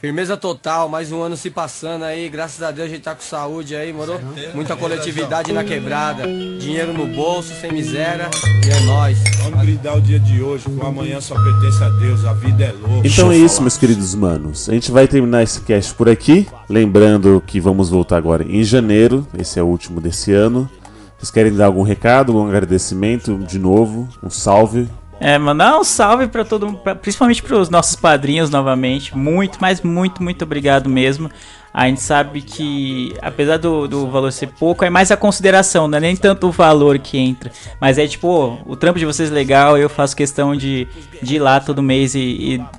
Firmeza 0.00 0.36
total, 0.36 0.88
mais 0.88 1.10
um 1.10 1.20
ano 1.20 1.36
se 1.36 1.50
passando 1.50 2.04
aí, 2.04 2.28
graças 2.28 2.62
a 2.62 2.70
Deus 2.70 2.86
a 2.86 2.90
gente 2.90 3.02
tá 3.02 3.16
com 3.16 3.20
saúde 3.20 3.74
aí, 3.74 3.92
moro? 3.92 4.20
Muita 4.54 4.76
coletividade 4.76 5.52
na 5.52 5.64
quebrada, 5.64 6.22
dinheiro 6.22 6.92
no 6.92 7.04
bolso, 7.04 7.52
sem 7.60 7.72
miséria, 7.72 8.30
e 8.64 8.70
é 8.70 8.80
nóis. 8.82 9.18
Vamos 9.42 9.58
brindar 9.58 9.96
o 9.96 10.00
dia 10.00 10.20
de 10.20 10.40
hoje, 10.40 10.66
o 10.68 10.86
amanhã 10.86 11.20
só 11.20 11.34
pertence 11.34 11.82
a 11.82 11.88
Deus, 11.88 12.24
a 12.24 12.32
vida 12.32 12.66
é 12.66 12.72
louca. 12.72 13.08
Então 13.08 13.32
é 13.32 13.36
isso, 13.36 13.60
meus 13.60 13.76
queridos 13.76 14.14
manos. 14.14 14.68
A 14.68 14.72
gente 14.72 14.92
vai 14.92 15.08
terminar 15.08 15.42
esse 15.42 15.62
cast 15.62 15.92
por 15.94 16.08
aqui. 16.08 16.46
Lembrando 16.68 17.42
que 17.44 17.58
vamos 17.58 17.90
voltar 17.90 18.18
agora 18.18 18.44
em 18.44 18.62
janeiro. 18.62 19.26
Esse 19.36 19.58
é 19.58 19.62
o 19.64 19.66
último 19.66 20.00
desse 20.00 20.32
ano. 20.32 20.70
Vocês 21.18 21.32
querem 21.32 21.52
dar 21.52 21.66
algum 21.66 21.82
recado, 21.82 22.30
algum 22.30 22.48
agradecimento 22.48 23.36
de 23.38 23.58
novo? 23.58 24.08
Um 24.22 24.30
salve? 24.30 24.88
É, 25.18 25.36
mandar 25.36 25.76
um 25.76 25.82
salve 25.82 26.28
pra 26.28 26.44
todo 26.44 26.66
mundo, 26.66 26.80
principalmente 27.02 27.42
pros 27.42 27.68
nossos 27.68 27.96
padrinhos 27.96 28.50
novamente. 28.50 29.16
Muito, 29.16 29.58
mas 29.60 29.82
muito, 29.82 30.22
muito 30.22 30.44
obrigado 30.44 30.88
mesmo. 30.88 31.28
A 31.72 31.86
gente 31.86 32.00
sabe 32.00 32.40
que, 32.40 33.14
apesar 33.20 33.56
do, 33.58 33.86
do 33.86 34.08
valor 34.08 34.32
ser 34.32 34.48
pouco, 34.48 34.84
é 34.84 34.90
mais 34.90 35.10
a 35.10 35.16
consideração, 35.16 35.86
não 35.86 35.98
é 35.98 36.00
nem 36.00 36.16
tanto 36.16 36.48
o 36.48 36.50
valor 36.50 36.98
que 36.98 37.18
entra. 37.18 37.52
Mas 37.80 37.98
é 37.98 38.06
tipo, 38.06 38.58
o 38.66 38.74
trampo 38.74 38.98
de 38.98 39.06
vocês 39.06 39.30
é 39.30 39.34
legal, 39.34 39.76
eu 39.76 39.88
faço 39.88 40.16
questão 40.16 40.56
de, 40.56 40.88
de 41.22 41.36
ir 41.36 41.38
lá 41.38 41.60
todo 41.60 41.82
mês 41.82 42.14
e, 42.14 42.20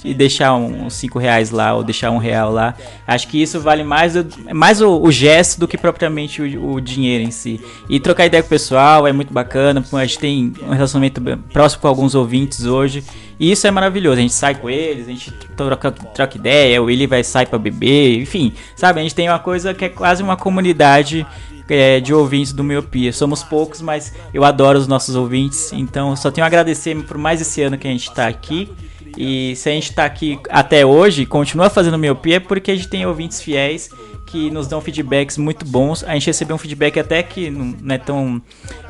e, 0.04 0.10
e 0.10 0.14
deixar 0.14 0.54
uns 0.56 0.94
5 0.96 1.20
reais 1.20 1.52
lá, 1.52 1.74
ou 1.74 1.84
deixar 1.84 2.12
um 2.12 2.18
real 2.18 2.52
lá. 2.52 2.74
Acho 3.08 3.28
que 3.28 3.42
isso 3.42 3.60
vale 3.60 3.84
mais, 3.84 4.14
mais 4.54 4.82
o, 4.82 5.02
o 5.02 5.12
gesto 5.12 5.60
do 5.60 5.68
que 5.68 5.78
propriamente 5.78 6.42
o, 6.42 6.74
o 6.74 6.82
dinheiro 6.82 7.24
em 7.24 7.32
si. 7.32 7.62
E 7.88 8.00
trocar 8.00 8.26
ideia 8.26 8.42
com 8.42 8.48
o 8.48 8.50
pessoal 8.50 9.08
é 9.08 9.12
muito 9.12 9.34
bacana, 9.34 9.84
a 9.94 10.06
gente 10.06 10.20
tem 10.20 10.54
um 10.62 10.72
relacionamento 10.72 11.22
próximo 11.54 11.82
com 11.82 11.88
alguns 11.88 12.16
ouvintes 12.16 12.66
hoje. 12.66 13.04
E 13.40 13.52
isso 13.52 13.66
é 13.66 13.72
maravilhoso. 13.72 14.18
A 14.18 14.22
gente 14.22 14.34
sai 14.34 14.56
com 14.56 14.70
eles, 14.70 15.08
a 15.08 15.12
gente 15.12 15.32
troca, 15.56 15.92
troca 15.92 16.38
ideia, 16.38 16.82
o 16.82 16.86
Willi 16.86 17.08
vai 17.08 17.24
sair 17.24 17.46
pra 17.46 17.58
beber, 17.58 18.20
enfim, 18.20 18.54
sabe? 18.76 19.00
A 19.00 19.04
gente 19.04 19.16
tem 19.16 19.30
uma 19.30 19.40
coisa 19.40 19.74
que 19.74 19.86
é 19.86 19.90
quase 19.90 20.22
uma 20.22 20.36
comunidade 20.36 21.26
é, 21.70 22.00
de 22.00 22.14
ouvintes 22.14 22.52
do 22.52 22.64
Miopia. 22.64 23.14
Somos 23.14 23.42
poucos, 23.42 23.82
mas 23.82 24.14
eu 24.34 24.44
adoro 24.44 24.78
os 24.78 24.88
nossos 24.88 25.16
ouvintes. 25.16 25.72
Então, 25.72 26.16
só 26.16 26.30
tenho 26.30 26.44
a 26.44 26.48
agradecer 26.48 26.96
por 27.04 27.18
mais 27.18 27.40
esse 27.40 27.62
ano 27.62 27.78
que 27.78 27.88
a 27.88 27.92
gente 27.92 28.12
tá 28.14 28.28
aqui. 28.28 28.70
E 29.18 29.56
se 29.56 29.70
a 29.70 29.72
gente 29.72 29.94
tá 29.94 30.06
aqui 30.06 30.40
até 30.50 30.86
hoje, 30.86 31.26
continua 31.26 31.70
fazendo 31.70 31.98
miopia, 31.98 32.38
é 32.38 32.40
porque 32.40 32.72
a 32.72 32.76
gente 32.76 32.88
tem 32.88 33.06
ouvintes 33.06 33.42
fiéis 33.42 33.90
que 34.30 34.52
nos 34.52 34.68
dão 34.68 34.80
feedbacks 34.80 35.38
muito 35.38 35.66
bons. 35.66 36.04
A 36.04 36.14
gente 36.14 36.28
recebeu 36.28 36.56
um 36.56 36.60
feedback 36.60 37.00
até 37.00 37.24
que 37.24 37.50
não 37.50 37.96
é 37.96 37.98
tão. 37.98 38.42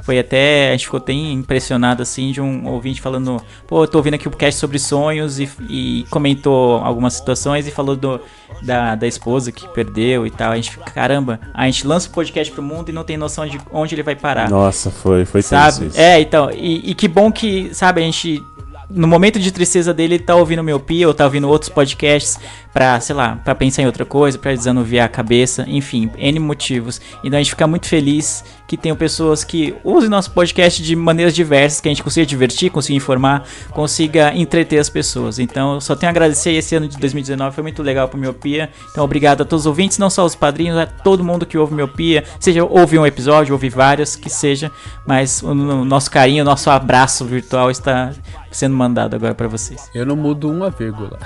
Foi 0.04 0.20
até. 0.20 0.70
A 0.70 0.72
gente 0.74 0.86
ficou 0.86 0.98
até 0.98 1.14
impressionado 1.14 2.02
assim 2.02 2.32
de 2.32 2.42
um 2.42 2.68
ouvinte 2.68 3.00
falando: 3.02 3.42
pô, 3.66 3.84
eu 3.84 3.88
tô 3.88 3.98
ouvindo 3.98 4.16
aqui 4.16 4.28
o 4.28 4.32
cast 4.32 4.60
sobre 4.60 4.78
sonhos 4.78 5.40
e, 5.40 5.50
e 5.70 6.06
comentou 6.10 6.78
algumas 6.80 7.14
situações 7.14 7.68
e 7.68 7.72
falou 7.72 7.96
do, 7.96 8.20
da, 8.62 8.96
da 8.96 9.08
esposa 9.08 9.52
que 9.52 9.68
perdeu 9.70 10.28
e 10.28 10.32
tal. 10.32 10.52
A 10.52 10.56
gente 10.58 10.72
fica, 10.72 10.92
caramba, 10.92 11.40
a 11.54 11.66
gente 11.66 11.88
lança 11.88 12.10
o 12.10 12.12
podcast 12.12 12.54
pro 12.54 12.62
mundo 12.62 12.90
e 12.90 12.92
não 12.92 13.06
tem 13.06 13.16
noção 13.16 13.48
de 13.48 13.60
onde 13.72 13.96
ele 13.96 14.04
vai 14.04 14.16
parar. 14.16 14.50
Nossa, 14.50 14.92
foi, 14.92 15.24
foi 15.24 15.42
Sabe? 15.42 15.88
isso. 15.88 16.00
É, 16.00 16.20
então, 16.20 16.52
e, 16.52 16.92
e 16.92 16.94
que 16.94 17.08
bom 17.08 17.32
que, 17.32 17.74
sabe, 17.74 18.02
a 18.02 18.04
gente. 18.04 18.44
No 18.90 19.08
momento 19.08 19.40
de 19.40 19.52
tristeza 19.52 19.94
dele, 19.94 20.16
ele 20.16 20.24
tá 20.24 20.36
ouvindo 20.36 20.64
miopia 20.64 21.08
ou 21.08 21.14
tá 21.14 21.24
ouvindo 21.24 21.48
outros 21.48 21.70
podcasts 21.70 22.40
pra, 22.80 22.98
sei 23.02 23.14
lá, 23.14 23.36
pra 23.44 23.54
pensar 23.54 23.82
em 23.82 23.86
outra 23.88 24.06
coisa, 24.06 24.38
pra 24.38 24.56
desanuviar 24.56 25.06
a 25.06 25.10
cabeça, 25.10 25.66
enfim, 25.68 26.10
N 26.18 26.40
motivos. 26.40 27.02
Então 27.22 27.38
a 27.38 27.44
gente 27.44 27.50
fica 27.50 27.68
muito 27.68 27.86
feliz 27.86 28.42
que 28.70 28.78
tenham 28.78 28.96
pessoas 28.96 29.44
que 29.44 29.76
usem 29.84 30.10
nosso 30.10 30.32
podcast 30.32 30.82
de 30.82 30.96
maneiras 30.96 31.36
diversas, 31.36 31.82
que 31.82 31.90
a 31.90 31.92
gente 31.92 32.02
consiga 32.02 32.26
divertir, 32.26 32.70
consiga 32.70 32.96
informar, 32.96 33.44
consiga 33.72 34.34
entreter 34.34 34.80
as 34.80 34.90
pessoas. 34.90 35.40
Então 35.40 35.74
eu 35.74 35.82
só 35.82 35.94
tenho 35.94 36.10
a 36.10 36.12
agradecer 36.12 36.52
esse 36.52 36.74
ano 36.74 36.88
de 36.88 36.96
2019, 36.98 37.54
foi 37.54 37.64
muito 37.64 37.84
legal 37.84 38.08
pro 38.08 38.18
Miopia. 38.18 38.70
Então 38.92 39.04
obrigado 39.04 39.42
a 39.42 39.46
todos 39.46 39.64
os 39.64 39.68
ouvintes, 39.68 39.98
não 39.98 40.10
só 40.10 40.24
os 40.24 40.34
padrinhos, 40.34 40.78
a 40.78 40.86
todo 40.86 41.22
mundo 41.22 41.46
que 41.46 41.58
ouve 41.58 41.76
Miopia, 41.76 42.24
seja 42.40 42.64
ouve 42.64 42.98
um 42.98 43.06
episódio, 43.06 43.52
ouve 43.52 43.68
vários, 43.68 44.16
que 44.16 44.30
seja, 44.30 44.72
mas 45.06 45.44
o, 45.44 45.54
nosso 45.54 46.10
carinho, 46.10 46.44
o 46.44 46.46
nosso 46.46 46.70
abraço 46.70 47.26
virtual 47.26 47.70
está 47.70 48.14
sendo 48.52 48.76
mandado 48.76 49.16
agora 49.16 49.36
pra 49.36 49.48
vocês. 49.50 49.90
Eu 49.94 50.06
não 50.06 50.16
mudo 50.16 50.50
uma 50.50 50.70
vírgula. 50.70 51.20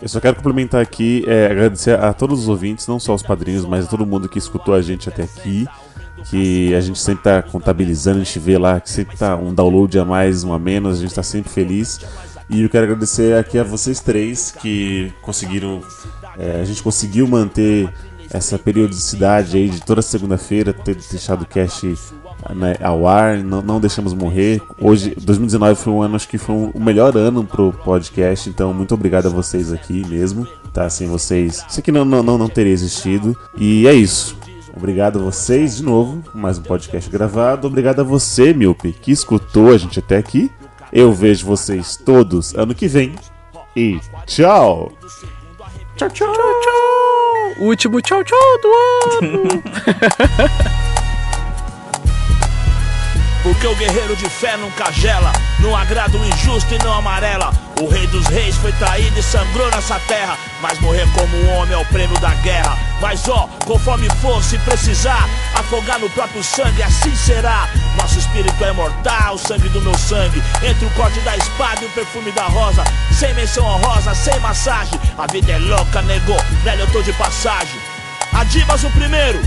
Eu 0.00 0.08
só 0.08 0.20
quero 0.20 0.36
complementar 0.36 0.51
aqui, 0.80 1.24
é, 1.26 1.46
agradecer 1.46 1.98
a 1.98 2.12
todos 2.12 2.40
os 2.40 2.48
ouvintes, 2.48 2.86
não 2.86 2.98
só 2.98 3.14
os 3.14 3.22
padrinhos, 3.22 3.64
mas 3.64 3.86
a 3.86 3.88
todo 3.88 4.06
mundo 4.06 4.28
que 4.28 4.38
escutou 4.38 4.74
a 4.74 4.82
gente 4.82 5.08
até 5.08 5.22
aqui. 5.22 5.66
Que 6.30 6.72
a 6.74 6.80
gente 6.80 7.00
sempre 7.00 7.24
tá 7.24 7.42
contabilizando, 7.42 8.20
a 8.20 8.24
gente 8.24 8.38
vê 8.38 8.56
lá 8.56 8.80
que 8.80 8.88
sempre 8.88 9.16
tá 9.16 9.36
um 9.36 9.52
download 9.52 9.98
a 9.98 10.04
mais, 10.04 10.44
um 10.44 10.52
a 10.52 10.58
menos, 10.58 10.98
a 10.98 11.02
gente 11.02 11.14
tá 11.14 11.22
sempre 11.22 11.50
feliz. 11.50 12.00
E 12.48 12.62
eu 12.62 12.68
quero 12.68 12.84
agradecer 12.84 13.36
aqui 13.36 13.58
a 13.58 13.64
vocês 13.64 14.00
três 14.00 14.52
que 14.52 15.12
conseguiram. 15.22 15.82
é, 16.38 16.60
a 16.60 16.64
gente 16.64 16.82
conseguiu 16.82 17.26
manter 17.26 17.92
essa 18.30 18.58
periodicidade 18.58 19.56
aí 19.56 19.68
de 19.68 19.80
toda 19.80 20.00
segunda-feira, 20.00 20.72
ter 20.72 20.94
deixado 20.94 21.42
o 21.42 21.46
cast 21.46 21.94
né, 22.54 22.74
ao 22.82 23.06
ar, 23.06 23.38
não, 23.38 23.62
não 23.62 23.80
deixamos 23.80 24.12
morrer. 24.14 24.60
Hoje, 24.80 25.14
2019 25.20 25.74
foi 25.80 25.92
um 25.92 26.02
ano, 26.02 26.16
acho 26.16 26.28
que 26.28 26.38
foi 26.38 26.54
um- 26.54 26.70
o 26.74 26.80
melhor 26.80 27.16
ano 27.16 27.44
pro 27.44 27.72
podcast, 27.84 28.48
então 28.48 28.72
muito 28.74 28.94
obrigado 28.94 29.26
a 29.26 29.30
vocês 29.30 29.72
aqui 29.72 30.04
mesmo, 30.08 30.46
tá? 30.72 30.88
Sem 30.90 31.08
vocês, 31.08 31.64
isso 31.68 31.80
aqui 31.80 31.92
não, 31.92 32.04
não, 32.04 32.22
não, 32.22 32.36
não 32.38 32.48
teria 32.48 32.72
existido. 32.72 33.36
E 33.56 33.86
é 33.86 33.94
isso. 33.94 34.36
Obrigado 34.74 35.18
a 35.18 35.22
vocês 35.22 35.76
de 35.76 35.82
novo, 35.82 36.22
mais 36.34 36.58
um 36.58 36.62
podcast 36.62 37.10
gravado. 37.10 37.66
Obrigado 37.66 38.00
a 38.00 38.04
você, 38.04 38.54
Miope, 38.54 38.92
que 38.92 39.12
escutou 39.12 39.70
a 39.70 39.76
gente 39.78 39.98
até 39.98 40.16
aqui. 40.16 40.50
Eu 40.92 41.12
vejo 41.12 41.46
vocês 41.46 41.96
todos 41.96 42.54
ano 42.54 42.74
que 42.74 42.88
vem. 42.88 43.14
E 43.76 43.98
tchau! 44.26 44.92
Tchau, 45.96 46.08
tchau, 46.08 46.32
tchau. 46.32 47.64
Último 47.66 48.00
tchau, 48.00 48.24
tchau 48.24 48.38
do 48.62 48.68
ano. 49.26 49.62
Porque 53.42 53.66
o 53.66 53.74
guerreiro 53.76 54.16
de 54.16 54.28
fé 54.28 54.56
nunca 54.56 54.90
gela, 54.92 55.32
não 55.58 55.76
agrada 55.76 56.16
o 56.16 56.24
injusto 56.24 56.74
e 56.74 56.78
não 56.78 56.92
amarela. 56.94 57.52
O 57.80 57.88
rei 57.88 58.06
dos 58.06 58.26
reis 58.26 58.54
foi 58.56 58.72
traído 58.72 59.18
e 59.18 59.22
sangrou 59.22 59.68
nessa 59.70 59.98
terra, 60.00 60.38
mas 60.60 60.78
morrer 60.78 61.06
como 61.14 61.36
um 61.36 61.56
homem 61.56 61.74
é 61.74 61.78
o 61.78 61.84
prêmio 61.86 62.18
da 62.20 62.32
guerra. 62.34 62.78
Mas 63.00 63.28
ó, 63.28 63.48
conforme 63.66 64.08
for, 64.20 64.40
se 64.44 64.56
precisar, 64.58 65.28
afogar 65.54 65.98
no 65.98 66.08
próprio 66.10 66.44
sangue, 66.44 66.82
assim 66.82 67.14
será. 67.16 67.68
Nosso 67.96 68.20
espírito 68.20 68.64
é 68.64 68.72
é 68.72 68.74
mortal, 68.74 69.34
o 69.34 69.38
sangue 69.38 69.68
do 69.68 69.80
meu 69.80 69.96
sangue. 69.96 70.42
Entre 70.62 70.86
o 70.86 70.90
corte 70.90 71.20
da 71.20 71.36
espada 71.36 71.82
e 71.82 71.86
o 71.86 71.90
perfume 71.90 72.32
da 72.32 72.44
rosa. 72.44 72.82
Sem 73.12 73.32
menção 73.34 73.64
honrosa, 73.64 74.14
sem 74.14 74.38
massagem. 74.40 74.98
A 75.18 75.26
vida 75.26 75.52
é 75.52 75.58
louca, 75.58 76.00
negou, 76.02 76.38
velho, 76.64 76.80
eu 76.80 76.90
tô 76.90 77.02
de 77.02 77.12
passagem. 77.12 77.78
Adibas 78.32 78.82
o 78.82 78.90
primeiro. 78.90 79.40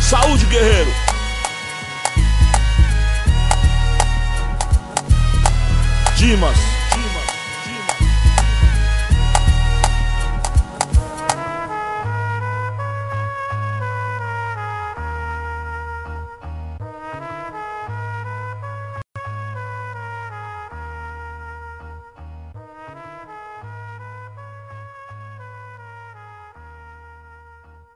Saúde, 0.00 0.46
guerreiro. 0.46 1.11
Dimas. 6.22 6.71